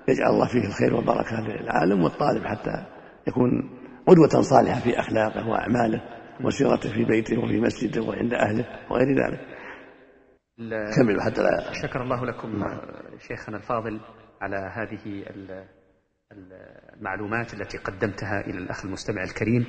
يجعل 0.08 0.30
الله 0.30 0.46
فيه 0.46 0.66
الخير 0.66 0.94
والبركة 0.94 1.40
للعالم 1.40 2.02
والطالب 2.02 2.44
حتى 2.44 2.86
يكون 3.28 3.70
قدوة 4.06 4.42
صالحة 4.42 4.80
في 4.80 5.00
أخلاقه 5.00 5.48
وأعماله 5.48 6.02
وسيرته 6.44 6.92
في 6.92 7.04
بيته 7.04 7.38
وفي 7.38 7.60
مسجده 7.60 8.02
وعند 8.02 8.34
أهله 8.34 8.64
وغير 8.90 9.08
ذلك 9.08 9.40
كملوا 10.96 11.22
حتى 11.22 11.42
لا 11.42 11.72
شكر 11.72 12.02
الله 12.02 12.24
لكم 12.24 12.58
نعم. 12.58 12.80
شيخنا 13.28 13.56
الفاضل 13.56 14.00
على 14.40 14.56
هذه 14.56 15.24
المعلومات 16.96 17.54
التي 17.54 17.78
قدمتها 17.78 18.40
إلى 18.40 18.58
الأخ 18.58 18.84
المستمع 18.84 19.22
الكريم 19.22 19.66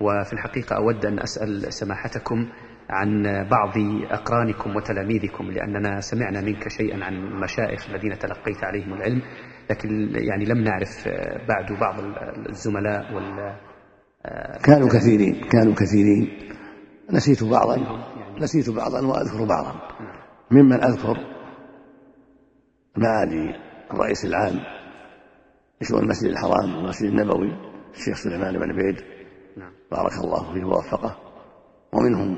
وفي 0.00 0.32
الحقيقة 0.32 0.76
أود 0.76 1.06
أن 1.06 1.18
أسأل 1.18 1.72
سماحتكم 1.72 2.48
عن 2.90 3.22
بعض 3.50 3.72
أقرانكم 4.10 4.76
وتلاميذكم 4.76 5.50
لأننا 5.50 6.00
سمعنا 6.00 6.40
منك 6.40 6.68
شيئا 6.68 7.04
عن 7.04 7.14
المشايخ 7.14 7.90
الذين 7.90 8.18
تلقيت 8.18 8.64
عليهم 8.64 8.94
العلم 8.94 9.22
لكن 9.70 10.10
يعني 10.14 10.44
لم 10.44 10.58
نعرف 10.58 11.08
بعد 11.48 11.72
بعض 11.80 11.94
الزملاء 12.48 13.14
وال 13.14 13.56
كانوا 14.64 14.88
كثيرين 14.88 15.40
كانوا 15.52 15.74
كثيرين 15.74 16.28
نسيت 17.10 17.44
بعضا 17.44 17.76
نسيت 18.38 18.70
بعضا 18.70 19.06
وأذكر 19.06 19.44
بعضا 19.44 19.74
ممن 20.50 20.84
أذكر 20.84 21.16
معالي 22.96 23.56
الرئيس 23.90 24.24
العام 24.24 24.60
لشؤون 25.80 26.02
المسجد 26.02 26.30
الحرام 26.30 26.76
والمسجد 26.76 27.10
النبوي 27.10 27.52
الشيخ 27.94 28.16
سليمان 28.16 28.58
بن 28.58 28.70
عبيد. 28.70 29.21
بارك 29.92 30.12
الله 30.24 30.52
فيه 30.52 30.64
ووفقه. 30.64 31.16
ومنهم 31.92 32.30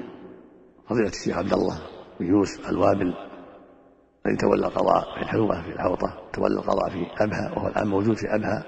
فضيلة 0.89 1.09
الشيخ 1.09 1.39
عبد 1.39 1.53
الله 1.53 1.79
بن 2.21 2.27
يوسف 2.27 2.69
الوابل 2.71 3.15
الذي 4.27 4.37
تولى 4.37 4.67
القضاء 4.67 5.15
في 5.15 5.23
الحلوة 5.23 5.63
في 5.63 5.69
الحوطة 5.69 6.31
تولى 6.33 6.55
القضاء 6.61 6.91
في 6.91 7.07
أبها 7.25 7.53
وهو 7.57 7.69
الآن 7.69 7.87
موجود 7.89 8.17
في 8.17 8.27
أبها 8.35 8.65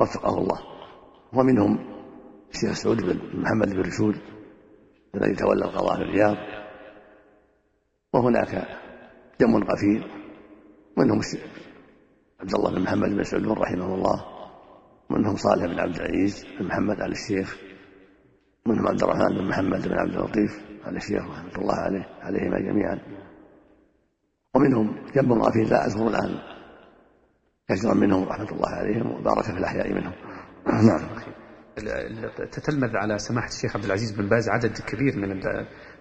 وفقه 0.00 0.38
الله. 0.38 0.58
ومنهم 1.32 1.78
الشيخ 2.54 2.72
سعود 2.72 3.02
بن 3.02 3.40
محمد 3.40 3.68
بن 3.68 3.80
رشود 3.80 4.16
الذي 5.14 5.34
تولى 5.34 5.64
القضاء 5.64 5.96
في 5.96 6.02
الرياض. 6.02 6.36
وهناك 8.12 8.66
جم 9.40 9.56
غفير 9.56 10.00
منهم 10.96 11.20
عبد 12.40 12.54
الله 12.54 12.70
بن 12.70 12.82
محمد 12.82 13.08
بن 13.08 13.22
سعود 13.22 13.48
رحمه 13.48 13.94
الله. 13.94 14.35
منهم 15.10 15.36
صالح 15.36 15.66
بن 15.66 15.80
عبد 15.80 15.96
العزيز 15.96 16.44
بن 16.58 16.66
محمد 16.66 17.00
آل 17.00 17.12
الشيخ 17.12 17.56
منهم 18.66 18.88
عبد 18.88 19.02
الرحمن 19.02 19.38
بن 19.38 19.48
محمد 19.48 19.88
بن 19.88 19.98
عبد 19.98 20.14
اللطيف 20.14 20.66
آل 20.86 20.96
الشيخ 20.96 21.24
رحمة 21.24 21.58
الله 21.58 21.74
عليه 21.74 22.06
عليهما 22.20 22.58
جميعا. 22.58 23.00
ومنهم 24.54 24.96
جنب 25.14 25.32
غفير 25.32 25.68
لا 25.68 25.86
أذكر 25.86 26.08
الآن. 26.08 26.38
كثيرا 27.68 27.94
منهم 27.94 28.24
رحمة 28.24 28.52
الله 28.52 28.68
عليهم 28.68 29.10
وبارك 29.10 29.44
في 29.44 29.58
الأحياء 29.58 29.92
منهم. 29.92 30.12
نعم. 30.88 31.00
تتلمذ 32.52 32.96
على 32.96 33.18
سماحة 33.18 33.48
الشيخ 33.48 33.76
عبد 33.76 33.84
العزيز 33.84 34.12
بن 34.12 34.28
باز 34.28 34.48
عدد 34.48 34.78
كبير 34.78 35.16
من 35.16 35.40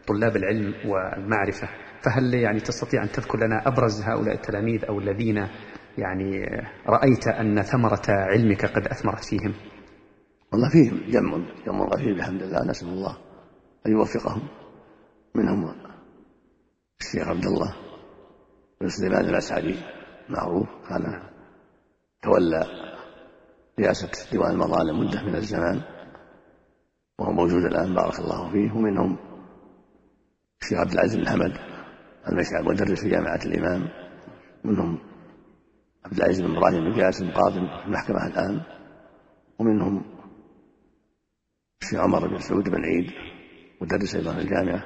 طلاب 0.08 0.36
العلم 0.36 0.74
والمعرفة. 0.90 1.68
فهل 2.02 2.34
يعني 2.34 2.60
تستطيع 2.60 3.04
أن 3.04 3.12
تذكر 3.12 3.38
لنا 3.38 3.68
أبرز 3.68 4.02
هؤلاء 4.02 4.36
التلاميذ 4.36 4.86
أو 4.86 5.00
الذين 5.00 5.48
يعني 5.98 6.46
رأيت 6.88 7.28
أن 7.28 7.62
ثمرة 7.62 8.02
علمك 8.08 8.66
قد 8.66 8.88
أثمرت 8.88 9.24
فيهم. 9.24 9.54
والله 10.52 10.70
فيهم 10.70 11.12
جمع 11.12 11.38
جمع 11.66 11.86
غفير 11.86 12.18
بحمد 12.18 12.42
الله 12.42 12.66
نسأل 12.70 12.88
الله 12.88 13.18
أن 13.88 13.92
يوفقهم. 13.92 14.48
منهم 15.36 15.76
الشيخ 17.02 17.28
عبد 17.28 17.46
الله 17.46 17.76
بن 18.82 18.88
سليمان 18.88 19.26
الأسعدي 19.26 19.76
معروف 20.30 20.68
كان 20.90 21.22
تولى 22.22 22.66
رئاسة 23.80 24.12
ديوان 24.32 24.52
المظالم 24.52 25.00
مدة 25.00 25.24
من 25.24 25.36
الزمان 25.36 25.82
وهو 27.20 27.32
موجود 27.32 27.64
الآن 27.64 27.94
بارك 27.96 28.20
الله 28.20 28.52
فيه. 28.52 28.72
ومنهم 28.72 29.18
الشيخ 30.62 30.80
عبد 30.80 30.92
العزيز 30.92 31.16
بن 31.16 31.30
حمد 31.30 31.58
المشعل 32.30 32.66
مدرس 32.66 33.02
في 33.02 33.10
جامعة 33.10 33.40
الإمام. 33.46 33.90
منهم 34.64 35.15
عبد 36.06 36.18
العزيز 36.18 36.42
بن 36.42 36.58
إبراهيم 36.58 36.84
بن 36.84 36.94
جاسم 36.98 37.32
قاضي 37.32 37.60
في 37.60 37.86
المحكمة 37.88 38.28
الآن 38.28 38.62
ومنهم 39.60 40.04
الشيخ 41.82 42.00
عمر 42.00 42.28
بن 42.28 42.40
سعود 42.40 42.70
بن 42.70 42.86
عيد 42.86 43.12
مدرس 43.82 44.16
أيضا 44.16 44.34
في 44.34 44.40
الجامعة 44.40 44.84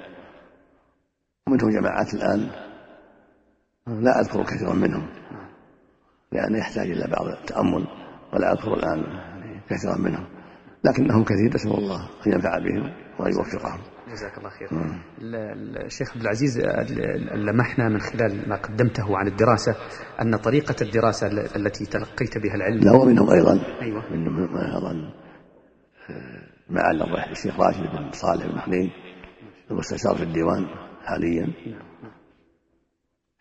ومنهم 1.48 1.70
جماعات 1.70 2.14
الآن 2.14 2.52
لا 3.88 4.20
أذكر 4.20 4.44
كثيرا 4.44 4.74
منهم 4.74 5.10
لأنه 6.32 6.58
يحتاج 6.58 6.92
إلى 6.92 7.08
بعض 7.08 7.26
التأمل 7.28 7.88
ولا 8.34 8.54
أذكر 8.54 8.74
الآن 8.74 9.04
كثيرا 9.70 9.98
منهم 9.98 10.26
لكنهم 10.84 11.24
كثير 11.24 11.54
نسأل 11.54 11.72
الله 11.72 12.10
أن 12.28 12.32
ينفع 12.32 12.58
بهم 12.58 12.94
وأن 13.20 13.32
يوفقهم. 13.34 13.80
جزاك 14.12 14.38
الله 14.38 14.50
خير. 14.50 14.70
الشيخ 15.86 16.12
عبد 16.12 16.22
العزيز 16.22 16.60
لمحنا 17.34 17.90
من 17.90 18.00
خلال 18.00 18.50
ما 18.50 18.56
قدمته 18.56 19.18
عن 19.18 19.28
الدراسة 19.28 19.76
أن 20.22 20.36
طريقة 20.36 20.76
الدراسة 20.82 21.28
التي 21.56 21.86
تلقيت 21.86 22.38
بها 22.38 22.56
العلم. 22.56 22.80
لا 22.80 22.92
ومنهم 22.92 23.30
أيضا. 23.30 23.82
أيوة. 23.82 24.14
منهم 24.14 24.58
أيضا. 24.58 25.14
علم 26.72 27.32
الشيخ 27.32 27.60
راشد 27.60 27.82
بن 27.82 28.12
صالح 28.12 28.46
بن 28.46 28.60
حنين 28.60 28.92
المستشار 29.72 30.16
في 30.16 30.24
الديوان 30.24 30.66
حاليا. 31.06 31.54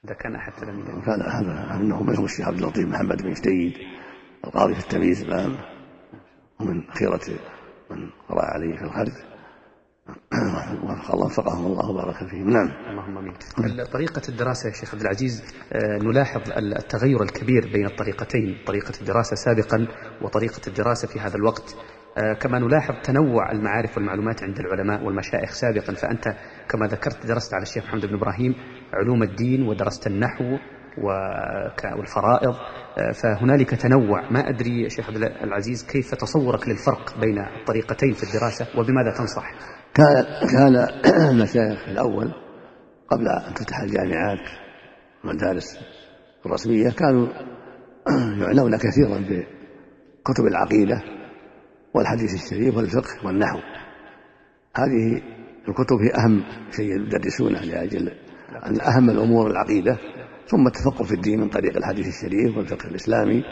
إذا 0.05 0.15
كان 0.15 0.35
أحد 0.35 0.53
تلاميذه 0.53 1.05
كان 1.07 1.21
أحد 1.21 1.45
منهم 1.81 2.07
منهم 2.07 2.25
الشيخ 2.25 2.49
عبد 2.49 2.59
اللطيف 2.59 2.89
محمد 2.89 3.23
بن 3.23 3.33
جديد 3.33 3.73
القاضي 4.45 4.75
في 4.75 4.81
التمييز 4.81 5.23
الآن 5.23 5.59
ومن 6.61 6.91
خيرة 6.91 7.39
من 7.91 8.11
قرأ 8.29 8.45
عليه 8.45 8.77
في 8.77 8.83
الله 8.83 9.38
وفقهم 11.15 11.67
الله 11.67 11.91
وبارك 11.91 12.17
فيهم. 12.31 12.51
نعم. 12.51 12.69
اللهم 12.91 13.19
آمين. 13.19 13.35
طريقة 13.93 14.23
الدراسة 14.29 14.69
يا 14.69 14.75
شيخ 14.75 14.95
عبد 14.95 15.03
العزيز 15.03 15.43
آه، 15.73 15.99
نلاحظ 16.03 16.41
التغير 16.57 17.23
الكبير 17.23 17.71
بين 17.73 17.87
الطريقتين 17.87 18.57
طريقة 18.67 18.93
الدراسة 19.01 19.37
سابقا 19.37 19.87
وطريقة 20.23 20.61
الدراسة 20.67 21.09
في 21.09 21.21
هذا 21.21 21.37
الوقت. 21.37 21.77
آه، 22.19 22.33
كما 22.33 22.59
نلاحظ 22.59 22.95
تنوع 23.05 23.53
المعارف 23.53 23.97
والمعلومات 23.97 24.43
عند 24.43 24.59
العلماء 24.59 25.05
والمشايخ 25.05 25.51
سابقا. 25.53 25.95
فأنت 25.95 26.25
كما 26.69 26.87
ذكرت 26.87 27.27
درست 27.27 27.55
على 27.55 27.63
الشيخ 27.63 27.85
محمد 27.85 28.07
بن 28.07 28.15
إبراهيم 28.15 28.55
علوم 28.93 29.23
الدين 29.23 29.63
ودرست 29.63 30.07
النحو 30.07 30.59
والفرائض. 31.97 32.55
آه، 32.99 33.13
فهنالك 33.13 33.71
تنوع. 33.71 34.31
ما 34.31 34.49
أدري 34.49 34.83
يا 34.83 34.89
شيخ 34.89 35.09
عبد 35.09 35.17
العزيز 35.17 35.87
كيف 35.87 36.15
تصورك 36.15 36.69
للفرق 36.69 37.21
بين 37.21 37.39
الطريقتين 37.39 38.13
في 38.13 38.23
الدراسة 38.23 38.67
وبماذا 38.79 39.15
تنصح؟ 39.19 39.78
كان 39.99 40.25
كان 40.49 40.89
المشايخ 41.31 41.89
الأول 41.89 42.33
قبل 43.11 43.29
أن 43.29 43.55
تفتح 43.55 43.81
الجامعات 43.81 44.39
والمدارس 45.25 45.79
الرسمية 46.47 46.91
كانوا 46.91 47.27
يعنون 48.43 48.77
كثيرا 48.77 49.19
بكتب 49.19 50.45
العقيدة 50.51 51.03
والحديث 51.95 52.35
الشريف 52.35 52.77
والفقه 52.77 53.27
والنحو. 53.27 53.59
هذه 54.77 55.23
الكتب 55.69 55.97
هي 55.97 56.25
أهم 56.25 56.45
شيء 56.71 57.01
يدرسونه 57.01 57.61
لأجل 57.61 58.13
أن 58.67 58.81
أهم 58.81 59.11
الأمور 59.11 59.51
العقيدة 59.51 59.99
ثم 60.47 60.67
التفقه 60.67 61.05
في 61.05 61.15
الدين 61.15 61.41
من 61.41 61.49
طريق 61.49 61.77
الحديث 61.77 62.07
الشريف 62.09 62.57
والفقه 62.57 62.89
الإسلامي 62.89 63.45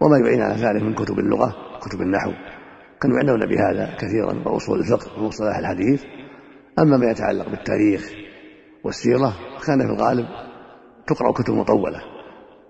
وما 0.00 0.18
يعين 0.24 0.42
على 0.42 0.54
ذلك 0.54 0.82
من 0.82 0.94
كتب 0.94 1.18
اللغة 1.18 1.54
كتب 1.80 2.00
النحو. 2.00 2.32
كانوا 3.02 3.16
يعنون 3.16 3.46
بهذا 3.46 3.96
كثيرا 3.98 4.48
وأصول 4.48 4.78
الفقه 4.78 5.22
ومصطلح 5.22 5.56
الحديث. 5.56 6.04
أما 6.78 6.96
ما 6.96 7.10
يتعلق 7.10 7.48
بالتاريخ 7.48 8.12
والسيرة 8.84 9.36
كان 9.66 9.78
في 9.78 9.92
الغالب 9.92 10.26
تقرأ 11.06 11.32
كتب 11.32 11.54
مطولة. 11.54 12.00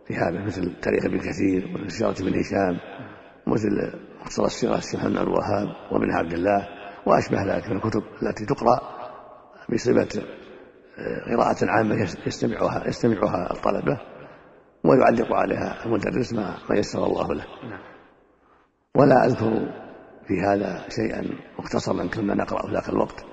في 0.07 0.15
هذا 0.15 0.45
مثل 0.45 0.81
تاريخ 0.81 1.05
ابن 1.05 1.19
كثير 1.19 1.67
ومثل 1.67 1.91
سيرة 1.91 2.15
ابن 2.21 2.39
هشام 2.39 2.79
ومثل 3.47 3.93
مختصر 4.21 4.45
السيرة 4.45 4.77
الشيخ 4.77 5.01
محمد 5.01 5.17
الوهاب 5.17 5.69
وابن 5.93 6.13
عبد 6.13 6.33
الله 6.33 6.69
وأشبه 7.07 7.43
ذلك 7.55 7.71
من 7.71 7.77
الكتب 7.77 8.03
التي 8.23 8.47
تقرأ 8.47 8.81
بصفة 9.73 10.23
آه، 10.99 11.35
قراءة 11.35 11.71
عامة 11.71 12.09
يستمعها 12.27 12.89
يستمعها 12.89 13.53
الطلبة 13.53 14.01
ويعلق 14.85 15.33
عليها 15.33 15.87
المدرس 15.87 16.33
ما 16.33 16.55
ما 16.71 16.77
يسر 16.77 17.07
الله 17.07 17.35
له. 17.35 17.45
نعم. 17.71 17.81
ولا 18.97 19.27
أذكر 19.27 19.82
في 20.27 20.41
هذا 20.41 20.89
شيئا 20.89 21.25
مختصرا 21.59 22.07
كنا 22.07 22.35
نقرأ 22.35 22.67
في 22.67 22.73
ذاك 22.73 22.89
الوقت 22.89 23.25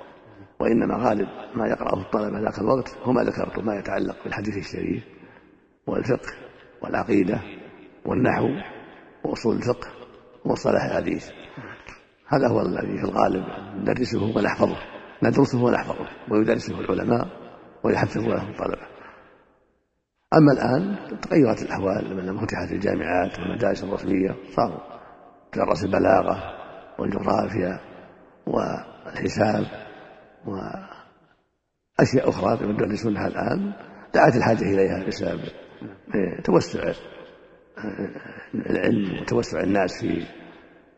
وإنما 0.59 0.95
غالب 0.97 1.27
ما 1.55 1.67
يقرأه 1.67 2.01
الطلبة 2.01 2.39
ذاك 2.39 2.59
الوقت 2.59 2.97
هو 3.03 3.11
ما 3.11 3.23
ذكرت 3.23 3.59
ما 3.59 3.75
يتعلق 3.75 4.23
بالحديث 4.23 4.57
الشريف 4.57 5.03
والفقه 5.87 6.33
والعقيدة 6.81 7.41
والنحو 8.05 8.47
وأصول 9.23 9.55
الفقه 9.55 9.87
ومصطلح 10.45 10.83
الحديث. 10.83 11.29
هذا 12.27 12.47
هو 12.47 12.61
الذي 12.61 12.97
في 12.97 13.03
الغالب 13.03 13.43
ندرسه 13.75 14.23
ونحفظه 14.37 14.77
ندرسه 15.23 15.63
ونحفظه 15.63 16.07
ويدرسه 16.31 16.79
العلماء 16.79 17.27
ويحفظه 17.83 18.27
له 18.27 18.49
الطلبة. 18.49 18.87
أما 20.33 20.51
الآن 20.51 20.95
تغيرت 21.21 21.61
الأحوال 21.61 22.17
لما 22.17 22.41
فتحت 22.41 22.71
الجامعات 22.71 23.39
والمدارس 23.39 23.83
الرسمية 23.83 24.35
صاروا 24.55 24.79
تدرس 25.51 25.83
البلاغة 25.83 26.58
والجغرافيا 26.99 27.79
والحساب 28.47 29.65
وأشياء 30.45 32.29
أخرى 32.29 32.69
يدرسونها 32.69 33.27
الآن 33.27 33.73
دعت 34.13 34.35
الحاجة 34.35 34.61
إليها 34.61 35.07
بسبب 35.07 35.41
توسع 36.43 36.93
العلم 38.53 39.21
وتوسع 39.21 39.63
الناس 39.63 40.01
في 40.01 40.25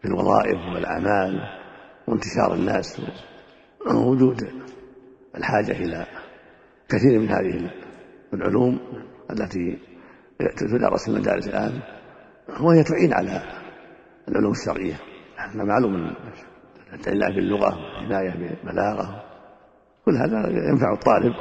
في 0.01 0.07
الوظائف 0.07 0.57
والأعمال 0.73 1.41
وانتشار 2.07 2.53
الناس 2.53 3.01
ووجود 3.87 4.47
الحاجة 5.37 5.71
إلى 5.71 6.05
كثير 6.89 7.19
من 7.19 7.29
هذه 7.29 7.71
العلوم 8.33 8.79
التي 9.31 9.79
تدرس 10.57 11.03
في 11.03 11.07
المدارس 11.11 11.47
الآن 11.47 11.81
وهي 12.59 12.83
تعين 12.83 13.13
على 13.13 13.41
العلوم 14.27 14.51
الشرعية. 14.51 14.95
معلوم 15.55 15.95
أن 15.95 16.15
العناية 17.07 17.35
باللغة 17.35 17.75
والعناية 17.75 18.31
بالبلاغة 18.31 19.23
كل 20.05 20.17
هذا 20.17 20.49
ينفع 20.69 20.93
الطالب. 20.93 21.33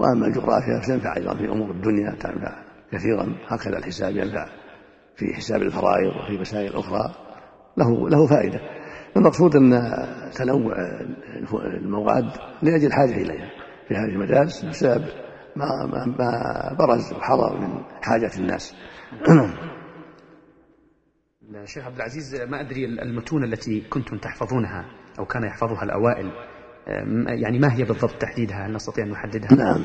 وأما 0.00 0.26
الجغرافيا 0.26 0.80
فتنفع 0.80 1.16
أيضا 1.16 1.34
في 1.34 1.44
أمور 1.44 1.70
الدنيا 1.70 2.10
تنفع 2.10 2.62
كثيرا. 2.92 3.36
هكذا 3.48 3.78
الحساب 3.78 4.16
ينفع 4.16 4.46
في 5.16 5.34
حساب 5.34 5.62
الفرائض 5.62 6.16
وفي 6.16 6.40
مسائل 6.40 6.76
أخرى. 6.76 7.14
له 7.76 8.08
له 8.08 8.26
فائدة. 8.26 8.60
المقصود 9.16 9.56
أن 9.56 9.70
تنوع 10.34 10.74
المواد 11.64 12.30
لأجل 12.62 12.86
الحاجة 12.86 13.14
إليها. 13.14 13.50
في 13.88 13.94
هذه 13.94 14.08
المدارس 14.08 14.64
بسبب 14.64 15.04
ما, 15.56 15.66
ما, 15.86 16.04
ما 16.18 16.76
برز 16.78 17.12
وحضر 17.12 17.60
من 17.60 17.82
حاجة 18.02 18.30
الناس. 18.38 18.74
الشيخ 21.54 21.84
عبد 21.84 21.96
العزيز 21.96 22.34
ما 22.34 22.60
أدري 22.60 22.84
المتون 22.84 23.44
التي 23.44 23.80
كنتم 23.80 24.18
تحفظونها 24.18 24.84
أو 25.18 25.24
كان 25.24 25.44
يحفظها 25.44 25.82
الأوائل 25.82 26.32
يعني 27.26 27.58
ما 27.58 27.74
هي 27.74 27.84
بالضبط 27.84 28.20
تحديدها؟ 28.20 28.66
هل 28.66 28.72
نستطيع 28.72 29.04
أن 29.04 29.10
نحددها؟ 29.10 29.54
نعم. 29.54 29.80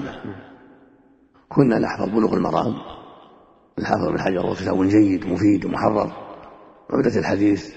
كنا 1.50 1.80
نحفظ 1.80 2.10
بلوغ 2.10 2.34
المرام 2.34 2.74
الحافظ 3.80 4.08
بن 4.08 4.20
حجر 4.20 4.38
وهو 4.38 4.54
كتاب 4.54 4.84
جيد 4.84 5.26
مفيد 5.26 5.66
ومحرر 5.66 6.12
عمدة 6.90 7.20
الحديث 7.20 7.76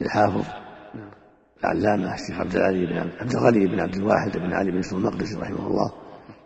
للحافظ 0.00 0.44
العلامة 1.64 2.14
الشيخ 2.14 2.40
عبد 2.40 2.56
العلي 2.56 2.86
بن 2.86 2.98
عبد 3.20 3.32
الغني 3.32 3.66
بن 3.66 3.80
عبد 3.80 3.94
الواحد 3.94 4.38
بن 4.38 4.52
علي 4.52 4.70
بن 4.70 4.76
يوسف 4.76 4.94
المقدسي 4.94 5.36
رحمه 5.36 5.66
الله 5.66 5.92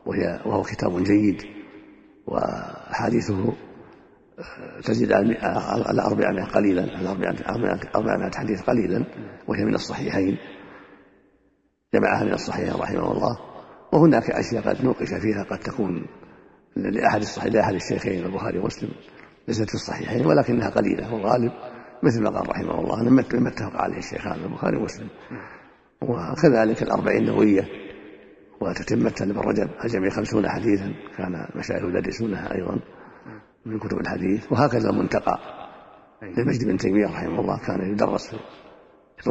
وهي 0.07 0.41
وهو 0.47 0.63
كتاب 0.63 1.03
جيد 1.03 1.43
وأحاديثه 2.27 3.53
تزيد 4.85 5.13
على 5.13 6.03
400 6.03 6.45
قليلا 6.45 6.83
على 6.99 7.09
400 7.97 8.31
حديث 8.35 8.63
قليلا 8.63 9.05
وهي 9.49 9.65
من 9.65 9.75
الصحيحين. 9.75 10.37
جمعها 11.95 12.25
من 12.25 12.33
الصحيحين 12.33 12.75
رحمه 12.81 13.13
الله. 13.13 13.39
وهناك 13.93 14.31
أشياء 14.31 14.63
قد 14.63 14.85
نوقش 14.85 15.09
فيها 15.09 15.43
قد 15.43 15.59
تكون 15.59 16.07
لأحد 16.77 17.21
الصحيح 17.21 17.53
لأحد 17.55 17.75
الشيخين 17.75 18.25
البخاري 18.25 18.59
ومسلم 18.59 18.91
ليست 19.49 19.69
في 19.69 19.75
الصحيحين 19.75 20.27
ولكنها 20.27 20.71
قليلة 20.71 21.15
والغالب 21.15 21.53
مثل 22.03 22.23
ما 22.23 22.31
قال 22.31 22.49
رحمه 22.49 22.81
الله. 22.81 23.03
لما 23.03 23.49
اتفق 23.49 23.77
عليه 23.77 23.99
الشيخان 23.99 24.45
البخاري 24.45 24.77
ومسلم. 24.77 25.09
وكذلك 26.03 26.83
الأربعين 26.83 27.23
النووية 27.23 27.69
وتتمتها 28.61 29.25
لابن 29.25 29.41
رجب 29.41 29.71
الجميع 29.85 30.11
خمسون 30.11 30.49
حديثا 30.49 30.95
كان 31.19 31.47
المشايخ 31.55 31.83
يدرسونها 31.85 32.55
أيضا. 32.55 32.81
من 33.67 33.79
كتب 33.79 33.99
الحديث 33.99 34.53
وهكذا 34.53 34.91
المنتقى. 34.91 35.39
لمجد 36.23 36.65
بن 36.65 36.77
تيمية 36.77 37.07
رحمه 37.07 37.41
الله 37.41 37.59
كان 37.67 37.93
يدرس 37.93 38.37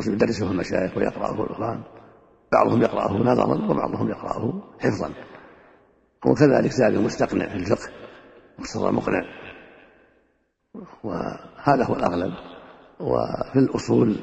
يدرسه 0.08 0.52
المشايخ 0.52 0.98
ويقرأه 0.98 1.32
القرآن. 1.32 1.84
بعضهم 2.52 2.82
يقرأه 2.82 3.14
نظرا 3.14 3.72
وبعضهم 3.72 4.10
يقرأه 4.10 4.64
حفظا. 4.80 5.14
وكذلك 6.26 6.72
زاد 6.72 6.94
المستقنع 6.94 7.48
في 7.48 7.56
الفقه 7.56 7.90
مختصر 8.60 8.90
المقنع 8.90 9.22
وهذا 11.04 11.84
هو 11.84 11.96
الأغلب. 11.96 12.34
وفي 13.00 13.60
الأصول 13.60 14.16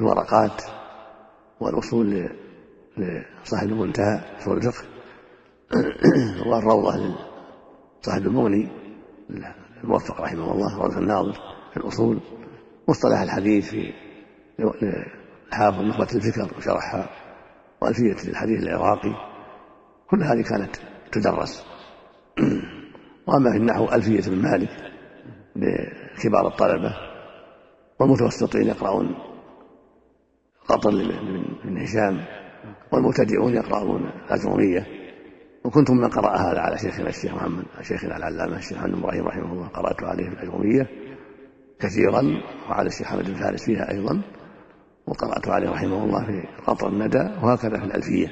الورقات 0.00 0.62
والأصول 1.60 2.30
لصاحب 2.96 3.68
المنتهى 3.68 4.20
أصول 4.38 4.56
الفقه. 4.56 4.84
والروضة 6.50 7.16
لصاحب 8.02 8.26
المغني. 8.26 8.83
الموفق 9.84 10.20
رحمه 10.20 10.52
الله 10.52 10.78
روضة 10.78 10.98
الناظر 10.98 11.32
في 11.70 11.76
الأصول 11.76 12.20
مصطلح 12.88 13.20
الحديث 13.20 13.70
في 13.70 13.92
حافظ 15.52 15.80
نخبة 15.80 16.08
الفكر 16.14 16.56
وشرحها 16.58 17.10
وألفية 17.80 18.30
الحديث 18.30 18.62
العراقي. 18.62 19.14
كل 20.10 20.22
هذه 20.22 20.42
كانت 20.42 20.76
تدرس. 21.12 21.64
وأما 23.26 23.50
في 23.50 23.56
النحو 23.56 23.84
ألفية 23.84 24.30
بن 24.30 24.42
مالك 24.42 24.70
لكبار 25.56 26.46
الطلبة 26.46 26.94
والمتوسطين 28.00 28.66
يقرؤون 28.66 29.14
قطر 30.68 30.90
بن 31.64 31.78
هشام 31.78 32.24
والمبتدئون 32.92 33.54
يقرؤون 33.54 34.10
الأجرومية 34.26 35.03
وكنت 35.64 35.90
من 35.90 36.08
قرأ 36.08 36.36
هذا 36.36 36.60
على 36.60 36.78
شيخنا 36.78 37.08
الشيخ 37.08 37.34
محمد 37.34 37.64
شيخنا 37.82 38.16
العلامة 38.16 38.56
الشيخ 38.56 38.78
محمد 38.78 38.94
إبراهيم 38.94 39.26
رحمه 39.26 39.52
الله 39.52 39.68
قرأت 39.68 40.02
عليه 40.02 40.28
في 40.28 40.34
الأجرومية 40.34 40.88
كثيرا 41.80 42.22
وعلى 42.70 42.86
الشيخ 42.86 43.06
حمد 43.06 43.24
بن 43.24 43.34
فارس 43.34 43.64
فيها 43.64 43.90
أيضا 43.90 44.22
وقرأت 45.06 45.48
عليه 45.48 45.70
رحمه 45.70 46.04
الله 46.04 46.24
في 46.24 46.48
قطر 46.66 46.88
الندى 46.88 47.18
وهكذا 47.18 47.78
في 47.78 47.84
الألفية 47.84 48.28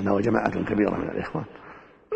أنا 0.00 0.12
وجماعة 0.12 0.64
كبيرة 0.64 0.98
من 0.98 1.08
الإخوان 1.08 1.44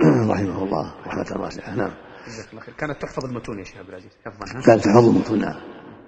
رحمه 0.32 0.64
الله 0.64 0.94
رحمة 1.06 1.42
واسعة 1.42 1.74
نعم. 1.74 1.90
جزاك 2.26 2.50
الله 2.50 2.60
خير. 2.60 2.74
كانت 2.74 3.02
تحفظ 3.02 3.24
المتون 3.24 3.58
يا 3.58 3.64
شيخ 3.64 3.78
عبد 3.78 3.88
العزيز 3.88 4.12
كانت 4.66 4.84
تحفظ 4.84 5.08
المتون 5.08 5.38
نعم. 5.38 5.60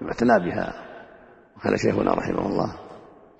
اعتنى 0.02 0.50
بها. 0.50 0.74
وكان 1.56 1.76
شيخنا 1.76 2.14
رحمه 2.14 2.46
الله 2.46 2.74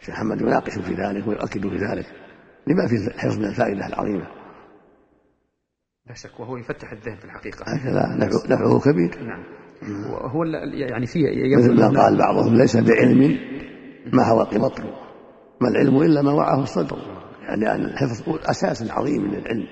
الشيخ 0.00 0.14
محمد 0.14 0.40
يناقش 0.40 0.78
في 0.78 0.94
ذلك 0.94 1.28
ويؤكد 1.28 1.68
في 1.68 1.76
ذلك 1.76 2.06
لما 2.66 2.86
في 2.86 2.94
الحفظ 2.94 3.38
من 3.38 3.44
الفائدة 3.44 3.86
العظيمة. 3.86 4.37
لا 6.08 6.14
شك 6.14 6.40
وهو 6.40 6.56
يفتح 6.56 6.92
الذهن 6.92 7.16
في 7.16 7.24
الحقيقة. 7.24 7.64
هكذا 7.66 8.16
نفعه 8.48 8.80
كبير. 8.80 9.24
نعم. 9.24 9.44
وهو 10.12 10.44
يعني 10.44 11.06
فيه 11.06 11.56
مثل 11.56 11.74
ما 11.74 12.02
قال 12.02 12.18
بعضهم 12.18 12.54
ليس 12.54 12.76
بعلم 12.76 13.38
ما 14.12 14.28
هو 14.28 14.46
مطلوب 14.52 14.94
ما 15.60 15.68
العلم 15.68 16.02
إلا 16.02 16.22
ما 16.22 16.32
وعاه 16.32 16.62
الصدر. 16.62 16.96
يعني 17.42 17.74
أن 17.74 17.84
الحفظ 17.84 18.38
أساس 18.50 18.90
عظيم 18.90 19.22
من 19.22 19.34
العلم. 19.34 19.66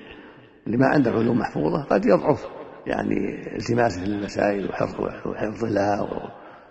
اللي 0.67 0.77
ما 0.77 0.87
عنده 0.87 1.11
علوم 1.11 1.37
محفوظة 1.37 1.83
قد 1.83 2.05
يضعف 2.05 2.45
يعني 2.87 3.15
التماسه 3.55 4.05
للمسائل 4.05 4.69
وحفظه 4.69 5.69
لها 5.69 6.07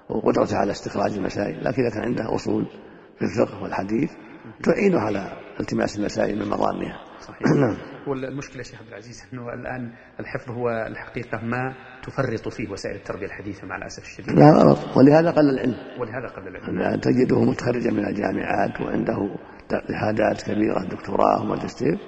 وقدرته 0.09 0.57
على 0.57 0.71
استخراج 0.71 1.13
المسائل. 1.13 1.65
لكن 1.65 1.83
إذا 1.83 1.91
كان 1.95 2.03
عنده 2.03 2.35
أصول 2.35 2.67
في 3.19 3.23
الفقه 3.25 3.63
والحديث 3.63 4.13
تعينه 4.63 4.99
على 5.01 5.33
التماس 5.61 5.99
المسائل 5.99 6.39
من 6.39 6.49
مظانها 6.49 7.05
صحيح. 7.21 7.43
نعم 7.43 7.77
هو 8.09 8.13
المشكلة 8.13 8.63
شيخ 8.63 8.81
عبد 8.81 8.89
العزيز 8.89 9.25
أنه 9.33 9.55
الآن 9.55 9.93
الحفظ 10.21 10.51
هو 10.51 10.69
الحقيقة 10.71 11.39
ما 11.43 11.75
تفرط 12.03 12.49
فيه 12.49 12.69
وسائل 12.69 12.97
التربية 12.97 13.27
الحديثة 13.27 13.67
مع 13.67 13.77
الأسف 13.77 14.03
الشديد. 14.03 14.39
لا 14.39 14.53
غلط 14.53 14.97
ولهذا 14.97 15.31
قل 15.31 15.51
العلم. 15.51 15.77
ولهذا 16.01 16.27
قل 16.27 16.49
العلم. 16.49 17.01
تجده 17.01 17.41
متخرجا 17.41 17.91
من 17.91 18.07
الجامعات 18.07 18.81
وعنده 18.81 19.37
شهادات 19.71 20.43
كبيرة 20.43 20.89
دكتوراه 20.91 21.43
وماجستير 21.43 21.99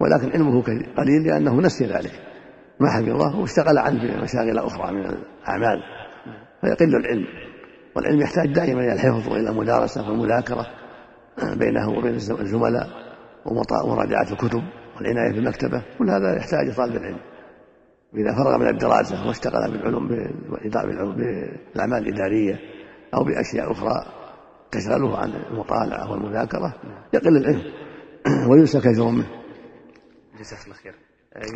ولكن 0.00 0.30
علمه 0.30 0.62
قليل 0.96 1.26
لأنه 1.26 1.60
نسي 1.60 1.86
ذلك. 1.86 2.12
ما 2.80 2.90
حفظه 2.90 3.40
واشتغل 3.40 3.78
عنه 3.78 4.00
في 4.00 4.22
مشاغل 4.22 4.58
أخرى 4.58 4.92
من 4.92 5.06
الأعمال. 5.06 5.82
فيقل 6.60 6.96
العلم. 6.96 7.26
والعلم 7.96 8.20
يحتاج 8.20 8.52
دائما 8.52 8.80
إلى 8.80 8.92
الحفظ 8.92 9.28
وإلى 9.28 9.50
المدارسة 9.50 10.10
والمذاكرة 10.10 10.66
بينه 11.56 11.88
وبين 11.88 12.14
الزملاء 12.14 12.88
ومراجعة 13.84 14.32
الكتب. 14.32 14.62
والعناية 14.96 15.32
بالمكتبة 15.32 15.82
كل 15.98 16.10
هذا 16.10 16.36
يحتاج 16.36 16.74
طالب 16.76 16.96
العلم. 16.96 17.20
إذا 18.14 18.34
فرغ 18.34 18.58
من 18.58 18.68
الدراسة 18.68 19.26
واشتغل 19.26 19.72
بالعلوم 19.72 20.08
بالأعمال 21.16 22.08
الإدارية 22.08 22.60
أو 23.14 23.24
بأشياء 23.24 23.72
أخرى 23.72 24.06
تشغله 24.70 25.18
عن 25.18 25.30
المطالعة 25.30 26.10
والمذاكرة 26.10 26.74
يقل 27.14 27.36
العلم 27.36 27.62
وينسى 28.50 28.80
كثير 28.80 29.04
منه 29.04 29.26
جزاك 30.40 30.64
الله 30.64 30.74
خير. 30.74 30.94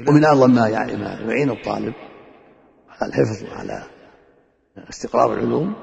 ومن 0.09 0.25
أعظم 0.25 0.55
ما 0.55 0.69
يعني 0.69 0.97
ما 0.97 1.19
يعين 1.21 1.51
الطالب 1.51 1.95
على 2.89 3.09
الحفظ 3.09 3.45
وعلى 3.51 3.83
استقرار 4.89 5.35
العلوم 5.35 5.75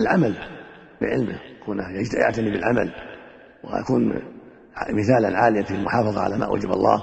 العمل 0.00 0.36
بعلمه. 1.00 1.40
يكون 1.60 1.78
يعتني 2.14 2.50
بالعمل 2.50 2.92
ويكون 3.64 4.22
مثالا 4.90 5.38
عاليا 5.38 5.62
في 5.62 5.74
المحافظة 5.74 6.20
على 6.20 6.38
ما 6.38 6.46
أوجب 6.46 6.72
الله 6.72 7.02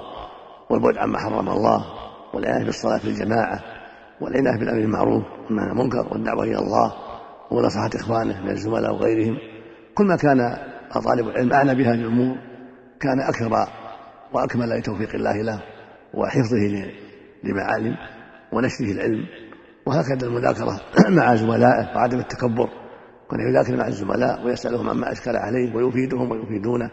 والبعد 0.70 0.98
عما 0.98 1.18
حرم 1.18 1.48
الله 1.48 1.84
والعناية 2.34 2.64
بالصلاة 2.64 2.98
في 2.98 3.08
الجماعة 3.08 3.60
والعناية 4.20 4.58
بالأمر 4.58 4.80
بالمعروف 4.80 5.24
والنهي 5.46 5.70
المنكر 5.70 6.08
والدعوة 6.12 6.44
إلى 6.44 6.58
الله 6.58 6.92
ونصحة 7.50 7.90
إخوانه 7.94 8.40
من 8.42 8.50
الزملاء 8.50 8.94
وغيرهم. 8.94 9.38
كل 9.94 10.04
ما 10.04 10.16
كان 10.16 10.56
طالب 11.04 11.28
العلم 11.28 11.52
أعنى 11.52 11.74
بهذه 11.74 11.94
الأمور 11.94 12.36
كان 13.00 13.20
أكثر 13.20 13.66
وأكمل 14.32 14.78
لتوفيق 14.78 15.14
الله 15.14 15.42
له 15.42 15.62
وحفظه 16.14 16.90
لما 17.44 17.62
علم 17.62 17.96
ونشره 18.52 18.92
العلم. 18.92 19.26
وهكذا 19.86 20.26
المذاكرة 20.26 20.80
مع 21.18 21.34
زملائه 21.34 21.96
وعدم 21.96 22.18
التكبر. 22.18 22.68
كان 23.30 23.40
يذاكر 23.50 23.76
مع 23.76 23.86
الزملاء 23.86 24.46
ويسألهم 24.46 24.90
عما 24.90 25.12
أشكل 25.12 25.36
عليه 25.36 25.74
ويفيدهم 25.74 26.30
ويفيدونه. 26.30 26.90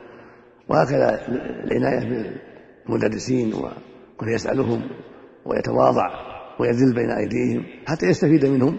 وهكذا 0.72 1.28
العناية 1.64 2.34
بالمدرسين 2.88 3.54
وكن 3.54 4.30
يسألهم 4.30 4.82
ويتواضع 5.46 6.08
ويذل 6.60 6.94
بين 6.96 7.12
أيديهم 7.12 7.66
حتى 7.88 8.06
يستفيد 8.06 8.46
منهم. 8.46 8.78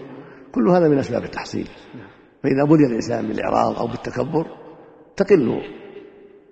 كل 0.51 0.69
هذا 0.69 0.87
من 0.87 0.99
أسباب 0.99 1.23
التحصيل. 1.23 1.67
فإذا 2.43 2.63
بلي 2.63 2.87
الإنسان 2.87 3.27
بالإعراض 3.27 3.75
أو 3.75 3.87
بالتكبر 3.87 4.45
تقل 5.15 5.61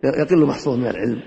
يقل 0.04 0.46
محصول 0.46 0.80
من 0.80 0.88
العلم 0.88 1.22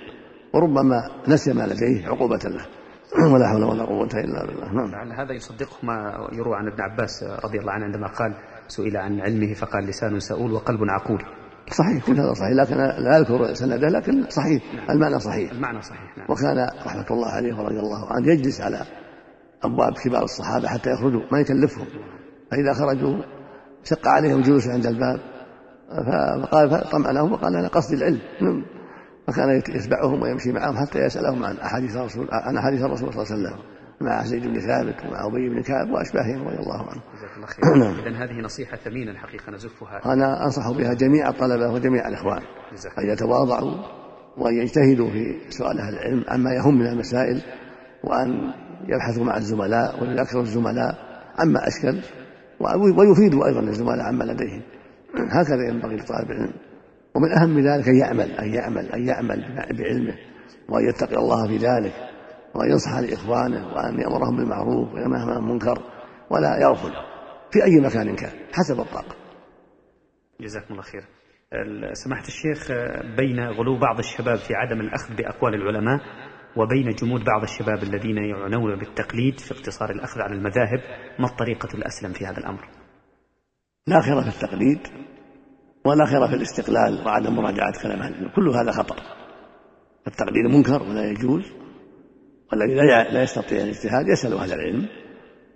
وربما 0.55 1.11
نسي 1.29 1.53
ما 1.53 1.67
لديه 1.67 2.09
عقوبة 2.09 2.41
له. 2.45 2.67
ولا 3.35 3.49
حول 3.49 3.65
ولا 3.65 3.85
قوة 3.85 4.09
إلا 4.15 4.47
بالله. 4.47 4.73
نعم. 4.73 4.91
لعل 4.91 5.13
هذا 5.13 5.33
يصدقه 5.33 5.77
ما 5.83 6.29
يروى 6.33 6.57
عن 6.57 6.67
ابن 6.67 6.81
عباس 6.81 7.25
رضي 7.45 7.59
الله 7.59 7.73
عنه 7.73 7.85
عندما 7.85 8.07
قال 8.07 8.35
سئل 8.69 8.97
عن 8.97 9.21
علمه 9.21 9.55
فقال 9.55 9.85
لسان 9.85 10.21
سؤول 10.21 10.53
وقلب 10.53 10.81
عقول. 10.89 11.25
صحيح 11.71 12.07
كل 12.07 12.21
هذا 12.21 12.33
صحيح. 12.33 12.51
لكن 12.51 12.77
لا 12.77 13.19
اذكر 13.19 13.55
سنده 13.55 13.89
لكن 13.89 14.25
صحيح. 14.29 14.75
نعم. 14.75 14.91
المعنى 14.91 15.19
صحيح. 15.19 15.51
المعنى 15.51 15.83
صحيح 15.83 16.17
نعم. 16.19 16.27
وكان 16.31 16.69
رحمة 16.87 17.07
الله 17.11 17.29
عليه 17.29 17.55
ورضي 17.55 17.81
الله 17.81 18.13
عنه 18.13 18.33
يجلس 18.33 18.61
على 18.61 18.83
أبواب 19.63 19.93
كبار 19.93 20.23
الصحابة 20.25 20.69
حتى 20.69 20.91
يخرجوا 20.91 21.21
ما 21.33 21.41
يكلفهم. 21.41 21.87
فإذا 22.51 22.73
خرجوا 22.73 23.23
شق 23.85 24.09
عليهم 24.09 24.43
جلوس 24.43 24.69
عند 24.69 24.87
الباب. 24.87 25.21
فقال 25.89 26.91
طمأنهم 26.91 27.33
وقال 27.33 27.57
أنا 27.57 27.69
قصدي 27.69 27.95
العلم. 27.95 28.21
نعم. 28.43 28.65
فكان 29.27 29.63
يتبعهم 29.69 30.23
ويمشي 30.23 30.53
معهم 30.53 30.77
حتى 30.77 30.99
يسألهم 30.99 31.45
عن 31.45 31.57
أحاديث 31.57 31.97
الرسول 31.97 32.29
عن 32.33 32.57
أحاديث 32.57 32.83
الرسول 32.83 33.15
صلى 33.15 33.23
الله 33.23 33.33
عليه 33.33 33.43
وسلم. 33.43 33.74
مع 34.05 34.25
زيد 34.25 34.47
بن 34.47 34.61
ثابت 34.61 35.05
ومع 35.05 35.27
أبي 35.27 35.49
بن 35.49 35.63
كعب 35.63 35.91
وأشباههم 35.91 36.49
رضي 36.49 36.59
الله 36.59 36.91
عنه. 36.91 37.03
جزاك 37.17 37.37
الله 37.37 37.47
خير. 37.53 37.75
نعم. 37.77 37.99
إذا 37.99 38.25
هذه 38.25 38.41
نصيحة 38.41 38.77
ثمينة 38.77 39.11
الحقيقة 39.11 39.53
نزفها. 39.53 40.01
أنا 40.13 40.45
أنصح 40.45 40.71
بها 40.71 40.95
جميع 40.95 41.29
الطلبة 41.29 41.73
وجميع 41.73 42.09
الإخوان 42.09 42.43
أن 42.99 43.09
يتواضعوا 43.13 43.75
وأن 44.37 44.55
يجتهدوا 44.55 45.11
في 45.11 45.37
سؤال 45.51 45.81
أهل 45.81 45.95
العلم 45.95 46.25
عما 46.29 46.51
يهم 46.55 46.79
من 46.79 46.87
المسائل 46.87 47.43
وأن 48.05 48.53
يبحثوا 48.89 49.25
مع 49.25 49.37
الزملاء 49.37 50.03
ويذاكروا 50.03 50.43
الزملاء 50.43 50.95
عما 51.39 51.69
أشكل 51.69 52.01
ويفيدوا 52.99 53.47
أيضا 53.47 53.61
الزملاء 53.61 54.07
عما 54.07 54.25
لديهم. 54.25 54.63
هكذا 55.39 55.69
ينبغي 55.69 55.97
لطالب 55.97 56.31
العلم. 56.31 56.53
ومن 57.15 57.33
أهم 57.33 57.61
ذلك 57.61 57.89
أن 57.89 57.97
يعمل 57.97 58.31
أن 58.31 58.55
يعمل 58.55 58.93
أن 58.93 59.09
يعمل 59.09 59.45
بعلمه 59.79 60.15
وأن 60.69 60.89
يتقي 60.89 61.17
الله 61.17 61.47
في 61.47 61.57
ذلك 61.57 61.93
وأن 62.55 62.71
ينصح 62.71 62.99
لإخوانه 62.99 63.67
وأن 63.67 64.01
يأمرهم 64.01 64.37
بالمعروف 64.37 64.95
وينهاهم 64.95 65.31
عن 65.31 65.37
المنكر 65.37 65.83
ولا 66.31 66.59
يغفل 66.63 66.93
في 67.53 67.65
أي 67.65 67.81
مكان 67.87 68.17
كان 68.17 68.33
حسب 68.53 68.81
الطاقة. 68.81 69.17
جزاكم 70.41 70.67
الله 70.71 70.83
خير. 70.83 71.05
سماحة 71.93 72.25
الشيخ 72.27 72.73
بين 73.17 73.41
غلو 73.41 73.79
بعض 73.79 73.99
الشباب 73.99 74.39
في 74.39 74.55
عدم 74.55 74.81
الأخذ 74.81 75.15
بأقوال 75.15 75.55
العلماء 75.55 76.01
وبين 76.57 76.91
جمود 76.91 77.25
بعض 77.25 77.43
الشباب 77.43 77.83
الذين 77.83 78.17
يعنون 78.17 78.79
بالتقليد 78.79 79.41
في 79.41 79.55
اقتصار 79.55 79.91
الأخذ 79.91 80.21
على 80.21 80.35
المذاهب 80.35 80.81
ما 81.19 81.27
الطريقة 81.27 81.69
الأسلم 81.75 82.13
في 82.13 82.27
هذا 82.27 82.39
الأمر؟ 82.39 82.69
لا 83.87 84.01
خير 84.01 84.23
في 84.23 84.29
التقليد 84.29 84.79
ولا 85.85 86.07
خير 86.07 86.29
في 86.29 86.35
الاستقلال 86.35 87.07
وعدم 87.07 87.37
مراجعة 87.37 87.83
كلام 87.83 87.99
أهل 87.99 88.33
كل 88.37 88.49
هذا 88.49 88.71
خطر 88.71 88.97
التقليد 90.07 90.47
منكر 90.47 90.83
ولا 90.83 91.11
يجوز. 91.11 91.64
والذي 92.55 92.75
لا 92.75 93.23
يستطيع 93.23 93.63
الاجتهاد 93.63 94.09
يسأل 94.09 94.33
أهل 94.33 94.53
العلم 94.53 94.87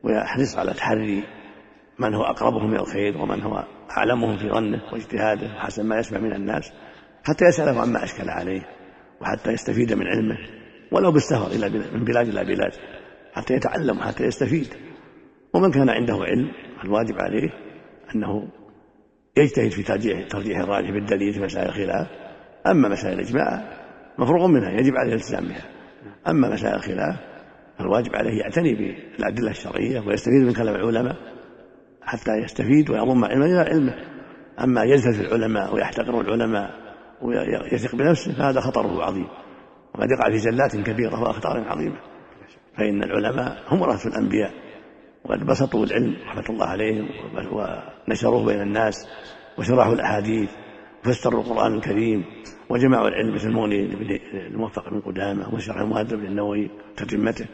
ويحرص 0.02 0.56
على 0.56 0.72
تحري 0.72 1.24
من 1.98 2.14
هو 2.14 2.22
أقربهم 2.22 2.72
إلى 2.72 2.80
الخير 2.80 3.18
ومن 3.18 3.42
هو 3.42 3.64
أعلمهم 3.96 4.38
في 4.38 4.48
ظنه 4.48 4.80
واجتهاده 4.92 5.48
حسب 5.48 5.84
ما 5.84 5.98
يسمع 5.98 6.18
من 6.18 6.32
الناس 6.32 6.72
حتى 7.24 7.44
يسأله 7.44 7.80
عما 7.80 8.04
أشكل 8.04 8.30
عليه 8.30 8.62
وحتى 9.20 9.52
يستفيد 9.52 9.92
من 9.92 10.06
علمه 10.06 10.36
ولو 10.92 11.12
بالسفر 11.12 11.46
إلى 11.46 11.68
من 11.68 12.04
بلاد 12.04 12.28
إلى 12.28 12.44
بلاد 12.44 12.72
حتى 13.32 13.54
يتعلم 13.54 13.98
وحتى 13.98 14.24
يستفيد. 14.24 14.68
ومن 15.54 15.70
كان 15.70 15.88
عنده 15.88 16.14
علم 16.14 16.50
الواجب 16.84 17.18
عليه 17.18 17.50
أنه 18.14 18.48
يجتهد 19.36 19.70
في 19.70 19.82
ترجيح 19.82 20.26
ترجيح 20.28 20.58
الراجح 20.58 20.90
بالدليل 20.90 21.34
في 21.34 21.40
مسائل 21.40 21.68
الخلاف. 21.68 22.06
أما 22.66 22.88
مسائل 22.88 23.20
الإجماع 23.20 23.78
مفروغ 24.18 24.46
منها 24.46 24.70
يجب 24.70 24.96
عليه 24.96 25.08
الالتزام 25.08 25.48
بها. 25.48 25.77
أما 26.28 26.48
مسائل 26.48 26.74
الخلاف 26.74 27.16
فالواجب 27.78 28.16
عليه 28.16 28.40
يعتني 28.40 28.74
بالأدلة 28.74 29.50
الشرعية 29.50 30.00
ويستفيد 30.00 30.42
من 30.42 30.52
كلام 30.52 30.74
العلماء 30.74 31.16
حتى 32.02 32.30
يستفيد 32.44 32.90
ويضم 32.90 33.24
علما 33.24 33.46
إلى 33.46 33.58
علمه. 33.58 33.94
أما 34.60 34.82
في 35.12 35.20
العلماء 35.20 35.74
ويحتقر 35.74 36.20
العلماء 36.20 36.70
ويثق 37.22 37.96
بنفسه 37.96 38.32
فهذا 38.32 38.60
خطره 38.60 39.04
عظيم. 39.04 39.28
وقد 39.94 40.10
يقع 40.10 40.30
في 40.30 40.38
زلات 40.38 40.76
كبيرة 40.76 41.22
وأخطار 41.22 41.68
عظيمة. 41.68 41.98
فإن 42.76 43.02
العلماء 43.02 43.62
هم 43.68 43.82
ورثة 43.82 44.08
الأنبياء. 44.08 44.50
وقد 45.24 45.46
بسطوا 45.46 45.84
العلم 45.84 46.16
رحمة 46.26 46.44
الله 46.50 46.66
عليهم 46.66 47.08
ونشروه 48.08 48.46
بين 48.46 48.60
الناس 48.60 49.08
وشرحوا 49.58 49.92
الأحاديث. 49.92 50.50
وفسروا 51.00 51.40
القرآن 51.42 51.74
الكريم 51.74 52.24
وجمعوا 52.68 53.08
العلم 53.08 53.34
مثل 53.34 53.48
المغني 53.48 54.20
الموفق 54.46 54.90
بن 54.90 55.00
قدامة 55.00 55.54
وشرح 55.54 55.80
المهذب 55.80 56.14
بن 56.14 56.26
النووي 56.26 56.70
وترجمته 56.92 57.46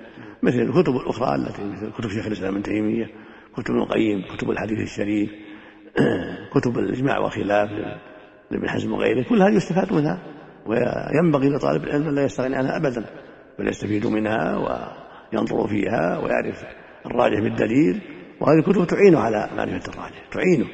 مثل 0.43 0.59
الكتب 0.59 0.97
الأخرى 0.97 1.35
التي 1.35 1.65
مثل 1.65 1.93
كتب 1.93 2.09
شيخ 2.09 2.27
الإسلام 2.27 2.55
ابن 2.55 2.63
تيمية 2.63 3.11
كتب 3.57 3.71
ابن 3.71 3.83
القيم 3.83 4.23
كتب 4.37 4.51
الحديث 4.51 4.81
الشريف 4.81 5.31
كتب 6.55 6.79
الإجماع 6.79 7.19
والخلاف 7.19 7.71
لابن 8.51 8.69
حزم 8.69 8.93
وغيره 8.93 9.23
كلها 9.29 9.49
يستفاد 9.49 9.93
منها 9.93 10.19
وينبغي 10.67 11.49
لطالب 11.49 11.85
العلم 11.85 12.09
أن 12.09 12.15
لا 12.15 12.25
يستغني 12.25 12.57
عنها 12.57 12.77
ابدا 12.77 13.05
بل 13.59 13.69
يستفيد 13.69 14.07
منها 14.07 14.57
وينظر 15.33 15.69
فيها 15.69 16.19
ويعرف 16.19 16.65
الراجح 17.07 17.41
بالدليل 17.41 18.01
وهذه 18.41 18.59
الكتب 18.59 18.87
تعينه 18.87 19.21
على 19.21 19.51
معرفة 19.57 19.93
الراجح 19.93 20.27
تعينه. 20.33 20.67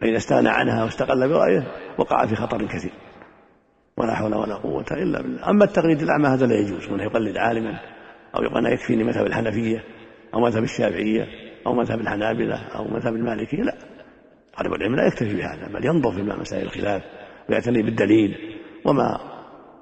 فإذا 0.00 0.16
استغنى 0.16 0.48
عنها 0.48 0.84
واستقل 0.84 1.28
برأيه 1.28 1.66
وقع 1.98 2.26
في 2.26 2.36
خطر 2.36 2.66
كثير. 2.66 2.92
ولا 3.96 4.14
حول 4.14 4.34
ولا 4.34 4.54
قوة 4.54 4.86
إلا 4.92 5.22
بالله. 5.22 5.50
أما 5.50 5.64
التقليد 5.64 6.02
الأعمى 6.02 6.28
هذا 6.28 6.46
لا 6.46 6.54
يجوز. 6.54 6.90
من 6.90 7.00
يقلد 7.00 7.36
عالما 7.36 7.80
أو 8.36 8.42
يقول 8.42 8.58
أنا 8.58 8.70
يكفيني 8.70 9.04
مذهب 9.04 9.26
الحنفية 9.26 9.84
أو 10.34 10.40
مذهب 10.40 10.62
الشافعية 10.62 11.26
أو 11.66 11.74
مذهب 11.74 12.00
الحنابلة 12.00 12.56
أو 12.56 12.84
مذهب 12.84 13.14
المالكية 13.14 13.62
لا. 13.62 13.74
طالب 14.58 14.74
العلم 14.74 14.96
لا 14.96 15.06
يكتفي 15.06 15.34
بهذا 15.34 15.68
بل 15.74 15.86
ينظر 15.86 16.12
في 16.12 16.22
مسائل 16.22 16.66
الخلاف 16.66 17.02
ويعتني 17.48 17.82
بالدليل 17.82 18.36
وما 18.84 19.20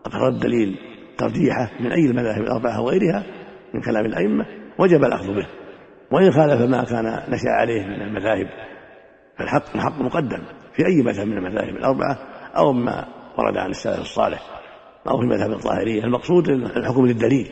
أقر 0.07 0.29
الدليل 0.29 0.79
ترجيحه 1.19 1.71
من 1.81 1.93
أي 1.93 2.07
المذاهب 2.07 2.43
الأربعة 2.43 2.81
وغيرها 2.81 3.27
من 3.75 3.81
كلام 3.81 4.07
الأئمة 4.07 4.47
وجب 4.79 5.05
الأخذ 5.05 5.27
به. 5.27 5.47
وإن 6.11 6.31
خالف 6.31 6.61
ما 6.61 6.85
كان 6.85 7.05
نشأ 7.29 7.51
عليه 7.51 7.87
من 7.87 8.03
المذاهب 8.03 8.49
فالحق 9.39 9.75
الحق 9.75 10.01
مقدم 10.01 10.41
في 10.73 10.87
أي 10.87 11.03
مذهب 11.03 11.27
من 11.27 11.39
المذاهب 11.39 11.77
الأربعة 11.77 12.19
أو 12.57 12.73
ما 12.73 13.05
ورد 13.39 13.57
عن 13.57 13.71
السلف 13.71 14.01
الصالح 14.01 14.43
أو 15.09 15.21
في 15.21 15.27
مذهب 15.27 15.51
الظاهرية 15.51 16.05
المقصود 16.05 16.49
الحكم 16.49 17.07
للدليل. 17.07 17.51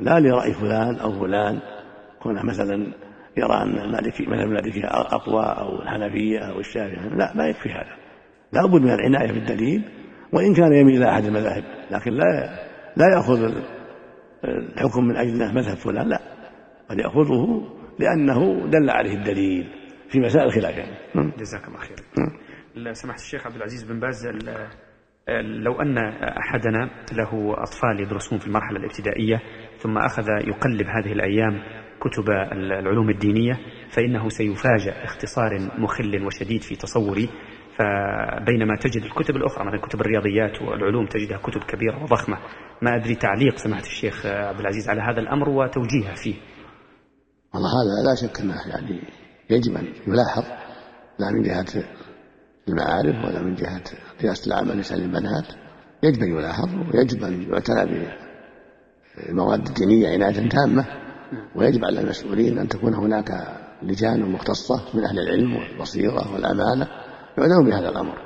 لا 0.00 0.20
لرأي 0.20 0.52
فلان 0.52 0.96
أو 0.96 1.12
فلان. 1.12 1.60
كونه 2.22 2.42
مثلا 2.42 2.92
يرى 3.36 3.62
أن 3.62 3.78
المالكي 3.78 4.26
مذهب 4.26 4.46
المالكية 4.46 4.86
أقوى 4.86 5.42
أو 5.42 5.82
الحنفية 5.82 6.38
أو 6.38 6.60
الشافعية 6.60 7.08
لا 7.08 7.32
ما 7.36 7.46
يكفي 7.46 7.68
هذا. 7.68 7.96
لا 8.52 8.66
بد 8.66 8.80
من 8.80 8.90
العناية 8.90 9.32
بالدليل. 9.32 9.84
وإن 10.32 10.54
كان 10.54 10.72
يميل 10.72 10.96
إلى 10.96 11.10
أحد 11.10 11.24
المذاهب 11.24 11.64
لكن 11.90 12.12
لا 12.12 12.58
لا 12.96 13.14
يأخذ 13.16 13.52
الحكم 14.44 15.04
من 15.04 15.16
أجل 15.16 15.54
مذهب 15.54 15.76
فلان 15.76 16.08
لا. 16.08 16.20
بل 16.90 17.00
يأخذه 17.00 17.62
لأنه 17.98 18.66
دل 18.66 18.90
عليه 18.90 19.14
الدليل. 19.14 19.83
في 20.14 20.20
مسائل 20.20 20.46
الخلاف 20.46 20.76
يعني 20.76 20.96
نعم. 21.14 21.32
جزاك 21.38 21.68
الله 21.68 21.78
خير. 21.78 21.96
نعم. 22.18 22.92
سمحت 22.92 23.18
الشيخ 23.18 23.46
عبد 23.46 23.56
العزيز 23.56 23.84
بن 23.84 24.00
باز 24.00 24.26
لو 25.38 25.80
أن 25.80 25.98
أحدنا 26.38 26.90
له 27.12 27.54
أطفال 27.62 28.00
يدرسون 28.00 28.38
في 28.38 28.46
المرحلة 28.46 28.78
الابتدائية 28.78 29.40
ثم 29.78 29.98
أخذ 29.98 30.24
يقلب 30.28 30.86
هذه 30.86 31.12
الأيام 31.12 31.62
كتب 32.00 32.30
العلوم 32.52 33.10
الدينية 33.10 33.58
فإنه 33.90 34.28
سيفاجأ 34.28 35.04
اختصار 35.04 35.50
مخل 35.78 36.26
وشديد 36.26 36.62
في 36.62 36.76
تصوري. 36.76 37.28
فبينما 37.78 38.76
تجد 38.76 39.02
الكتب 39.02 39.36
الأخرى 39.36 39.66
مثلا 39.66 39.80
كتب 39.80 40.00
الرياضيات 40.00 40.62
والعلوم 40.62 41.06
تجدها 41.06 41.38
كتب 41.38 41.60
كبيرة 41.60 42.02
وضخمة. 42.02 42.38
ما 42.82 42.96
أدري 42.96 43.14
تعليق 43.14 43.56
سماحة 43.56 43.82
الشيخ 43.82 44.26
عبد 44.26 44.60
العزيز 44.60 44.88
على 44.88 45.00
هذا 45.00 45.20
الأمر 45.20 45.48
وتوجيهه 45.48 46.14
فيه. 46.14 46.34
والله 47.54 47.68
هذا 47.68 47.94
لا 48.06 48.28
شك 48.28 48.40
أنه 48.40 48.54
يعني 48.70 49.00
يجب 49.50 49.76
أن 49.76 49.92
يلاحظ 50.06 50.44
لا 51.18 51.30
من 51.30 51.42
جهة 51.42 51.84
المعارف 52.68 53.24
ولا 53.24 53.42
من 53.42 53.54
جهة 53.54 53.82
قياس 54.20 54.46
العمل 54.46 54.78
لسان 54.78 55.02
البنات. 55.02 55.46
يجب 56.02 56.22
أن 56.22 56.28
يلاحظ 56.28 56.68
ويجب 56.94 57.24
أن 57.24 57.42
يعتنى 57.42 58.08
بالمواد 59.16 59.66
الدينية 59.66 60.08
عناية 60.08 60.48
تامة. 60.48 60.84
ويجب 61.56 61.84
على 61.84 62.00
المسؤولين 62.00 62.58
أن 62.58 62.68
تكون 62.68 62.94
هناك 62.94 63.58
لجان 63.82 64.22
مختصة 64.32 64.84
من 64.94 65.04
أهل 65.04 65.18
العلم 65.18 65.56
والبصيرة 65.56 66.34
والأمانة 66.34 66.88
يعنون 67.38 67.70
بهذا 67.70 67.88
الأمر. 67.88 68.18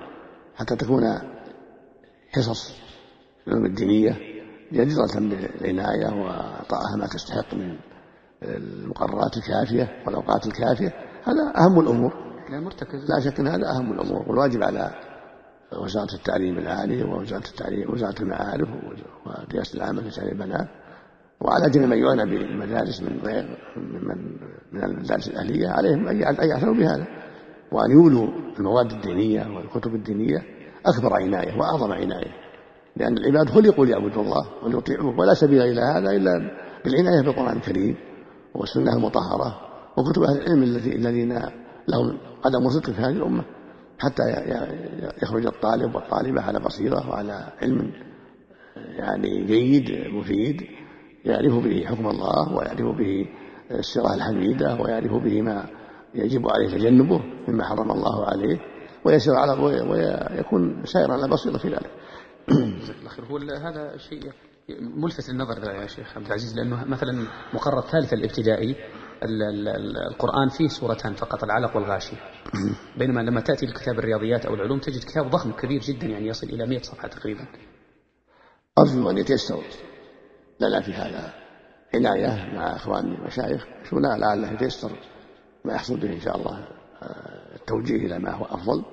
حتى 0.56 0.76
تكون 0.76 1.02
حصص 2.34 2.74
العلوم 3.46 3.66
الدينية 3.66 4.16
جديرة 4.72 5.14
بالعناية 5.16 6.06
وإعطائها 6.06 6.96
ما 6.98 7.06
تستحق 7.06 7.54
من 7.54 7.76
المقررات 8.42 9.36
الكافية 9.36 10.02
والأوقات 10.06 10.46
الكافية. 10.46 11.07
هذا 11.28 11.52
أهم 11.56 11.80
الأمور. 11.80 12.12
لا 12.50 12.60
مرتكز. 12.60 13.10
لا 13.10 13.20
شك 13.20 13.40
أن 13.40 13.48
هذا 13.48 13.70
أهم 13.70 13.92
الأمور. 13.92 14.28
والواجب 14.28 14.62
على 14.62 14.90
وزارة 15.82 16.14
التعليم 16.14 16.58
العالي 16.58 17.02
ووزارة 17.02 17.48
التعليم 17.48 17.92
وزارة 17.92 18.22
المعارف 18.22 18.68
ورئاسة 19.26 19.76
العامة 19.76 20.02
لتعليم 20.02 20.32
البنات 20.32 20.68
وعلى 21.40 21.70
جميع 21.70 21.86
من 21.86 21.98
يعنى 21.98 22.30
بالمدارس 22.30 23.02
من 23.02 23.20
غير 23.24 23.58
من 23.76 24.16
من 24.72 24.84
المدارس 24.84 25.28
الأهلية 25.28 25.68
عليهم 25.68 26.08
أن 26.08 26.20
يعتنوا 26.20 26.74
بهذا. 26.74 27.06
وأن 27.72 27.90
يولوا 27.90 28.28
المواد 28.58 28.92
الدينية 28.92 29.56
والكتب 29.56 29.94
الدينية 29.94 30.42
أكبر 30.86 31.14
عناية 31.14 31.58
وأعظم 31.58 31.92
عناية. 31.92 32.32
لأن 32.96 33.18
العباد 33.18 33.50
خلقوا 33.50 33.86
ليعبدوا 33.86 34.22
الله 34.22 34.64
وليطيعوه. 34.64 35.18
ولا 35.18 35.34
سبيل 35.34 35.62
إلى 35.62 35.80
هذا 35.80 36.10
إلا 36.10 36.50
بالعناية 36.84 37.22
بالقرآن 37.22 37.56
الكريم 37.56 37.96
والسنة 38.54 38.96
المطهرة. 38.96 39.67
وكتب 39.98 40.22
أهل 40.22 40.36
العلم 40.36 40.62
الذين 40.86 41.32
لهم 41.88 42.18
قدم 42.42 42.68
صدق 42.68 42.90
في 42.90 43.00
هذه 43.00 43.16
الأمة 43.16 43.44
حتى 43.98 44.22
يخرج 45.22 45.46
الطالب 45.46 45.94
والطالبة 45.94 46.42
على 46.42 46.60
بصيرة 46.60 47.10
وعلى 47.10 47.52
علم 47.62 47.92
يعني 48.76 49.44
جيد 49.44 49.90
مفيد 50.14 50.62
يعرف 51.24 51.54
به 51.54 51.84
حكم 51.86 52.06
الله 52.06 52.56
ويعرف 52.56 52.96
به 52.98 53.26
السيرة 53.70 54.14
الحميدة 54.14 54.76
ويعرف 54.80 55.12
به 55.12 55.42
ما 55.42 55.66
يجب 56.14 56.48
عليه 56.48 56.68
تجنبه 56.68 57.20
مما 57.48 57.64
حرم 57.64 57.90
الله 57.90 58.26
عليه 58.26 58.58
ويسير 59.04 59.34
على 59.34 59.52
ويكون 59.52 60.84
سائرا 60.84 61.12
على 61.12 61.28
بصيرة 61.28 61.58
في 61.58 61.68
ذلك. 61.68 61.90
هو 63.30 63.36
هذا 63.36 63.96
شيء 63.96 64.32
ملفت 64.80 65.30
للنظر 65.30 65.74
يا 65.74 65.86
شيخ 65.86 66.16
عبد 66.16 66.26
العزيز 66.26 66.56
لأنه 66.56 66.84
مثلا 66.84 67.26
مقرر 67.54 67.80
ثالث 67.80 68.12
الابتدائي 68.12 68.76
القرآن 69.22 70.48
فيه 70.48 70.68
سورتان 70.68 71.14
فقط 71.14 71.44
العلق 71.44 71.76
والغاشية. 71.76 72.16
بينما 72.98 73.20
لما 73.20 73.40
تأتي 73.40 73.66
لكتاب 73.66 73.98
الرياضيات 73.98 74.46
أو 74.46 74.54
العلوم 74.54 74.78
تجد 74.78 75.04
كتاب 75.04 75.30
ضخم 75.30 75.52
كبير 75.52 75.80
جدا 75.80 76.06
يعني 76.06 76.26
يصل 76.26 76.46
إلى 76.46 76.66
100 76.66 76.82
صفحة 76.82 77.08
تقريبا. 77.08 77.46
أرجو 78.78 79.10
أن 79.10 79.18
يتيسر. 79.18 79.62
لنا 80.60 80.80
في 80.80 80.92
هذا 80.92 81.34
عناية 81.94 82.54
مع 82.54 82.76
إخواني 82.76 83.14
المشايخ. 83.14 83.66
شو 83.90 83.98
لعله 83.98 84.52
يتيسر. 84.52 84.90
ما 85.64 85.72
يحصل 85.72 86.00
به 86.00 86.12
إن 86.12 86.20
شاء 86.20 86.36
الله 86.36 86.68
آه، 87.02 87.56
التوجيه 87.56 88.06
إلى 88.06 88.18
ما 88.18 88.30
هو 88.30 88.44
أفضل. 88.44 88.84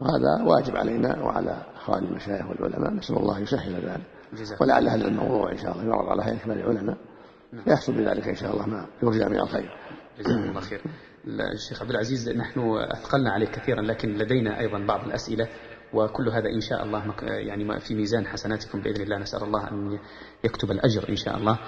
وهذا 0.00 0.44
واجب 0.46 0.76
علينا 0.76 1.22
وعلى 1.24 1.66
إخوان 1.74 2.04
المشايخ 2.04 2.46
والعلماء. 2.46 2.92
نسأل 2.92 3.16
الله 3.16 3.38
يسهل 3.38 3.74
ذلك. 3.74 4.60
ولعل 4.60 4.88
هذا 4.88 5.08
الموضوع 5.08 5.52
إن 5.52 5.58
شاء 5.58 5.72
الله 5.72 5.84
يعرض 5.84 6.08
على 6.08 6.22
هيئة 6.22 6.44
العلماء. 6.44 6.96
يحصل 7.66 7.92
بذلك 7.92 8.28
إن 8.28 8.34
شاء 8.34 8.52
الله. 8.52 8.66
ما 8.66 8.86
يرجى 9.02 9.24
من 9.24 9.40
الخير. 9.40 9.70
جزاكم 10.18 10.42
الله 10.42 10.60
خير. 10.60 10.82
الشيخ 11.54 11.82
عبد 11.82 11.90
العزيز 11.90 12.28
نحن 12.28 12.60
أثقلنا 12.90 13.32
عليه 13.32 13.46
كثيرا 13.46 13.82
لكن 13.82 14.18
لدينا 14.18 14.60
أيضا 14.60 14.78
بعض 14.78 15.04
الأسئلة 15.06 15.48
وكل 15.94 16.28
هذا 16.28 16.48
إن 16.48 16.60
شاء 16.60 16.84
الله 16.84 17.14
يعني 17.22 17.80
في 17.80 17.94
ميزان 17.94 18.26
حسناتكم 18.26 18.80
بإذن 18.80 19.02
الله. 19.02 19.18
نسأل 19.18 19.42
الله 19.42 19.68
أن 19.68 19.98
يكتب 20.44 20.70
الأجر 20.70 21.08
إن 21.08 21.16
شاء 21.16 21.36
الله. 21.36 21.58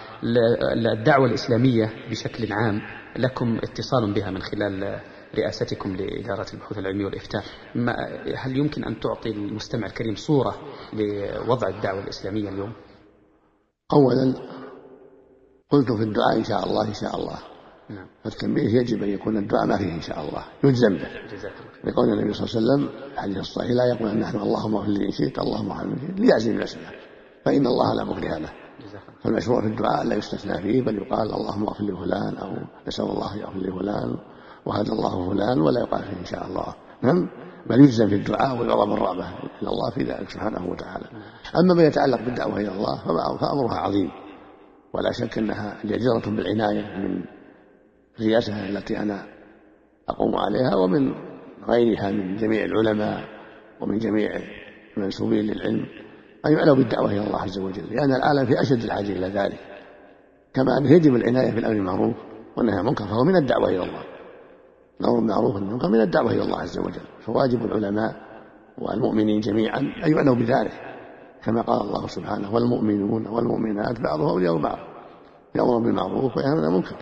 الدعوة 0.92 1.26
الإسلامية 1.26 1.90
بشكل 2.10 2.52
عام 2.52 2.80
لكم 3.16 3.58
اتصال 3.62 4.12
بها 4.12 4.30
من 4.30 4.42
خلال 4.42 5.00
رئاستكم 5.34 5.96
لإدارة 5.96 6.46
البحوث 6.54 6.78
العلمية 6.78 7.04
والإفتاء. 7.04 7.42
ما 7.74 7.96
هل 8.36 8.56
يمكن 8.56 8.84
أن 8.84 9.00
تعطي 9.00 9.30
المستمع 9.30 9.86
الكريم 9.86 10.14
صورة 10.14 10.58
لوضع 10.92 11.68
الدعوة 11.68 12.02
الإسلامية 12.02 12.48
اليوم؟ 12.48 12.72
أولا 13.92 14.34
قلت 15.70 15.92
في 15.92 16.02
الدعاء 16.02 16.36
إن 16.36 16.44
شاء 16.44 16.66
الله 16.66 16.88
إن 16.88 16.94
شاء 16.94 17.16
الله. 17.16 17.38
نعم. 17.90 18.06
فالتنبيه 18.24 18.80
يجب 18.80 19.02
أن 19.02 19.08
يكون 19.08 19.36
الدعاء 19.36 19.66
ما 19.66 19.76
فيه 19.76 19.94
إن 19.94 20.00
شاء 20.00 20.28
الله 20.28 20.44
يجزم 20.64 20.94
به. 20.94 21.08
لقول 21.84 22.08
النبي 22.08 22.32
صلى 22.34 22.46
الله 22.46 22.72
عليه 22.72 22.84
وسلم 22.84 23.10
الحديث 23.12 23.38
الصحيح 23.38 23.70
لا 23.70 23.84
يقول 23.84 24.08
أن 24.08 24.20
نحن 24.20 24.36
اللهم 24.36 24.74
اغفر 24.74 24.90
لي 24.90 25.06
إن 25.06 25.10
شئت 25.10 25.38
اللهم 25.38 25.70
ارحمني 25.70 25.92
إن 25.92 25.98
شئت 25.98 26.20
ليعزم 26.20 26.50
المسألة 26.50 26.90
فإن 27.44 27.66
الله 27.66 27.94
لا 27.94 28.04
مكره 28.04 28.38
له. 28.38 28.52
فالمشروع 29.22 29.60
في 29.60 29.66
الدعاء 29.66 30.04
لا 30.04 30.14
يستثنى 30.14 30.62
فيه 30.62 30.82
بل 30.82 30.96
يقال 30.96 31.34
اللهم 31.34 31.62
اغفر 31.66 31.84
لفلان 31.84 32.36
أو 32.36 32.52
نسأل 32.86 33.04
الله 33.04 33.36
يغفر 33.36 33.58
لفلان 33.58 34.16
وهدى 34.66 34.92
الله 34.92 35.30
فلان 35.30 35.60
ولا 35.60 35.80
يقال 35.80 36.02
فيه 36.02 36.20
إن 36.20 36.24
شاء 36.24 36.46
الله. 36.46 36.74
نعم؟ 37.02 37.28
بل 37.66 37.80
يجزم 37.80 38.08
في 38.08 38.14
الدعاء 38.14 38.60
ويعظم 38.60 38.92
الرغبة 38.92 39.28
إلى 39.62 39.68
الله 39.68 39.90
في 39.90 40.02
ذلك 40.02 40.30
سبحانه 40.30 40.70
وتعالى. 40.70 41.06
أما 41.60 41.74
ما 41.74 41.82
يتعلق 41.82 42.20
بالدعوة 42.20 42.56
إلى 42.56 42.72
الله 42.72 42.96
فأمرها 43.36 43.78
عظيم. 43.78 44.10
ولا 44.94 45.12
شك 45.12 45.38
أنها 45.38 45.76
جديرة 45.84 46.36
بالعناية 46.36 46.98
من 46.98 47.24
الرياسة 48.20 48.68
التي 48.68 48.98
أنا 48.98 49.26
أقوم 50.08 50.36
عليها 50.36 50.74
ومن 50.74 51.14
غيرها 51.68 52.10
من 52.10 52.36
جميع 52.36 52.64
العلماء 52.64 53.24
ومن 53.80 53.98
جميع 53.98 54.30
المنسوبين 54.96 55.44
للعلم 55.44 55.86
أن 56.46 56.52
يعنوا 56.52 56.74
بالدعوة 56.74 57.10
إلى 57.10 57.26
الله 57.26 57.40
عز 57.40 57.58
وجل 57.58 57.94
لأن 57.94 58.14
العالم 58.14 58.46
في 58.46 58.60
أشد 58.60 58.84
الحاجة 58.84 59.12
إلى 59.12 59.26
ذلك. 59.26 59.58
كما 60.54 60.78
أنه 60.78 60.92
يجب 60.92 61.14
العناية 61.14 61.52
بالأمر 61.52 61.76
المعروف 61.76 62.16
والنهي 62.56 62.74
عن 62.74 62.80
المنكر 62.80 63.04
فهو 63.04 63.24
من 63.24 63.36
الدعوة 63.36 63.68
إلى 63.68 63.82
الله. 63.82 64.02
الأمر 65.00 65.16
بالمعروف 65.16 65.54
والنهي 65.54 65.88
من 65.88 66.00
الدعوة 66.00 66.32
إلى 66.32 66.42
الله 66.42 66.60
عز 66.60 66.78
وجل. 66.78 67.06
فواجب 67.26 67.64
العلماء 67.64 68.16
والمؤمنين 68.78 69.40
جميعا 69.40 69.78
أن 69.78 70.12
يعنوا 70.12 70.34
بذلك. 70.34 70.93
كما 71.44 71.62
قال 71.62 71.80
الله 71.80 72.06
سبحانه 72.06 72.54
والمؤمنون 72.54 73.26
والمؤمنات 73.26 74.00
بعضهم 74.00 74.28
أولياء 74.28 74.58
بعض 74.58 74.78
يأمر 75.54 75.78
بالمعروف 75.78 76.36
وينهى 76.36 76.52
عن 76.52 76.64
المنكر. 76.64 76.96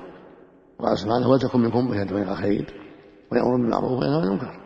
قال 0.79 0.99
سبحانه 0.99 1.29
ولتكن 1.29 1.61
منكم 1.61 1.79
أمة 1.79 2.03
إلى 2.03 2.33
الخير 2.33 2.75
ويأمر 3.33 3.57
بالمعروف 3.57 3.91
وينهى 4.01 4.17
عن 4.17 4.25
المنكر. 4.25 4.61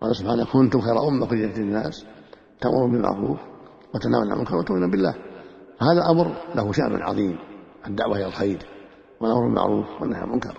قال 0.00 0.16
سبحانه 0.16 0.44
كنتم 0.52 0.80
خير 0.80 1.08
أمة 1.08 1.26
أخرجت 1.26 1.58
للناس 1.58 2.06
تأمرون 2.60 2.92
بالمعروف 2.92 3.38
وتنهون 3.94 4.26
عن 4.26 4.32
المنكر 4.32 4.56
وتؤمنون 4.56 4.90
بالله. 4.90 5.14
هذا 5.80 6.10
أمر 6.10 6.36
له 6.54 6.72
شأن 6.72 7.02
عظيم 7.02 7.38
الدعوة 7.86 8.16
إلى 8.16 8.26
الخير 8.26 8.58
والأمر 9.20 9.40
بالمعروف 9.40 9.86
والنهي 10.00 10.20
عن 10.20 10.28
المنكر. 10.28 10.58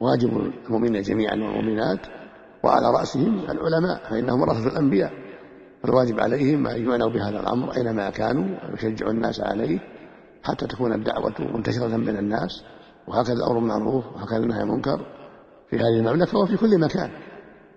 واجب 0.00 0.52
المؤمنين 0.66 1.02
جميعا 1.02 1.34
والمؤمنات 1.34 2.06
وعلى 2.64 2.86
رأسهم 2.98 3.38
العلماء 3.38 4.10
فإنهم 4.10 4.40
ورثة 4.40 4.66
الأنبياء. 4.66 5.25
فالواجب 5.86 6.20
عليهم 6.20 6.66
أن 6.66 6.90
يعنوا 6.90 7.10
بهذا 7.10 7.40
الأمر 7.40 7.76
أينما 7.76 8.10
كانوا 8.10 8.70
ويشجعوا 8.70 9.10
الناس 9.10 9.40
عليه 9.40 9.78
حتى 10.42 10.66
تكون 10.66 10.92
الدعوة 10.92 11.34
منتشرة 11.38 11.96
بين 11.96 12.16
الناس. 12.16 12.64
وهكذا 13.08 13.34
الأمر 13.34 13.58
بالمعروف 13.58 14.04
وهكذا 14.06 14.38
النهي 14.38 14.60
عن 14.60 14.68
المنكر 14.68 15.06
في 15.70 15.76
هذه 15.76 15.98
المملكة 15.98 16.38
وفي 16.38 16.56
كل 16.56 16.80
مكان. 16.80 17.10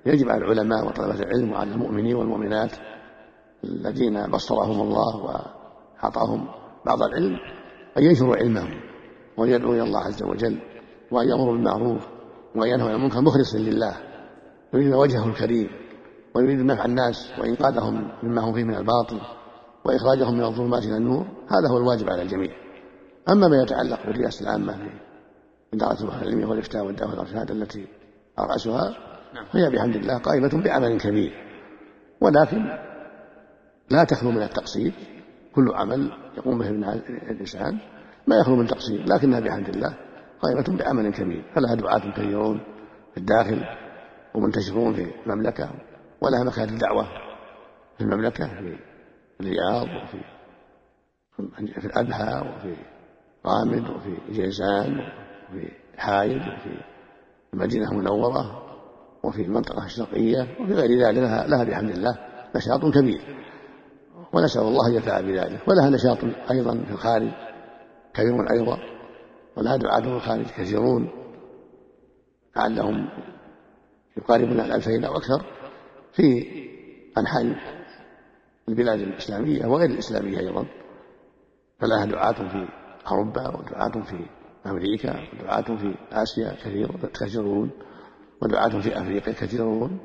يجب 0.05 0.29
على 0.29 0.45
العلماء 0.45 0.87
وطلبة 0.87 1.19
العلم 1.19 1.51
وعلى 1.51 1.71
المؤمنين 1.71 2.15
والمؤمنات 2.15 2.71
الذين 3.63 4.27
بصرهم 4.27 4.81
الله 4.81 5.15
وأعطاهم 5.15 6.47
بعض 6.85 7.03
العلم 7.03 7.37
أن 7.97 8.03
ينشروا 8.03 8.35
علمهم 8.35 8.81
وأن 9.37 9.49
يدعوا 9.49 9.73
إلى 9.73 9.83
الله 9.83 9.99
عز 9.99 10.23
وجل 10.23 10.59
وأن 11.11 11.29
يأمروا 11.29 11.53
بالمعروف 11.53 12.07
وأن 12.55 12.69
ينهوا 12.69 12.89
عن 12.89 12.95
المنكر 12.95 13.21
مخلصا 13.21 13.57
لله. 13.57 13.95
يريد 14.73 14.93
وجهه 14.93 15.27
الكريم. 15.27 15.69
ويريد 16.35 16.59
نفع 16.59 16.85
الناس 16.85 17.31
وإنقاذهم 17.39 18.11
مما 18.23 18.41
هم 18.41 18.53
فيه 18.53 18.63
من 18.63 18.75
الباطل 18.75 19.21
وإخراجهم 19.85 20.33
من 20.33 20.43
الظلمات 20.43 20.83
إلى 20.83 20.97
النور 20.97 21.25
هذا 21.25 21.69
هو 21.69 21.77
الواجب 21.77 22.09
على 22.09 22.21
الجميع. 22.21 22.51
أما 23.29 23.47
ما 23.47 23.61
يتعلق 23.63 24.05
بالرئاسة 24.05 24.43
العامة 24.43 24.73
في 24.73 24.89
إدارة 25.73 26.01
البحث 26.01 26.23
العلمية 26.23 26.45
والإفتاء 26.45 26.85
والدعوة 26.85 27.11
والإرشاد 27.11 27.51
التي 27.51 27.87
أرأسها 28.39 28.97
نعم. 29.33 29.45
فهي 29.53 29.69
بحمد 29.69 29.95
الله 29.95 30.17
قائمة 30.17 30.63
بعمل 30.63 30.99
كبير. 30.99 31.31
ولكن 32.21 32.65
لا 33.89 34.03
تخلو 34.03 34.31
من 34.31 34.41
التقصير. 34.41 34.93
كل 35.55 35.71
عمل 35.73 36.11
يقوم 36.37 36.59
به 36.59 36.69
الإنسان 36.69 37.77
ما 38.27 38.35
يخلو 38.35 38.55
من 38.55 38.67
تقصير 38.67 39.05
لكنها 39.07 39.39
بحمد 39.39 39.69
الله 39.69 39.97
قائمة 40.41 40.77
بعمل 40.77 41.13
كبير. 41.13 41.51
فلها 41.55 41.75
دعاة 41.75 42.11
كثيرون 42.11 42.61
في 43.11 43.17
الداخل 43.17 43.63
ومنتشرون 44.35 44.93
في 44.93 45.11
المملكة. 45.25 45.69
ولها 46.21 46.43
مكاتب 46.43 46.77
دعوة 46.77 47.03
في 47.97 48.01
المملكة 48.01 48.47
في 48.47 48.77
الرياض 49.41 49.87
وفي 49.87 50.19
في 51.79 51.85
الأبحى 51.85 52.49
وفي 52.49 52.75
غامد 53.47 53.89
وفي 53.89 54.17
جيزان 54.31 54.99
وفي 55.49 55.71
حايد 55.97 56.41
وفي 56.41 56.81
المدينة 57.53 57.91
المنورة 57.91 58.69
وفي 59.23 59.41
المنطقة 59.41 59.85
الشرقية 59.85 60.41
وفي 60.59 60.73
غير 60.73 61.07
ذلك 61.07 61.17
لها, 61.17 61.47
لها 61.47 61.63
بحمد 61.63 61.89
الله 61.89 62.17
نشاط 62.55 62.81
كبير. 62.93 63.21
ونسأل 64.33 64.61
الله 64.61 64.87
أن 64.87 64.93
ينفع 64.93 65.21
بذلك. 65.21 65.67
ولها 65.67 65.89
نشاط 65.89 66.17
أيضا 66.51 66.83
في 66.83 66.91
الخارج 66.91 67.31
كبير 68.13 68.51
أيضا. 68.51 68.79
ولها 69.57 69.77
دعاة 69.77 70.01
في 70.01 70.07
الخارج 70.07 70.45
كثيرون. 70.45 71.09
لعلهم 72.55 73.09
يقاربون 74.17 74.59
الألفين 74.59 75.05
أو 75.05 75.17
أكثر. 75.17 75.45
في 76.13 76.47
أنحاء 77.17 77.55
البلاد 78.69 78.99
الإسلامية 78.99 79.65
وغير 79.65 79.89
الإسلامية 79.89 80.39
أيضا 80.39 80.65
فلها 81.79 82.05
دعاة 82.05 82.31
في 82.49 82.67
أوروبا 83.07 83.47
ودعاة 83.47 84.03
في 84.03 84.25
أمريكا 84.65 85.19
ودعاة 85.33 85.61
في 85.61 85.95
آسيا 86.11 86.53
كثير 86.53 86.91
كثيرون 87.21 87.69
ودعاة 88.41 88.81
في 88.81 89.01
أفريقيا 89.01 89.33
كثيرون 89.33 89.99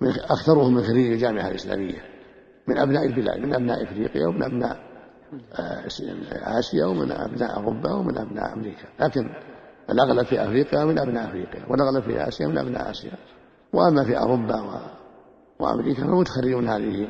من 0.00 0.08
أكثرهم 0.08 0.74
من 0.74 0.82
خريج 0.82 1.12
الجامعة 1.12 1.48
الإسلامية 1.48 2.02
من 2.68 2.78
أبناء 2.78 3.06
البلاد 3.06 3.38
من 3.40 3.54
أبناء 3.54 3.82
أفريقيا 3.82 4.26
ومن 4.26 4.42
أبناء 4.42 4.90
آه، 5.54 5.86
آسيا 6.58 6.86
ومن 6.86 7.12
أبناء 7.12 7.56
أوروبا 7.56 7.92
ومن 7.92 8.18
أبناء 8.18 8.52
أمريكا 8.52 8.88
لكن 9.00 9.30
الأغلب 9.90 10.26
في 10.26 10.44
أفريقيا 10.44 10.84
من 10.84 10.98
أبناء 10.98 11.24
أفريقيا 11.24 11.66
والأغلب 11.68 12.02
في 12.02 12.28
آسيا 12.28 12.46
من 12.46 12.58
أبناء 12.58 12.90
آسيا 12.90 13.12
وأما 13.72 14.04
في 14.04 14.18
أوروبا. 14.18 14.89
وأمريكا 15.60 16.06
فمتخرجون 16.06 16.68
هذه 16.68 17.08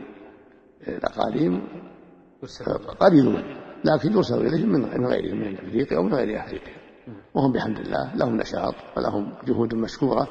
الأقاليم. 0.88 1.62
قليلون 3.00 3.42
لكن 3.84 4.12
يرسل 4.12 4.46
إليهم 4.46 4.68
من 4.68 5.06
غيرهم 5.06 5.38
من 5.38 5.58
أفريقيا 5.58 5.98
ومن 5.98 6.14
غير 6.14 6.40
أفريقيا. 6.44 6.74
وهم 7.34 7.52
بحمد 7.52 7.78
الله 7.78 8.14
لهم 8.14 8.36
نشاط 8.36 8.74
ولهم 8.96 9.32
جهود 9.46 9.74
مشكورة. 9.74 10.28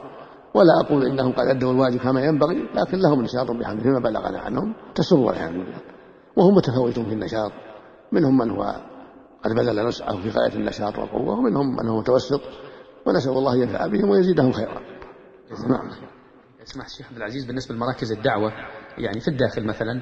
ولا 0.53 0.73
أقول 0.85 1.05
إنهم 1.05 1.31
قد 1.31 1.47
أدوا 1.47 1.71
الواجب 1.71 1.99
كما 1.99 2.25
ينبغي 2.25 2.67
لكن 2.75 2.97
لهم 2.97 3.21
نشاط 3.21 3.51
بحمد 3.51 3.81
فيما 3.81 3.99
بلغنا 3.99 4.39
عنهم 4.39 4.73
تسر 4.95 5.29
الحمد 5.29 5.55
لله 5.55 5.81
وهم 6.35 6.55
متفاوتون 6.55 7.05
في 7.05 7.13
النشاط. 7.13 7.51
منهم 8.11 8.37
من 8.37 8.49
هو 8.49 8.75
قد 9.43 9.51
بذل 9.51 9.87
نسعه 9.87 10.21
في 10.21 10.29
غاية 10.29 10.55
النشاط 10.55 10.99
والقوة 10.99 11.39
ومنهم 11.39 11.75
من 11.75 11.87
هو 11.87 11.99
متوسط. 11.99 12.41
ونسأل 13.05 13.31
الله 13.31 13.53
أن 13.53 13.61
ينفع 13.61 13.87
بهم 13.87 14.09
ويزيدهم 14.09 14.51
خيرا. 14.51 14.81
نعم 15.69 15.89
اسمح 16.63 16.85
الشيخ 16.85 17.07
عبد 17.07 17.17
العزيز 17.17 17.45
بالنسبة 17.45 17.75
لمراكز 17.75 18.11
الدعوة 18.11 18.51
يعني 18.97 19.19
في 19.19 19.27
الداخل 19.27 19.65
مثلا 19.65 20.01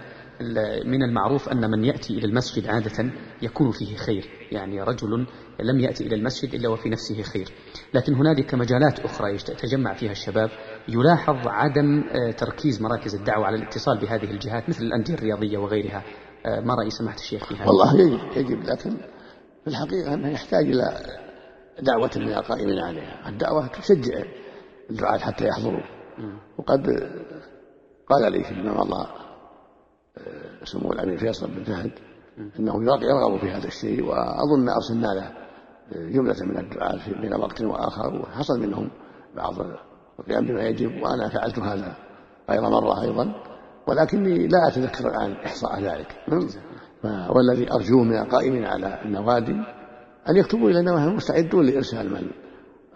من 0.85 1.03
المعروف 1.03 1.49
أن 1.49 1.71
من 1.71 1.85
يأتي 1.85 2.13
إلى 2.13 2.25
المسجد 2.25 2.67
عادة 2.67 3.11
يكون 3.41 3.71
فيه 3.71 3.95
خير. 3.95 4.29
يعني 4.51 4.81
رجل 4.81 5.27
لم 5.59 5.79
يأتي 5.79 6.07
إلى 6.07 6.15
المسجد 6.15 6.53
إلا 6.53 6.69
وفي 6.69 6.89
نفسه 6.89 7.21
خير. 7.21 7.47
لكن 7.93 8.13
هنالك 8.13 8.53
مجالات 8.53 8.99
أخرى 8.99 9.35
يتجمع 9.35 9.93
فيها 9.93 10.11
الشباب. 10.11 10.49
يلاحظ 10.87 11.47
عدم 11.47 12.03
آه، 12.09 12.31
تركيز 12.31 12.81
مراكز 12.81 13.15
الدعوة 13.15 13.45
على 13.45 13.55
الاتصال 13.55 13.97
بهذه 13.97 14.31
الجهات 14.31 14.69
مثل 14.69 14.83
الأندية 14.83 15.13
الرياضية 15.13 15.57
وغيرها. 15.57 16.03
آه، 16.45 16.59
ما 16.59 16.75
رأي 16.75 16.89
سماحة 16.89 17.17
الشيخ 17.17 17.45
في 17.45 17.55
هذا؟ 17.55 17.65
والله 17.65 17.99
يجب, 17.99 18.37
يجب 18.37 18.63
لكن 18.63 18.97
في 19.63 19.67
الحقيقة 19.67 20.13
أنه 20.13 20.29
يحتاج 20.29 20.65
إلى 20.65 21.05
دعوة 21.81 22.11
من 22.15 22.33
القائمين 22.33 22.79
عليها. 22.79 23.29
الدعوة 23.29 23.67
تشجع 23.67 24.23
الدعاة 24.89 25.17
حتى 25.17 25.47
يحضروا. 25.47 25.96
وقد 26.57 26.87
قال 28.09 28.31
لي 28.31 28.43
في 28.43 28.51
الله 28.51 29.07
سمو 30.63 30.91
الأمير 30.91 31.17
فيصل 31.17 31.47
بن 31.47 31.63
فهد 31.63 31.91
إنه 32.59 32.83
يرغب 32.83 33.39
في 33.39 33.51
هذا 33.51 33.67
الشيء 33.67 34.05
وأظن 34.05 34.69
ارسلنا 34.69 35.07
له 35.07 35.31
جملة 35.95 36.35
من 36.45 36.57
الدعاء 36.57 37.21
بين 37.21 37.33
وقت 37.33 37.61
وآخر 37.61 38.15
وحصل 38.15 38.59
منهم 38.59 38.91
بعض 39.35 39.53
القيام 40.19 40.45
بما 40.45 40.63
يجب 40.63 41.03
وأنا 41.03 41.29
فعلت 41.29 41.59
هذا 41.59 41.95
غير 42.49 42.61
مرة 42.61 43.01
أيضا 43.01 43.43
ولكني 43.87 44.47
لا 44.47 44.67
أتذكر 44.67 45.09
الآن 45.09 45.31
إحصاء 45.31 45.81
ذلك. 45.81 46.15
والذي 47.29 47.73
أرجوه 47.73 48.03
من 48.03 48.17
القائمين 48.17 48.65
على 48.65 49.01
النوادي؟ 49.05 49.55
أن 50.29 50.35
يكتبوا 50.35 50.69
إلينا 50.69 50.93
ونحن 50.93 51.15
مستعدون 51.15 51.65
لإرسال 51.65 52.13
من 52.13 52.31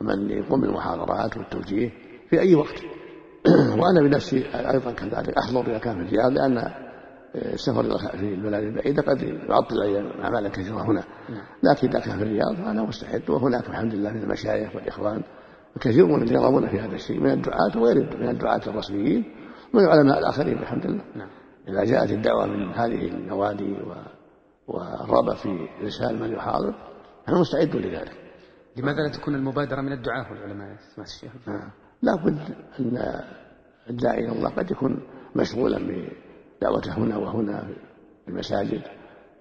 من 0.02 0.30
يقوم 0.30 0.62
بالمحاضرات 0.62 1.38
والتوجيه 1.38 1.90
في 2.30 2.40
أي 2.40 2.56
وقت. 2.56 2.84
وأنا 3.80 4.02
بنفسي 4.02 4.46
أيضا 4.56 4.92
كذلك 4.92 5.38
أحضر 5.38 5.62
إذا 5.62 5.78
كان 5.78 5.96
في 5.96 6.02
الرياض 6.02 6.32
لأن 6.32 6.72
السفر 7.36 7.84
في 7.98 8.34
البلاد 8.34 8.64
البعيدة 8.64 9.02
قد 9.02 9.22
يعطل 9.22 9.82
علي 9.82 10.24
أعمالا 10.24 10.50
كثيرة 10.50 10.82
هنا 10.82 11.04
لكن 11.64 11.88
إذا 11.88 12.00
كان 12.00 12.18
في 12.18 12.24
الرياض 12.24 12.56
فأنا 12.56 12.84
مستعد 12.84 13.30
وهناك 13.30 13.70
الحمد 13.70 13.94
لله 13.94 14.12
من 14.12 14.24
المشايخ 14.24 14.76
والإخوان 14.76 15.24
كثير 15.82 16.06
من 16.06 16.28
يرغبون 16.28 16.70
في 16.70 16.80
هذا 16.80 16.96
الشيء 16.96 17.20
من 17.20 17.32
الدعاة 17.32 17.78
وغير 17.78 18.18
من 18.20 18.30
الدعاة 18.30 18.62
الرسميين 18.68 19.24
ومن 19.74 19.86
العلماء 19.86 20.20
الآخرين 20.20 20.58
الحمد 20.58 20.86
لله 20.86 21.04
نعم. 21.16 21.30
إذا 21.68 21.84
جاءت 21.84 22.12
الدعوة 22.12 22.46
من 22.46 22.74
هذه 22.74 23.08
النوادي 23.08 23.76
والرغبة 24.68 25.36
في 25.36 25.68
إرسال 25.84 26.20
من 26.20 26.34
يحاضر 26.34 26.76
نحن 27.28 27.40
مستعدون 27.40 27.82
لذلك 27.82 28.22
لماذا 28.78 29.02
لا 29.02 29.12
تكون 29.12 29.36
المبادرة 29.36 29.82
من 29.82 29.94
الدعاة 29.94 30.32
والعلماء 30.32 30.78
سمعت 30.96 31.08
الشيخ؟ 31.08 31.32
نعم. 31.48 31.72
لا 32.02 32.16
بد 32.16 32.40
أن 32.80 33.22
الداعي 33.90 34.20
إلى 34.20 34.32
الله 34.32 34.50
قد 34.50 34.72
يكون 34.72 35.00
مشغولا 35.36 35.78
بدعوته 36.62 36.98
هنا 36.98 37.18
وهنا 37.18 37.68
في 38.24 38.28
المساجد 38.28 38.82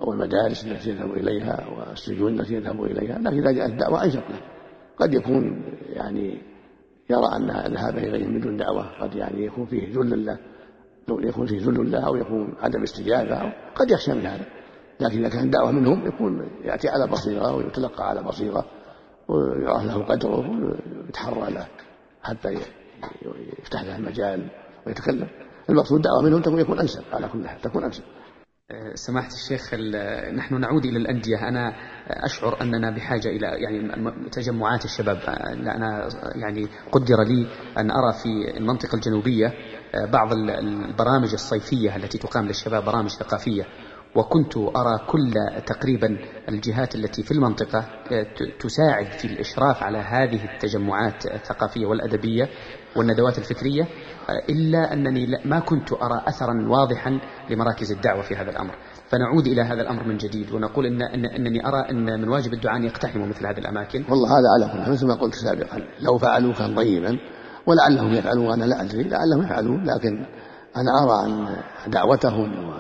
أو 0.01 0.13
المدارس 0.13 0.65
التي 0.65 0.91
يذهب 0.91 1.11
إليها 1.11 1.67
والسجون 1.69 2.41
التي 2.41 2.55
يذهب 2.55 2.85
إليها 2.85 3.19
لكن 3.19 3.39
إذا 3.39 3.53
جاءت 3.53 3.71
الدعوة 3.71 4.05
أنشط 4.05 4.17
له. 4.31 4.41
قد 4.99 5.15
يكون 5.15 5.63
يعني 5.89 6.43
يرى 7.11 7.27
أن 7.37 7.51
الذهاب 7.51 7.99
إليهم 7.99 8.39
بدون 8.39 8.57
دعوة 8.57 9.01
قد 9.01 9.15
يعني 9.15 9.45
يكون 9.45 9.67
فيه 9.67 9.93
ذل 9.95 10.27
له 10.27 10.39
يكون 11.09 11.47
فيه 11.47 11.59
ذل 11.59 11.91
له 11.91 12.07
أو 12.07 12.17
يكون 12.17 12.55
عدم 12.61 12.83
استجابة 12.83 13.37
أو 13.37 13.51
قد 13.75 13.91
يخشى 13.91 14.13
من 14.13 14.27
هذا. 14.27 14.45
لكن 15.01 15.19
إذا 15.19 15.29
كان 15.29 15.51
دعوة 15.51 15.71
منهم 15.71 16.07
يكون 16.07 16.51
يأتي 16.65 16.89
على 16.89 17.07
بصيرة 17.07 17.57
ويتلقى 17.57 18.09
على 18.09 18.23
بصيرة 18.23 18.65
ويرى 19.29 19.87
له 19.87 20.05
قدره 20.05 20.51
ويتحرى 21.05 21.53
له. 21.53 21.67
حتى 22.23 22.49
يفتح 23.59 23.83
له 23.83 23.97
المجال 23.97 24.51
ويتكلم. 24.87 25.29
المقصود 25.71 26.03
دعوة 26.03 26.23
منهم 26.23 26.43
تكون 26.43 26.61
يكون 26.61 26.79
أنسب 26.79 27.03
على 27.13 27.29
كل 27.29 27.49
حال 27.49 27.61
تكون 27.61 27.85
أنسب. 27.85 28.03
أه، 28.71 28.95
سماحة 28.95 29.29
الشيخ 29.29 29.75
نحن 30.35 30.61
نعود 30.61 30.85
إلى 30.85 30.99
الأندية. 30.99 31.49
أنا 31.49 31.73
أشعر 32.09 32.61
أننا 32.63 32.91
بحاجة 32.91 33.29
إلى 33.29 33.47
يعني 33.47 34.29
تجمعات 34.31 34.85
الشباب. 34.85 35.17
أنا 35.77 36.09
يعني 36.35 36.69
قدر 36.93 37.17
لي 37.29 37.47
أن 37.79 37.91
أرى 37.91 38.13
في 38.23 38.59
المنطقة 38.59 38.95
الجنوبية 38.97 39.47
أه، 39.47 40.11
بعض 40.13 40.33
البرامج 40.33 41.33
الصيفية 41.33 41.97
التي 41.97 42.19
تقام 42.19 42.47
للشباب 42.47 42.85
برامج 42.85 43.11
ثقافية. 43.11 43.67
وكنت 44.15 44.57
أرى 44.57 44.99
كل 45.07 45.35
تقريبا 45.67 46.19
الجهات 46.49 46.95
التي 46.95 47.23
في 47.23 47.33
المنطقة 47.33 47.79
أه، 48.13 48.27
تساعد 48.61 49.13
في 49.13 49.25
الإشراف 49.25 49.83
على 49.83 49.99
هذه 49.99 50.55
التجمعات 50.55 51.27
الثقافية 51.27 51.87
والأدبية 51.87 52.49
والندوات 52.97 53.39
الفكرية 53.39 53.89
إلا 54.49 54.93
أنني 54.93 55.27
ما 55.45 55.61
كنت 55.61 55.93
أرى 55.93 56.23
أثرا 56.27 56.69
واضحا 56.69 57.21
لمراكز 57.51 57.93
الدعوة 57.93 58.23
في 58.23 58.37
هذا 58.37 58.51
الأمر. 58.51 58.75
فنعود 59.09 59.47
إلى 59.47 59.63
هذا 59.63 59.83
الأمر 59.83 60.05
من 60.05 60.17
جديد 60.17 60.53
ونقول 60.53 60.87
إن, 60.87 61.03
إن 61.03 61.27
أنني 61.27 61.67
أرى 61.67 61.91
أن 61.91 62.21
من 62.21 62.29
واجب 62.29 62.53
الدعاء 62.53 62.77
أن 62.77 62.85
يقتحموا 62.85 63.27
مثل 63.27 63.47
هذه 63.47 63.59
الأماكن. 63.59 64.05
والله 64.09 64.29
هذا 64.29 64.49
على 64.55 64.85
كل 64.85 64.93
مثل 64.93 65.07
ما 65.07 65.15
قلت 65.15 65.35
سابقا 65.35 65.89
لو 66.01 66.19
فعلوا 66.19 66.53
كان 66.53 66.75
طيبا 66.75 67.19
ولعلهم 67.67 68.13
يفعلون 68.13 68.47
وأنا 68.47 68.65
لا 68.65 68.83
أدري 68.83 69.03
لعلهم 69.03 69.43
يفعلون 69.43 69.85
لكن 69.85 70.27
أنا 70.77 71.05
أرى 71.05 71.27
أن 71.27 71.57
دعوتهم 71.87 72.73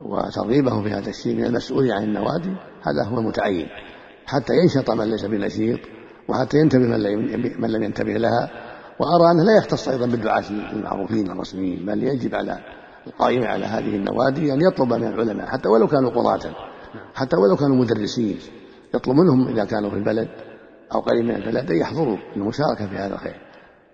وترغيبهم 0.00 0.82
في 0.82 0.90
هذا 0.90 1.10
الشيء 1.10 1.36
من 1.36 1.44
المسؤول 1.44 1.92
عن 1.92 2.02
النوادي 2.02 2.52
هذا 2.82 3.04
هو 3.04 3.18
المتعين. 3.18 3.68
حتى 4.26 4.52
ينشط 4.52 4.90
من 4.90 5.10
ليس 5.10 5.24
بنشيط 5.24 5.80
وحتى 6.28 6.56
ينتبه 6.56 6.86
من 7.58 7.72
لم 7.72 7.82
ينتبه 7.82 8.12
لها 8.12 8.50
وأرى 9.00 9.30
أنه 9.30 9.44
لا 9.44 9.56
يختص 9.58 9.88
أيضا 9.88 10.06
بالدعاة 10.06 10.44
المعروفين 10.50 11.30
الرسميين 11.30 11.86
بل 11.86 12.02
يجب 12.02 12.34
على 12.34 12.58
القائم 13.06 13.42
على 13.42 13.64
هذه 13.64 13.96
النوادي 13.96 14.52
أن 14.52 14.60
يطلب 14.60 14.92
من 14.92 15.06
العلماء 15.06 15.46
حتى 15.46 15.68
ولو 15.68 15.86
كانوا 15.86 16.10
قضاة 16.10 16.40
حتى 17.14 17.36
ولو 17.36 17.56
كانوا 17.56 17.76
مدرسين 17.76 18.38
يطلب 18.94 19.16
منهم 19.16 19.48
إذا 19.48 19.64
كانوا 19.64 19.90
في 19.90 19.96
البلد 19.96 20.28
أو 20.94 21.00
قريب 21.00 21.24
من 21.24 21.34
البلد 21.36 21.70
أن 21.70 21.76
يحضروا 21.76 22.16
المشاركة 22.36 22.86
في 22.86 22.96
هذا 22.96 23.14
الخير. 23.14 23.40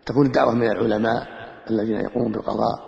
تكون 0.07 0.27
الدعوة 0.27 0.55
من 0.55 0.71
العلماء 0.71 1.27
الذين 1.71 1.97
يقومون 1.97 2.33
بالقضاء 2.33 2.86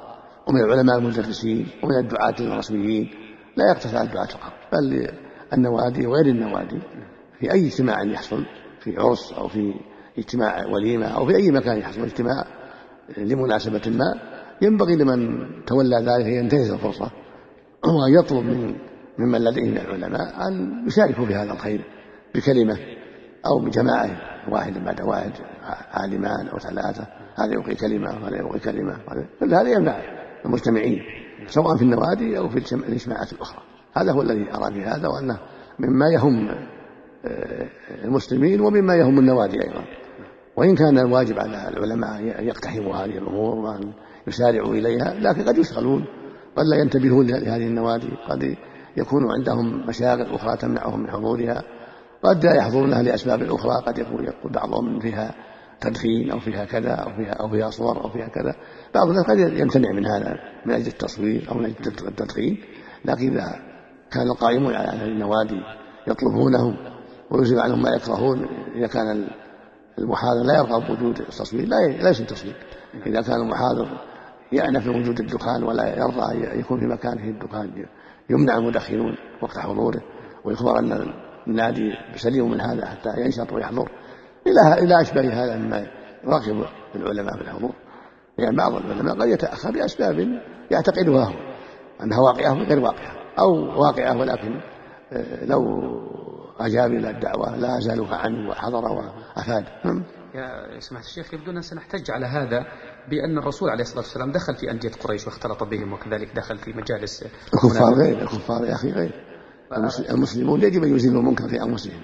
ومن 0.48 0.60
العلماء 0.60 0.98
المدرسين 0.98 1.66
ومن 1.82 1.98
الدعاة 1.98 2.34
الرسميين 2.40 3.10
لا 3.56 3.64
يقتصر 3.70 3.96
على 3.96 4.08
الدعاة 4.08 4.26
فقط 4.26 4.52
بل 4.72 5.08
النوادي 5.52 6.06
وغير 6.06 6.26
النوادي. 6.26 6.78
في 7.40 7.52
أي 7.52 7.66
اجتماع 7.66 8.02
يحصل 8.02 8.44
في 8.80 8.96
عرس 8.96 9.32
أو 9.32 9.48
في 9.48 9.74
اجتماع 10.18 10.66
وليمة 10.66 11.06
أو 11.06 11.26
في 11.26 11.36
أي 11.36 11.50
مكان 11.50 11.78
يحصل 11.78 12.02
اجتماع 12.02 12.44
لمناسبة 13.16 13.82
ما 13.86 14.20
ينبغي 14.62 14.96
لمن 14.96 15.48
تولى 15.66 15.96
ذلك 15.96 16.26
أن 16.26 16.32
ينتهز 16.32 16.70
الفرصة 16.70 17.10
وأن 17.84 18.14
يطلب 18.18 18.44
من 18.44 18.76
ممن 19.18 19.44
لديه 19.44 19.70
من 19.70 19.78
العلماء 19.78 20.48
أن 20.48 20.84
يشاركوا 20.86 21.26
في 21.26 21.34
هذا 21.34 21.52
الخير 21.52 21.84
بكلمة 22.34 22.78
أو 23.46 23.58
بجماعة 23.58 24.10
واحد 24.50 24.84
بعد 24.84 25.00
واحد 25.00 25.32
عالمان 25.92 26.48
أو 26.48 26.58
ثلاثة 26.58 27.06
هذا 27.34 27.52
يلقي 27.52 27.74
كلمة 27.74 28.08
وهذا 28.08 28.36
يلقي 28.36 28.58
كلمة 28.58 28.98
كل 29.40 29.54
هذا 29.54 29.68
يمنع 29.68 30.18
المجتمعين 30.44 31.02
سواء 31.46 31.76
في 31.76 31.82
النوادي 31.82 32.38
أو 32.38 32.48
في 32.48 32.74
الاجتماعات 32.74 33.32
الأخرى. 33.32 33.62
هذا 33.96 34.12
هو 34.12 34.22
الذي 34.22 34.54
أرى 34.54 34.74
في 34.74 34.82
هذا 34.84 35.08
وأنه 35.08 35.38
مما 35.78 36.06
يهم 36.08 36.48
آه، 37.24 37.68
المسلمين 38.04 38.60
ومما 38.60 38.96
يهم 38.96 39.18
النوادي 39.18 39.62
أيضا. 39.62 39.84
وإن 40.56 40.74
كان 40.74 40.98
الواجب 40.98 41.38
على 41.38 41.68
العلماء 41.68 42.40
أن 42.40 42.48
يقتحموا 42.48 42.94
هذه 42.94 43.18
الأمور 43.18 43.54
وأن 43.54 43.92
يسارعوا 44.26 44.74
إليها 44.74 45.14
لكن 45.14 45.44
قد 45.44 45.58
يشغلون 45.58 46.04
قد 46.56 46.64
لا 46.64 46.76
ينتبهون 46.76 47.26
لهذه 47.26 47.66
النوادي 47.66 48.08
قد 48.28 48.56
يكون 48.96 49.32
عندهم 49.32 49.86
مشاغل 49.86 50.34
أخرى 50.34 50.56
تمنعهم 50.56 51.00
من 51.00 51.10
حضورها 51.10 51.62
قد 52.22 52.44
لا 52.44 52.54
يحضرونها 52.54 53.02
لأسباب 53.02 53.42
أخرى 53.42 53.82
قد 53.86 53.98
يكون 53.98 54.28
بعضهم 54.44 55.00
فيها 55.00 55.34
تدخين 55.80 56.30
أو 56.30 56.38
فيها 56.38 56.64
كذا 56.64 56.92
أو 56.92 57.10
فيها 57.16 57.32
أو 57.32 57.48
فيها 57.48 57.70
صور 57.70 58.04
أو 58.04 58.08
فيها 58.08 58.28
كذا. 58.28 58.54
بعض 58.94 59.08
الناس 59.08 59.24
قد 59.24 59.38
يمتنع 59.38 59.92
من 59.92 60.06
هذا 60.06 60.36
من 60.66 60.74
أجل 60.74 60.86
التصوير 60.86 61.48
أو 61.50 61.54
من 61.54 61.64
أجل 61.64 62.08
التدخين 62.08 62.58
لكن 63.04 63.32
إذا 63.32 63.68
كان 64.10 64.26
القائمون 64.26 64.74
على 64.74 65.04
النوادي 65.04 65.60
يطلبونهم 66.06 66.76
ويزيل 67.30 67.60
عنهم 67.60 67.82
ما 67.82 67.90
يكرهون 67.90 68.46
إذا 68.74 68.86
كان 68.86 69.28
المحاضر 69.98 70.42
لا 70.42 70.54
يرغب 70.56 70.90
وجود 70.90 71.18
التصوير 71.18 71.68
لا 71.68 71.76
لا 72.02 72.10
يصير 72.10 72.26
تصوير. 72.26 72.56
إذا 73.06 73.22
كان 73.22 73.40
المحاضر 73.40 73.88
يعنف 74.52 74.86
من 74.86 75.00
وجود 75.00 75.20
الدخان 75.20 75.62
ولا 75.62 75.98
يرضى 75.98 76.32
أن 76.32 76.60
يكون 76.60 76.80
في 76.80 76.86
مكان 76.86 77.18
فيه 77.18 77.30
الدخان 77.30 77.86
يمنع 78.30 78.56
المدخنون 78.56 79.16
وقت 79.42 79.58
حضوره 79.58 80.02
ويخبر 80.44 80.78
أن 80.78 81.12
النادي 81.46 81.92
سليم 82.16 82.50
من 82.50 82.60
هذا 82.60 82.86
حتى 82.86 83.20
ينشط 83.20 83.52
ويحضر. 83.52 83.90
إلى 84.46 84.84
إلى 84.84 85.00
أشباه 85.00 85.22
هذا 85.22 85.56
مما 85.56 85.86
يراقب 86.24 86.64
العلماء 86.96 87.36
في 87.36 87.42
الحضور. 87.42 87.72
يعني 88.38 88.56
بعض 88.56 88.74
العلماء 88.74 89.14
قد 89.14 89.28
يتأخر 89.28 89.70
بأسباب 89.70 90.42
يعتقدها 90.70 91.24
هو 91.24 91.34
أنها 92.02 92.18
واقعة 92.18 92.52
غير 92.52 92.78
واقعة 92.78 93.12
أو 93.38 93.80
واقعة 93.82 94.18
ولكن 94.18 94.60
آه، 95.12 95.44
لو 95.44 95.62
أجاب 96.60 96.90
إلى 96.90 97.10
الدعوة 97.10 97.56
لا 97.56 97.78
أزالها 97.78 98.16
عنه 98.16 98.50
وحضر 98.50 98.84
وأفاد. 98.84 99.64
نعم. 99.84 100.04
يا 100.34 100.80
سماحة 100.80 101.04
الشيخ 101.04 101.34
يبدو 101.34 101.50
أننا 101.50 101.60
سنحتج 101.60 102.10
على 102.10 102.26
هذا 102.26 102.66
بأن 103.10 103.38
الرسول 103.38 103.70
عليه 103.70 103.82
الصلاة 103.82 104.00
والسلام 104.00 104.32
دخل 104.32 104.54
في 104.54 104.70
أندية 104.70 104.90
قريش 104.90 105.26
واختلط 105.26 105.62
بهم 105.62 105.92
وكذلك 105.92 106.36
دخل 106.36 106.58
في 106.58 106.72
مجالس 106.72 107.24
الكفار 107.54 107.94
غير 107.94 108.22
الكفار 108.22 108.64
يا 108.64 108.74
أخي 108.74 108.92
غير. 108.92 109.24
المسلمون 110.10 110.62
يجب 110.62 110.84
أن 110.84 110.96
يزيلوا 110.96 111.20
المنكر 111.20 111.48
في 111.48 111.62
أنفسهم. 111.62 112.00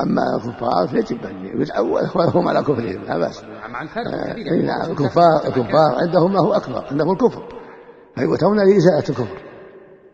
أما 0.00 0.22
الكفار 0.36 0.88
فيجب 0.88 1.24
أن 1.24 1.60
يدعوا 1.60 2.00
وهم 2.14 2.48
على 2.48 2.62
كفرهم 2.62 3.04
لا 3.04 3.18
بأس. 3.18 3.44
مع 3.68 3.82
الفرق 3.82 4.06
الكبير 4.06 4.52
آه، 4.52 4.66
نعم 4.66 4.90
الكفار 4.90 5.46
الكفار 5.46 5.94
عندهم 6.02 6.32
ما 6.32 6.40
هو 6.40 6.52
أكبر 6.52 6.84
عندهم 6.90 7.12
الكفر. 7.12 7.42
فيؤتون 8.14 8.56
لإزالة 8.56 9.08
الكفر. 9.08 9.42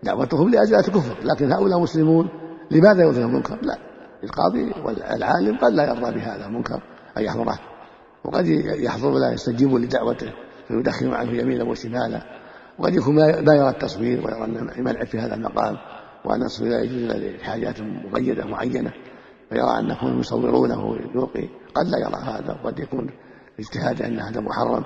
دعوتهم 0.03 0.51
لإزالة 0.51 0.89
الكفر. 0.89 1.17
لكن 1.23 1.53
هؤلاء 1.53 1.81
مسلمون 1.81 2.29
لماذا 2.71 3.03
يظهر 3.03 3.25
المنكر؟ 3.25 3.59
لا 3.63 3.79
القاضي 4.25 4.73
والعالم 4.85 5.59
قد 5.59 5.73
لا 5.73 5.89
يرضى 5.89 6.15
بهذا 6.15 6.47
المنكر 6.47 6.81
أن 7.19 7.23
يحضره. 7.23 7.59
وقد 8.25 8.47
يحضر 8.79 9.09
ولا 9.09 9.33
يستجيب 9.33 9.75
لدعوته 9.75 10.33
فيدخن 10.69 11.15
عنه 11.15 11.33
يمينا 11.33 11.65
وشمالا. 11.65 12.23
وقد 12.79 12.95
يكون 12.95 13.15
ما 13.45 13.55
يرى 13.55 13.69
التصوير 13.69 14.27
ويرى 14.27 14.45
ان 14.45 14.85
منع 14.85 15.05
في 15.05 15.19
هذا 15.19 15.35
المقام. 15.35 15.77
وأن 16.25 16.43
التصوير 16.43 16.71
لا 16.71 16.81
يجوز 16.81 17.03
الا 17.03 17.37
لحاجات 17.37 17.81
مقيدة 17.81 18.45
معينة. 18.45 18.93
فيرى 19.49 19.79
أنهم 19.79 20.21
يصورونه 20.21 20.97
يلقي 21.15 21.49
قد 21.75 21.87
لا 21.87 21.99
يرى 21.99 22.23
هذا 22.23 22.61
وقد 22.65 22.79
يكون 22.79 23.11
اجتهاد 23.59 24.03
أن 24.03 24.21
هذا 24.21 24.41
محرم 24.41 24.85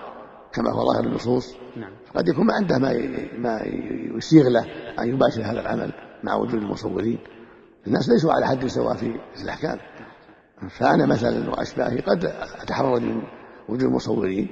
كما 0.52 0.70
هو 0.72 0.92
ظاهر 0.92 1.04
النصوص 1.04 1.54
نعم. 1.76 1.92
قد 2.14 2.28
يكون 2.28 2.46
ما 2.46 2.54
عنده 2.54 2.78
ما 2.78 2.92
ما 3.38 3.60
يسيغ 4.16 4.48
له 4.48 4.66
أن 4.98 5.08
يباشر 5.08 5.42
هذا 5.42 5.60
العمل 5.60 5.92
مع 6.22 6.34
وجود 6.34 6.54
المصورين. 6.54 7.18
الناس 7.86 8.08
ليسوا 8.08 8.32
على 8.32 8.46
حد 8.46 8.66
سواء 8.66 8.96
في 8.96 9.42
الأحكام. 9.42 9.78
فأنا 10.70 11.06
مثلا 11.06 11.50
وأشباهي 11.50 12.00
قد 12.00 12.24
أتحرج 12.62 13.02
من 13.02 13.22
وجود 13.68 13.82
المصورين 13.82 14.48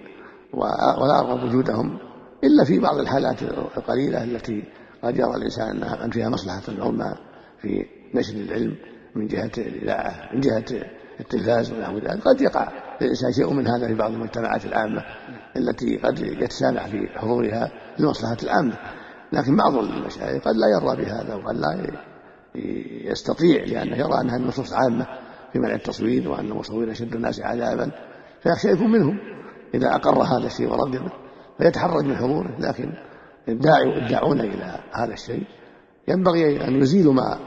ولا 0.53 1.21
أرغب 1.21 1.45
وجودهم 1.45 1.99
إلا 2.45 2.65
في 2.65 2.79
بعض 2.79 2.99
الحالات 2.99 3.43
القليلة 3.77 4.25
التي 4.25 4.65
قد 5.03 5.17
يرى 5.17 5.35
الإنسان 5.37 5.83
أن 5.83 6.11
فيها 6.11 6.29
مصلحة 6.29 6.63
عظمى 6.69 7.15
في 7.63 7.87
نشر 8.15 8.35
العلم. 8.35 8.77
من 9.15 9.27
جهة 9.27 9.51
الإذاعة 9.59 10.35
من 10.35 10.41
جهة 10.41 10.65
التلفاز 11.21 11.73
ونحو 11.73 11.99
ذلك. 11.99 12.21
قد 12.23 12.41
يقع 12.41 12.69
للإنسان 13.01 13.33
شيء 13.33 13.53
من 13.53 13.67
هذا 13.67 13.87
في 13.87 13.95
بعض 13.95 14.13
المجتمعات 14.13 14.65
العامة 14.65 15.05
التي 15.57 15.97
قد 15.97 16.19
يتسامح 16.19 16.87
في 16.87 17.09
حضورها 17.19 17.71
للمصلحة 17.99 18.37
العامة. 18.43 18.77
لكن 19.33 19.57
بعض 19.57 19.77
المشايخ 19.77 20.45
قد 20.45 20.57
لا 20.57 20.67
يرضى 20.69 21.05
بهذا 21.05 21.35
وقد 21.35 21.57
لا 21.57 21.87
يستطيع 23.11 23.65
لأنه 23.65 23.97
يرى 23.97 24.21
أنها 24.21 24.37
النصوص 24.37 24.73
عامة 24.73 25.07
في 25.53 25.59
منع 25.59 25.75
التصوير 25.75 26.29
وأن 26.29 26.47
المصورين 26.47 26.91
أشد 26.91 27.15
الناس 27.15 27.41
عذابا. 27.41 27.91
فيخشى 28.43 28.69
يكون 28.69 28.93
منهم 28.93 29.19
إذا 29.75 29.95
أقر 29.95 30.23
هذا 30.23 30.47
الشيء 30.47 30.69
ورغبه 30.69 31.13
فيتحرج 31.59 32.05
من 32.05 32.17
حضوره. 32.17 32.57
لكن 32.59 32.93
الداعون 33.49 34.41
إلى 34.41 34.81
هذا 34.93 35.13
الشيء 35.13 35.45
ينبغي 36.09 36.69
أن 36.69 36.75
يزيلوا 36.75 37.13
ما 37.13 37.39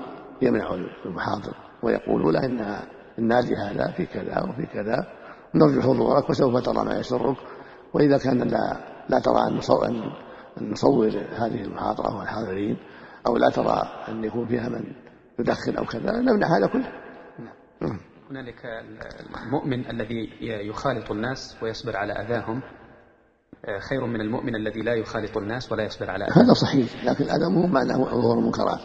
يمنع 0.41 0.73
المحاضر 1.05 1.53
ويقولوا 1.83 2.31
له 2.31 2.45
إن 2.45 2.79
النادي 3.19 3.55
هذا 3.55 3.91
في 3.91 4.05
كذا 4.05 4.41
وفي 4.49 4.65
كذا. 4.65 5.07
نرجو 5.55 5.81
حضورك 5.81 6.29
وسوف 6.29 6.65
ترى 6.65 6.85
ما 6.85 6.99
يسرك. 6.99 7.37
وإذا 7.93 8.17
كان 8.17 8.39
لا, 8.39 8.77
لا 9.09 9.19
ترى 9.19 9.47
أن 9.47 9.57
نصور 10.71 11.07
هذه 11.35 11.61
المحاضرة 11.61 12.17
والحاضرين 12.17 12.77
أو 13.27 13.37
لا 13.37 13.49
ترى 13.49 13.81
أن 14.09 14.23
يكون 14.23 14.47
فيها 14.47 14.69
من 14.69 14.83
يدخن 15.39 15.77
أو 15.77 15.85
كذا 15.85 16.11
نمنع 16.11 16.57
هذا 16.57 16.67
كله. 16.67 16.91
نعم. 17.81 17.99
هنالك 18.31 18.65
المؤمن 19.45 19.89
الذي 19.89 20.29
يخالط 20.41 21.11
الناس 21.11 21.57
ويصبر 21.63 21.97
على 21.97 22.13
أذاهم. 22.13 22.61
خير 23.89 24.05
من 24.05 24.21
المؤمن 24.21 24.55
الذي 24.55 24.81
لا 24.81 24.93
يخالط 24.93 25.37
الناس 25.37 25.71
ولا 25.71 25.83
يصبر 25.83 26.09
على 26.09 26.25
أذاهم. 26.25 26.43
هذا 26.43 26.53
صحيح 26.53 27.05
لكن 27.05 27.23
الأذى 27.23 27.49
مو 27.49 27.67
معناه 27.67 27.97
ظهور 27.97 28.39
المنكرات. 28.39 28.79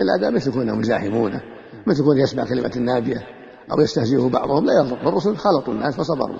الأذى 0.00 0.34
مثل 0.34 0.52
كونهم 0.52 0.80
يزاحمونه 0.80 1.42
مثل 1.86 2.04
كون 2.04 2.18
يسمع 2.18 2.44
كلمة 2.44 2.78
نابية 2.78 3.26
أو 3.72 3.80
يستهزئه 3.80 4.28
بعضهم 4.28 4.66
لا 4.66 4.72
يضر. 4.72 5.08
الرسل 5.08 5.36
خالطوا 5.36 5.74
الناس 5.74 5.96
فصبروا. 5.96 6.38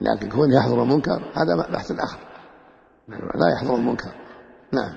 لكن 0.00 0.28
كون 0.28 0.52
يحضر 0.52 0.82
المنكر 0.82 1.32
هذا 1.34 1.56
بحث 1.72 1.92
آخر. 1.92 2.18
لا 3.08 3.52
يحضر 3.54 3.74
المنكر. 3.74 4.10
نعم. 4.72 4.96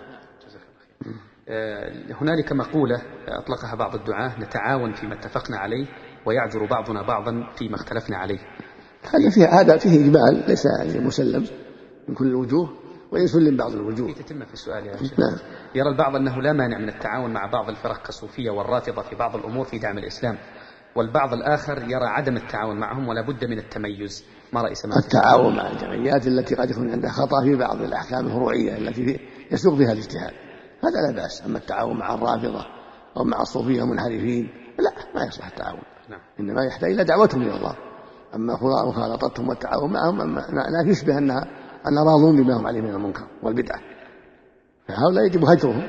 آه، 1.49 1.91
هنالك 2.22 2.54
مقولة 2.54 3.01
أطلقها 3.28 3.76
بعض 3.76 3.95
الدعاة 3.95 4.39
نتعاون 4.39 4.93
فيما 4.93 5.14
اتفقنا 5.14 5.58
عليه 5.58 5.88
ويعذر 6.26 6.66
بعضنا 6.66 7.08
بعضا 7.08 7.47
فيما 7.56 7.76
اختلفنا 7.76 8.18
عليه. 8.18 8.39
هذا 9.14 9.30
فيه 9.30 9.45
هذا 9.45 9.78
فيه 9.78 10.06
إجمال 10.06 10.43
ليس 10.47 10.66
يعني 10.66 10.99
مسلم 10.99 11.45
من 12.08 12.16
كل 12.16 12.28
الوجوه. 12.28 12.82
ويسلم 13.14 13.57
بعض 13.57 13.72
الوجوه 13.72 14.14
في 14.14 14.24
تتمة 14.24 14.45
في 14.45 14.53
السؤال 14.53 14.86
يا 14.86 14.97
شيخ 14.97 15.20
نعم. 15.20 15.38
يرى 15.76 15.89
البعض 15.89 16.16
أنه 16.16 16.41
لا 16.41 16.53
مانع 16.53 16.78
من 16.78 16.89
التعاون 16.89 17.34
مع 17.34 17.45
بعض 17.45 17.70
الفرق 17.70 18.03
كالصوفية 18.05 18.49
والرافضة 18.49 19.01
في 19.01 19.16
بعض 19.16 19.36
الأمور 19.36 19.66
في 19.66 19.80
دعم 19.80 19.97
الإسلام 19.97 20.38
والبعض 20.95 21.34
الآخر 21.34 21.78
يرى 21.78 22.05
عدم 22.05 22.38
التعاون 22.38 22.80
معهم 22.80 23.07
ولا 23.07 23.22
بد 23.22 23.45
من 23.45 23.57
التميز 23.57 24.26
ما 24.53 24.61
رأي 24.61 24.76
سماحة 24.76 24.99
التعاون 24.99 25.55
مع 25.55 25.72
الجمعيات 25.72 26.28
التي 26.28 26.55
قد 26.55 26.70
يكون 26.70 26.91
عندها 26.91 27.11
خطأ 27.11 27.43
في 27.43 27.55
بعض 27.55 27.82
الأحكام 27.82 28.26
الفروعية 28.26 28.78
التي 28.78 29.20
يسوق 29.51 29.74
بها 29.74 29.91
الاجتهاد 29.91 30.34
هذا 30.84 31.01
لا 31.07 31.22
بأس 31.22 31.45
أما 31.45 31.57
التعاون 31.57 31.97
مع 31.97 32.14
الرافضة 32.14 32.66
أو 33.18 33.24
مع 33.24 33.41
الصوفية 33.41 33.84
المنحرفين 33.84 34.49
لا 34.80 34.91
ما 35.16 35.26
يصلح 35.26 35.47
التعاون 35.47 35.84
نعم. 36.09 36.20
إنما 36.39 36.66
يحتاج 36.66 36.91
إلى 36.91 37.03
دعوتهم 37.03 37.41
إلى 37.41 37.55
الله 37.55 37.76
أما 38.36 38.53
مخالطتهم 38.88 39.49
والتعاون 39.49 39.93
معهم 39.93 40.36
لا 40.36 40.91
يشبه 40.91 41.18
أنها 41.18 41.62
أن 41.88 41.97
راضون 41.97 42.43
بما 42.43 42.57
هم 42.57 42.67
عليه 42.67 42.81
من 42.81 42.89
المنكر 42.89 43.27
والبدعة. 43.43 43.79
فهؤلاء 44.88 45.25
يجب 45.25 45.45
هجرهم 45.45 45.88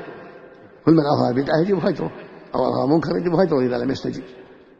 كل 0.85 0.91
من 0.91 1.05
أظهر 1.05 1.33
بدعة 1.33 1.57
يجب 1.57 1.85
هجره 1.85 2.11
أو 2.55 2.67
أظهر 2.67 2.87
منكر 2.87 3.17
يجب 3.17 3.35
هجره 3.35 3.59
إذا 3.59 3.77
لم 3.77 3.91
يستجب 3.91 4.23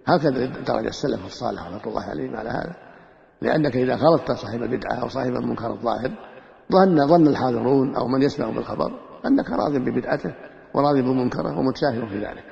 هكذا 0.06 0.46
درج 0.46 0.86
السلف 0.86 1.26
الصالح 1.26 1.62
رحمة 1.62 1.82
الله 1.88 2.04
عليهم 2.04 2.36
على 2.36 2.50
هذا. 2.50 2.76
لأنك 3.42 3.76
إذا 3.76 3.98
خالطت 3.98 4.32
صاحب 4.32 4.64
البدعة 4.64 4.94
أو 4.94 5.08
صاحب 5.08 5.36
المنكر 5.36 5.72
الظاهر 5.72 6.12
ظن 6.72 7.08
ظن 7.08 7.28
الحاضرون 7.28 7.96
أو 7.96 8.08
من 8.08 8.22
يسمع 8.22 8.50
بالخبر 8.50 8.92
أنك 9.26 9.50
راض 9.50 9.72
ببدعته 9.72 10.36
وراضي 10.74 11.02
بمنكره 11.02 11.60
ومتساهل 11.60 12.10
في 12.10 12.18
ذلك. 12.18 12.44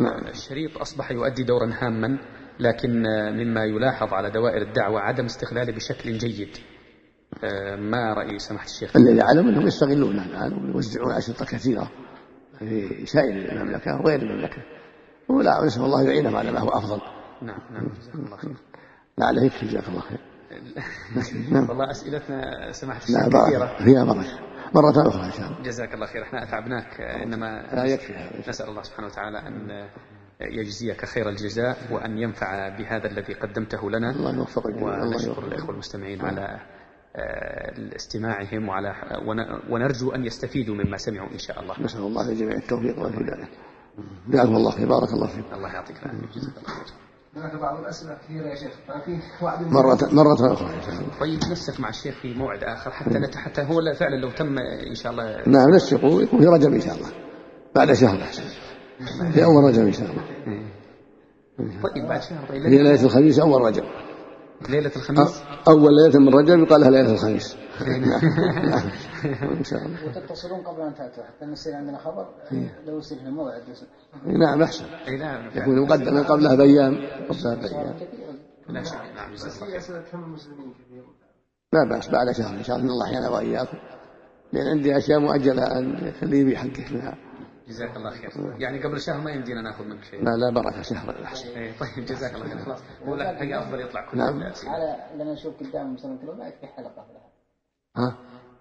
نعم. 0.00 0.26
الشريط 0.26 0.78
أصبح 0.78 1.10
يؤدي 1.10 1.42
دورا 1.42 1.70
هاما 1.80 2.18
لكن 2.60 3.02
مما 3.32 3.64
يلاحظ 3.64 4.12
على 4.12 4.30
دوائر 4.30 4.62
الدعوة 4.62 5.00
عدم 5.00 5.24
استغلاله 5.24 5.72
بشكل 5.72 6.18
جيد. 6.18 6.48
آه، 6.48 6.73
ما 7.76 8.14
رأي 8.14 8.38
سماحة 8.38 8.64
الشيخ؟ 8.64 8.96
الذي 8.96 9.22
أعلم 9.22 9.48
أنهم 9.48 9.66
يستغلون 9.66 10.18
الآن 10.18 10.52
ويوزعون 10.52 11.12
أشرطة 11.12 11.44
كثيرة 11.44 11.90
في 12.58 13.06
سائر 13.06 13.52
المملكة 13.52 14.00
وغير 14.00 14.22
المملكة. 14.22 14.62
ولا 15.28 15.64
نسأل 15.64 15.84
الله 15.84 16.02
يعينهم 16.02 16.36
على 16.36 16.52
ما 16.52 16.60
هو 16.60 16.68
أفضل. 16.68 17.00
نعم 17.42 17.60
نعم 17.72 17.88
جزاك 18.00 18.14
الله 18.14 18.36
خير. 18.36 18.56
لعل 19.18 19.38
يكفي 19.38 19.66
جزاك 19.66 19.88
الله 19.88 20.00
خير. 20.00 20.20
والله 21.68 21.90
أسئلتنا 21.90 22.72
سماحة 22.72 23.00
الشيخ 23.02 23.28
كثيرة. 23.28 23.76
فيها 23.84 24.04
بركة. 24.04 24.38
مرة 24.74 25.08
أخرى 25.08 25.26
إن 25.26 25.32
شاء 25.32 25.46
الله. 25.46 25.62
جزاك 25.62 25.94
الله 25.94 26.06
خير. 26.06 26.22
إحنا 26.22 26.42
أتعبناك 26.42 27.00
إنما 27.00 27.62
لا 27.72 27.84
يكفي 27.84 28.12
هذا. 28.14 28.48
نسأل 28.48 28.68
الله 28.68 28.82
سبحانه 28.82 29.06
وتعالى 29.06 29.38
أن 29.38 29.88
يجزيك 30.40 31.04
خير 31.04 31.28
الجزاء 31.28 31.76
وأن 31.90 32.18
ينفع 32.18 32.68
بهذا 32.68 33.06
الذي 33.06 33.34
قدمته 33.34 33.90
لنا. 33.90 34.10
الله 34.10 34.36
يوفقك 34.36 34.82
ونشكر 34.82 35.46
الإخوة 35.46 35.70
المستمعين 35.70 36.20
على 36.20 36.40
آه، 36.40 36.60
استماعهم 37.96 38.68
وعلى 38.68 38.94
ونرجو 39.70 40.10
أن 40.10 40.24
يستفيدوا 40.24 40.74
مما 40.74 40.96
سمعوا 40.96 41.28
إن 41.32 41.38
شاء 41.38 41.60
الله. 41.62 41.74
نسأل 41.80 42.00
الله 42.00 42.30
للجميع 42.30 42.56
التوفيق 42.56 42.98
والهداية. 42.98 43.48
جزاكم 44.28 44.56
الله 44.56 44.70
خير. 44.70 44.88
بارك 44.88 45.12
الله 45.12 45.26
فيكم. 45.26 45.54
الله 45.54 45.68
يعطيك 45.72 45.96
العافية. 45.96 46.28
هناك 47.36 47.60
بعض 47.60 47.78
الأسئلة 47.78 48.14
كثيرة 48.14 48.46
يا 48.46 48.54
شيخ. 48.54 48.72
مرة 49.60 49.98
مرة 50.12 50.52
أخرى 50.52 50.74
إن 50.74 50.82
شاء 50.82 50.94
الله 50.94 51.18
طيب 51.20 51.38
نسق 51.52 51.80
مع 51.80 51.88
الشيخ 51.88 52.14
في 52.22 52.34
موعد 52.34 52.64
آخر. 52.64 52.90
حتى 52.90 53.18
نت... 53.18 53.36
حتى 53.36 53.62
هو 53.62 53.94
فعلا 53.98 54.16
لو 54.16 54.30
تم 54.30 54.58
إن 54.88 54.94
شاء 54.94 55.12
الله. 55.12 55.48
نعم 55.48 55.70
نسقوا 55.70 56.22
يكون 56.22 56.40
في 56.40 56.46
رجب 56.46 56.72
إن 56.72 56.80
شاء 56.80 56.94
الله. 56.94 57.08
بعد 57.74 57.92
شهر. 57.92 58.22
أحسن 58.22 58.42
في 59.32 59.44
أول 59.44 59.64
رجب 59.64 59.86
إن 59.86 59.92
شاء 59.92 60.10
الله. 60.10 60.22
طيب 61.82 62.08
بعد 62.08 62.22
شهر. 62.22 62.48
طيب 62.48 62.62
هي 62.62 62.78
ليلة 62.78 63.04
الخميس 63.04 63.38
أول 63.38 63.62
رجب. 63.62 63.84
ليلة 64.68 64.90
الخميس؟ 64.96 65.42
أول 65.68 65.90
ليلة 65.96 66.18
من 66.18 66.34
رجب 66.34 66.58
يقال 66.58 66.80
لها 66.80 66.90
ليلة 66.90 67.12
الخميس. 67.12 67.56
نعم 67.80 68.90
إن 69.58 69.64
شاء 69.64 69.86
الله. 69.86 69.98
وتتصلون 70.06 70.60
قبل 70.60 70.80
أن 70.80 70.94
تأتوا 70.94 71.24
حتى 71.24 71.46
نصير 71.46 71.74
عندنا 71.74 71.98
خبر 71.98 72.28
لو 72.86 72.98
يصير 72.98 73.18
في 73.18 73.24
الموعد 73.24 73.62
نعم 74.26 74.62
أحسن. 74.62 74.84
يكون 75.54 75.80
مقدما 75.80 76.22
قبلها 76.22 76.54
بأيام 76.54 76.94
قبلها 77.28 77.54
بأيام. 77.54 77.94
لا 78.68 78.82
شك. 78.82 78.94
نعم. 79.14 79.34
لا 81.72 81.84
بأس 81.90 82.08
بعد 82.08 82.30
شهر 82.32 82.56
إن 82.58 82.64
شاء 82.64 82.76
الله. 82.76 82.92
الله 82.92 83.06
أحيانا 83.06 83.28
وإياكم. 83.28 83.78
لأن 84.52 84.66
عندي 84.66 84.96
أشياء 84.96 85.18
مؤجلة 85.18 85.62
أن 85.78 86.06
يخليه 86.06 86.44
بحقه 86.44 86.84
منها 86.94 87.14
جزاك 87.68 87.96
الله 87.96 88.10
خير. 88.10 88.30
يعني 88.58 88.82
قبل 88.82 89.00
شهر 89.00 89.20
ما 89.20 89.30
يمدينا 89.30 89.62
ناخذ 89.62 89.84
منك 89.84 90.04
شيء. 90.04 90.24
لا 90.24 90.30
لا 90.30 90.50
بركه 90.54 90.82
شهر 90.82 91.24
احسن 91.24 91.48
إيه 91.48 91.72
طيب 91.78 92.04
جزاك 92.04 92.34
الله 92.34 92.48
خير. 92.48 92.58
خلاص 92.58 92.82
هو 93.06 93.14
لا 93.14 93.58
أفضل 93.58 93.80
يطلع 93.80 94.10
كل 94.10 94.18
نعم. 94.18 94.42
على 94.66 94.96
لما 95.14 95.32
نشوف 95.32 95.54
قدام 95.60 95.96
سنة 95.96 96.18
كله 96.22 96.34
ما 96.34 96.48
يكفي 96.48 96.66
حلقة 96.66 97.06
لها 97.12 97.30
ها؟ 97.96 98.18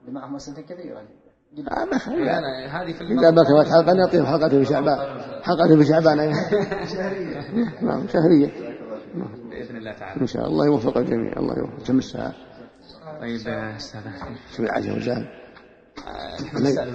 معهم 0.07 0.35
اسئله 0.35 0.61
كثيره 0.61 0.99
آه 1.71 1.85
ما 1.85 2.15
لا 2.15 2.41
لا 2.41 2.81
هذه 2.81 2.93
في 2.93 3.03
إذا 3.03 3.29
بكت 3.29 3.71
حلقة 3.71 3.93
نعطيهم 3.93 4.25
حلقة 4.25 4.49
في 4.49 4.65
شعبان. 4.65 4.97
حلقة 5.43 5.77
في 5.77 5.85
شعبان 5.85 6.33
شهرية. 6.95 7.39
نعم 7.81 8.07
شهرية. 8.07 8.51
بإذن 9.49 9.77
الله 9.77 9.91
تعالى. 9.93 10.21
إن 10.21 10.27
شاء 10.27 10.47
الله 10.47 10.65
يوفق 10.65 10.97
الجميع 10.97 11.33
الله 11.37 11.57
يوفق 11.57 11.87
كم 11.87 11.97
الساعة؟ 11.97 12.33
طيب 13.21 13.47
أستاذ 13.47 14.01
شو 14.57 14.63
العشاء 14.63 14.97
وزاد 14.97 15.25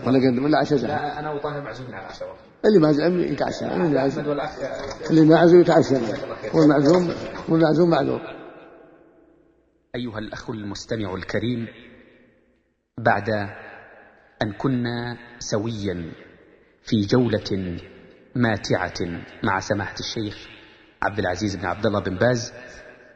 ولا 0.07 0.19
قدم 0.19 0.45
ولا 0.45 0.59
عشاء 0.59 0.79
لا 0.79 1.19
أنا 1.19 1.33
وطاهر 1.33 1.61
معزومين 1.63 1.95
على 1.95 2.07
العشاء 2.07 2.37
اللي 2.67 2.79
ما 2.79 2.93
زعم 2.93 3.21
يتعشى 3.21 3.65
اللي 3.67 4.01
عزم 4.01 4.21
اللي 5.11 5.21
ما 5.25 5.39
عزم 5.39 5.61
يتعشى 5.61 5.95
والمعزوم 6.55 7.13
والمعزوم 7.49 7.91
معذور 7.91 8.21
أيها 9.95 10.19
الأخ 10.19 10.51
المستمع 10.51 11.15
الكريم 11.15 11.67
بعد 12.99 13.31
أن 14.43 14.53
كنا 14.59 15.17
سويا 15.39 16.13
في 16.83 17.01
جولة 17.01 17.79
ماتعة 18.35 18.95
مع 19.43 19.61
سماحة 19.61 19.95
الشيخ 20.01 20.49
عبد 21.03 21.19
العزيز 21.19 21.57
بن 21.57 21.67
عبد 21.67 21.87
الله 21.87 22.01
بن 22.01 22.17
باز 22.17 22.53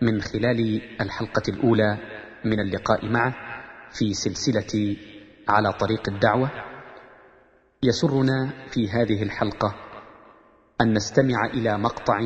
من 0.02 0.20
خلال 0.22 0.82
الحلقة 1.00 1.42
الأولى 1.48 1.98
من 2.44 2.60
اللقاء 2.60 3.06
معه 3.06 3.34
في 3.90 4.14
سلسلة 4.14 4.96
على 5.48 5.72
طريق 5.72 6.08
الدعوة. 6.08 6.50
يسرنا 7.82 8.52
في 8.70 8.90
هذه 8.90 9.22
الحلقة 9.22 9.74
أن 10.80 10.92
نستمع 10.92 11.46
إلى 11.46 11.78
مقطع 11.78 12.18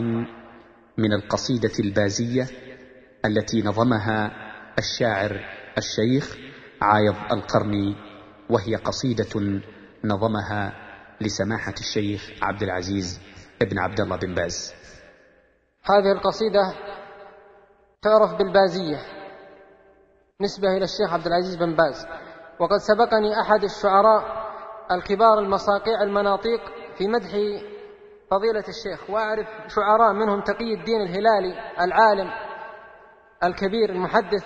من 0.98 1.12
القصيدة 1.12 1.72
البازية 1.80 2.46
التي 3.24 3.62
نظمها 3.62 4.30
الشاعر 4.78 5.40
الشيخ 5.78 6.36
عايض 6.82 7.14
القرني 7.32 7.96
وهي 8.50 8.76
قصيدة 8.76 9.60
نظمها 10.04 10.72
لسماحة 11.20 11.74
الشيخ 11.80 12.30
عبد 12.42 12.62
العزيز 12.62 13.20
ابن 13.62 13.78
عبد 13.78 14.00
الله 14.00 14.16
بن 14.16 14.34
باز. 14.34 14.74
هذه 15.84 16.12
القصيدة 16.12 16.74
تعرف 18.02 18.34
بالبازية. 18.34 18.98
نسبة 20.40 20.68
إلى 20.76 20.84
الشيخ 20.84 21.12
عبد 21.12 21.26
العزيز 21.26 21.56
بن 21.56 21.76
باز. 21.76 22.06
وقد 22.60 22.76
سبقني 22.76 23.40
أحد 23.40 23.64
الشعراء 23.64 24.46
الكبار 24.90 25.38
المصاقيع 25.38 26.02
المناطيق 26.02 26.60
في 26.98 27.08
مدح 27.08 27.30
فضيلة 28.30 28.64
الشيخ 28.68 29.10
وأعرف 29.10 29.46
شعراء 29.68 30.12
منهم 30.12 30.40
تقي 30.40 30.74
الدين 30.74 31.00
الهلالي 31.00 31.54
العالم 31.80 32.30
الكبير 33.44 33.90
المحدث 33.90 34.44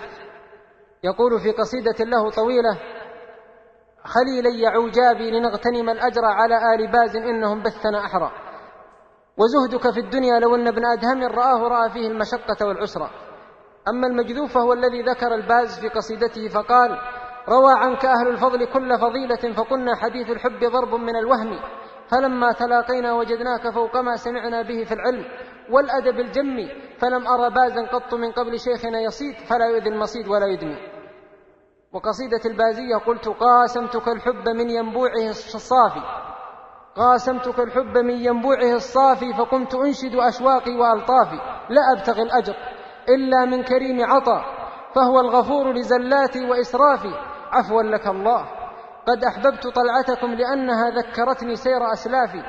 يقول 1.03 1.39
في 1.39 1.51
قصيدة 1.51 2.05
له 2.05 2.29
طويلة 2.29 2.79
خليلي 4.03 4.67
عوجابي 4.67 5.31
لنغتنم 5.31 5.89
الأجر 5.89 6.25
على 6.25 6.55
آل 6.55 6.91
باز 6.91 7.15
إنهم 7.15 7.63
بثنا 7.63 8.05
أحرى. 8.05 8.31
وزهدك 9.37 9.93
في 9.93 9.99
الدنيا 9.99 10.39
لو 10.39 10.55
أن 10.55 10.67
ابن 10.67 10.85
أدهم 10.85 11.23
رآه 11.23 11.67
رأى 11.67 11.89
فيه 11.89 12.07
المشقة 12.07 12.67
والعسرة 12.67 13.09
أما 13.87 14.07
المجذوف 14.07 14.53
فهو 14.53 14.73
الذي 14.73 15.01
ذكر 15.01 15.35
الباز 15.35 15.79
في 15.79 15.89
قصيدته 15.89 16.47
فقال 16.47 16.99
روى 17.49 17.73
عنك 17.73 18.05
أهل 18.05 18.27
الفضل 18.27 18.65
كل 18.65 18.97
فضيلة 18.99 19.53
فقلنا 19.53 19.95
حديث 19.95 20.29
الحب 20.29 20.59
ضرب 20.59 20.95
من 20.95 21.15
الوهم. 21.15 21.59
فلما 22.11 22.51
تلاقينا 22.51 23.13
وجدناك 23.13 23.69
فوق 23.69 23.97
ما 23.97 24.15
سمعنا 24.15 24.61
به 24.61 24.83
في 24.83 24.93
العلم 24.93 25.25
والأدب 25.71 26.19
الجم 26.19 26.69
فلم 26.99 27.27
أرى 27.27 27.49
بازا 27.49 27.87
قط 27.87 28.13
من 28.13 28.31
قبل 28.31 28.59
شيخنا 28.59 28.99
يصيد 29.01 29.35
فلا 29.35 29.65
يؤذي 29.65 29.89
المصيد 29.89 30.27
ولا 30.27 30.47
يدمي 30.47 30.77
وقصيدة 31.93 32.41
البازية 32.45 32.95
قلت 33.07 33.27
قاسمتك 33.27 34.07
الحب 34.07 34.49
من 34.49 34.69
ينبوعه 34.69 35.29
الصافي. 35.29 36.01
قاسمتك 36.95 37.59
الحب 37.59 37.97
من 37.97 38.25
ينبوعه 38.25 38.73
الصافي 38.75 39.33
فقمت 39.33 39.75
أنشد 39.75 40.15
أشواقي 40.15 40.71
وألطافي. 40.71 41.39
لا 41.69 41.81
أبتغي 41.97 42.21
الأجر 42.21 42.55
إلا 43.09 43.45
من 43.45 43.63
كريم 43.63 44.05
عطا 44.05 44.45
فهو 44.95 45.19
الغفور 45.19 45.73
لزلاتي 45.73 46.45
وإسرافي. 46.45 47.30
عفوا 47.51 47.83
لك 47.83 48.07
الله. 48.07 48.45
قد 49.07 49.23
أحببت 49.23 49.67
طلعتكم 49.67 50.33
لأنها 50.33 50.89
ذكرتني 50.89 51.55
سير 51.55 51.93
أسلافي 51.93 52.43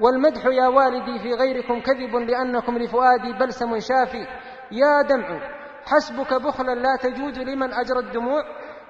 والمدح 0.00 0.46
يا 0.46 0.66
والدي 0.66 1.18
في 1.18 1.34
غيركم 1.34 1.80
كذب 1.80 2.16
لأنكم 2.16 2.78
لفؤادي 2.78 3.32
بلسم 3.32 3.78
شافي. 3.78 4.26
يا 4.72 5.02
دمع 5.02 5.40
حسبك 5.86 6.34
بخلا 6.34 6.74
لا 6.74 6.96
تجود 7.02 7.38
لمن 7.38 7.74
أجرى 7.74 7.98
الدموع 7.98 8.42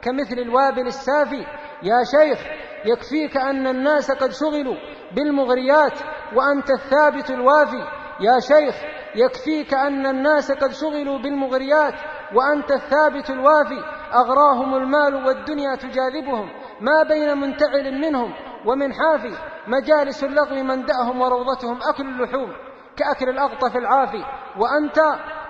كمثل 0.03 0.39
الوابل 0.39 0.87
السافي. 0.87 1.47
يا 1.83 2.05
شيخ 2.05 2.39
يكفيك 2.85 3.37
أن 3.37 3.67
الناس 3.67 4.11
قد 4.11 4.31
شغلوا 4.33 4.77
بالمغريات 5.17 5.99
وأنت 6.35 6.71
الثابت 6.71 7.31
الوافي. 7.31 7.85
يا 8.21 8.41
شيخ 8.41 8.75
يكفيك 9.15 9.75
أن 9.75 10.07
الناس 10.07 10.53
قد 10.53 10.73
شغلوا 10.73 11.19
بالمغريات 11.19 11.95
وأنت 12.35 12.73
الثابت 12.73 13.31
الوافي. 13.31 14.04
أغراهم 14.15 14.75
المال 14.75 15.27
والدنيا 15.27 15.75
تجاذبهم 15.75 16.51
ما 16.81 17.03
بين 17.03 17.39
منتعل 17.39 17.99
منهم 17.99 18.35
ومن 18.67 18.93
حافي 18.93 19.37
مجالس 19.67 20.25
اللغو 20.25 20.63
مندأهم 20.63 21.21
وروضتهم 21.21 21.79
أكل 21.89 22.07
اللحوم 22.07 22.53
كأكل 22.97 23.29
الأغطف 23.29 23.77
العافي 23.77 24.25
وأنت 24.59 24.99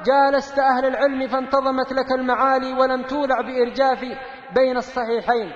جالست 0.07 0.59
أهل 0.59 0.87
العلم 0.87 1.29
فانتظمت 1.29 1.93
لك 1.93 2.12
المعالي 2.12 2.73
ولم 2.73 3.03
تولع 3.03 3.41
بإرجاف 3.41 4.05
بين 4.55 4.77
الصحيحين 4.77 5.53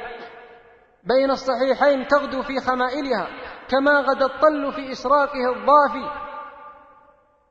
بين 1.05 1.31
الصحيحين 1.31 2.07
تغدو 2.07 2.43
في 2.43 2.61
خمائلها 2.61 3.29
كما 3.69 4.01
غدا 4.01 4.27
الطل 4.27 4.73
في 4.73 4.93
إشراقه 4.93 5.53
الضافي 5.57 6.29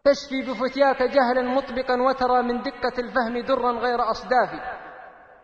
تشفي 0.04 0.42
بفتياك 0.42 1.04
جهلا 1.04 1.42
مطبقا 1.42 2.02
وترى 2.02 2.42
من 2.42 2.62
دقة 2.62 2.94
الفهم 3.00 3.38
درا 3.40 3.72
غير 3.72 4.12
أصداف 4.12 4.50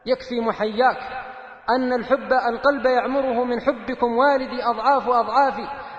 يكفي 0.05 0.39
محياك. 0.39 0.97
أن 1.69 1.93
الحب 1.93 2.33
القلب 2.33 2.85
يعمره 2.85 3.43
من 3.43 3.59
حبكم 3.61 4.17
والدي 4.17 4.63
أضعاف 4.63 5.09
أضعاف 5.09 5.53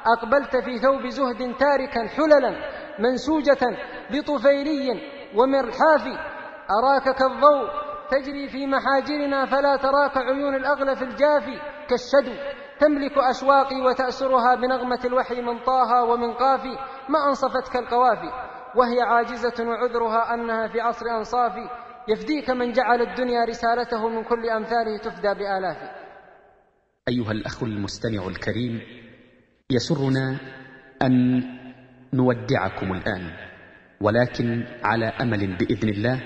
أقبلت 0.06 0.56
في 0.56 0.78
ثوب 0.78 1.06
زهد 1.08 1.56
تاركا 1.56 2.08
حللا 2.08 2.54
منسوجة 2.98 3.76
بطفيلي 4.10 5.00
ومرحاف 5.36 6.06
أراك 6.70 7.16
كالضوء 7.16 7.68
تجري 8.10 8.48
في 8.48 8.66
محاجرنا 8.66 9.46
فلا 9.46 9.76
تراك 9.76 10.16
عيون 10.16 10.54
الأغلف 10.54 11.02
الجافي. 11.02 11.60
كالشدو 11.88 12.32
تملك 12.80 13.18
أشواقي 13.18 13.80
وتأسرها 13.80 14.54
بنغمة 14.54 15.00
الوحي 15.04 15.42
من 15.42 15.64
طه 15.64 16.02
ومن 16.02 16.32
قافي. 16.32 16.78
ما 17.08 17.28
أنصفتك 17.28 17.76
القوافي؟ 17.76 18.30
وهي 18.76 19.02
عاجزة 19.02 19.68
وعذرها 19.68 20.34
أنها 20.34 20.68
في 20.68 20.80
عصر 20.80 21.06
أنصافي. 21.06 21.83
يفديك 22.08 22.50
من 22.50 22.72
جعل 22.72 23.02
الدنيا 23.02 23.44
رسالته 23.44 24.08
من 24.08 24.24
كل 24.24 24.50
أمثاله 24.50 24.98
تفدى 24.98 25.34
بآلاف. 25.34 25.76
أيها 27.08 27.32
الأخ 27.32 27.62
المستمع 27.62 28.26
الكريم 28.26 28.80
يسرنا 29.70 30.38
أن 31.02 31.42
نودعكم 32.12 32.92
الآن 32.92 33.30
ولكن 34.00 34.66
على 34.82 35.06
أمل 35.06 35.56
بإذن 35.56 35.88
الله 35.88 36.22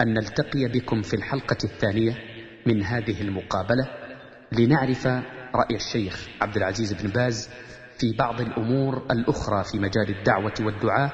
أن 0.00 0.14
نلتقي 0.14 0.68
بكم 0.68 1.02
في 1.02 1.14
الحلقة 1.14 1.56
الثانية 1.64 2.14
من 2.66 2.82
هذه 2.82 3.22
المقابلة 3.22 3.88
لنعرف 4.52 5.06
رأي 5.54 5.76
الشيخ 5.76 6.28
عبد 6.40 6.56
العزيز 6.56 6.92
بن 7.02 7.08
باز 7.08 7.50
في 7.98 8.16
بعض 8.18 8.40
الأمور 8.40 9.06
الأخرى 9.10 9.64
في 9.64 9.78
مجال 9.78 10.18
الدعوة 10.18 10.54
والدعاء 10.60 11.10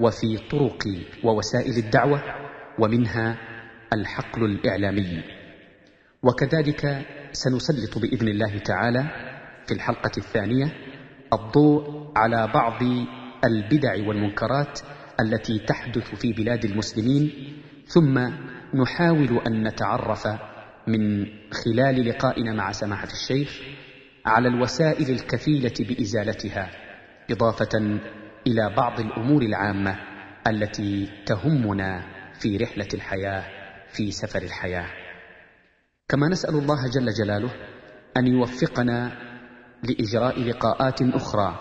وفي 0.00 0.38
طرق 0.50 0.84
ووسائل 1.24 1.76
الدعوة. 1.76 2.22
ومنها 2.82 3.38
الحقل 3.92 4.44
الإعلامي. 4.44 5.22
وكذلك 6.22 7.06
سنسلط 7.32 7.98
بإذن 7.98 8.28
الله 8.28 8.58
تعالى 8.58 9.02
في 9.66 9.74
الحلقة 9.74 10.10
الثانية 10.18 10.72
الضوء 11.32 12.12
على 12.16 12.50
بعض 12.54 12.82
البدع 13.44 14.08
والمنكرات 14.08 14.80
التي 15.20 15.58
تحدث 15.58 16.14
في 16.14 16.32
بلاد 16.32 16.64
المسلمين 16.64 17.32
ثم 17.86 18.18
نحاول 18.74 19.40
أن 19.46 19.68
نتعرف 19.68 20.26
من 20.86 21.26
خلال 21.52 22.08
لقائنا 22.08 22.52
مع 22.54 22.72
سماحة 22.72 23.08
الشيخ 23.12 23.60
على 24.26 24.48
الوسائل 24.48 25.10
الكفيلة 25.10 25.74
بإزالتها 25.80 26.70
إضافة 27.30 28.00
إلى 28.46 28.74
بعض 28.76 29.00
الأمور 29.00 29.42
العامة 29.42 29.96
التي 30.46 31.08
تهمنا 31.26 32.11
في 32.42 32.56
رحلة 32.56 32.88
الحياة 32.94 33.44
في 33.92 34.10
سفر 34.10 34.42
الحياة. 34.42 34.86
كما 36.08 36.28
نسأل 36.28 36.54
الله 36.54 36.90
جل 36.90 37.10
جلاله 37.12 37.50
أن 38.16 38.26
يوفقنا 38.26 39.12
لإجراء 39.82 40.40
لقاءات 40.40 41.02
أخرى 41.02 41.58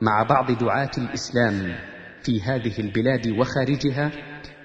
مع 0.00 0.22
بعض 0.22 0.50
دعاة 0.50 0.90
الإسلام 0.98 1.78
في 2.22 2.42
هذه 2.42 2.80
البلاد 2.80 3.28
وخارجها 3.28 4.10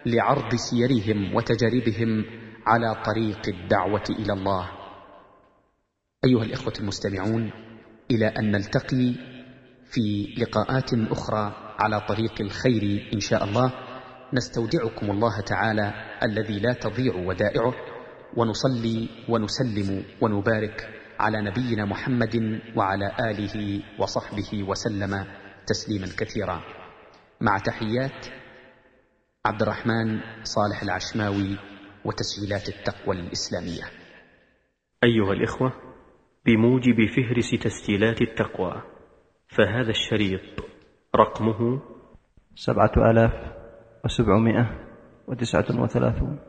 لعرض 0.05 0.55
سيرهم 0.55 1.35
وتجاربهم 1.35 2.25
على 2.65 3.03
طريق 3.05 3.41
الدعوة 3.47 4.03
إلى 4.09 4.33
الله. 4.33 4.69
أيها 6.25 6.43
الإخوة 6.43 6.73
المستمعون 6.79 7.51
إلى 8.11 8.27
أن 8.27 8.51
نلتقي 8.51 9.13
في 9.91 10.35
لقاءات 10.37 10.93
أخرى 10.93 11.75
على 11.79 12.01
طريق 12.01 12.41
الخير 12.41 13.09
إن 13.13 13.19
شاء 13.19 13.43
الله. 13.43 13.86
نستودعكم 14.33 15.11
الله 15.11 15.41
تعالى 15.41 15.93
الذي 16.23 16.59
لا 16.59 16.73
تضيع 16.73 17.15
ودائعه. 17.15 17.73
ونصلي 18.37 19.09
ونسلم 19.29 20.05
ونبارك 20.21 20.89
على 21.19 21.41
نبينا 21.41 21.85
محمد 21.85 22.61
وعلى 22.75 23.11
آله 23.19 23.83
وصحبه 23.99 24.63
وسلم 24.63 25.25
تسليما 25.67 26.07
كثيرا. 26.19 26.61
مع 27.41 27.57
تحيات 27.57 28.25
عبد 29.45 29.61
الرحمن 29.61 30.19
صالح 30.43 30.83
العشماوي 30.83 31.57
وتسجيلات 32.05 32.69
التقوى 32.69 33.15
الإسلامية. 33.15 33.83
أيها 35.03 35.33
الإخوة 35.33 35.73
بموجب 36.45 36.95
فهرس 37.15 37.51
تسجيلات 37.51 38.21
التقوى 38.21 38.83
فهذا 39.47 39.89
الشريط 39.89 40.41
رقمه 41.15 41.81
سبعة 42.55 42.91
آلاف 43.11 43.56
وسبعمائة 44.05 44.65
وتسعة 45.27 45.81
وثلاثون. 45.81 46.39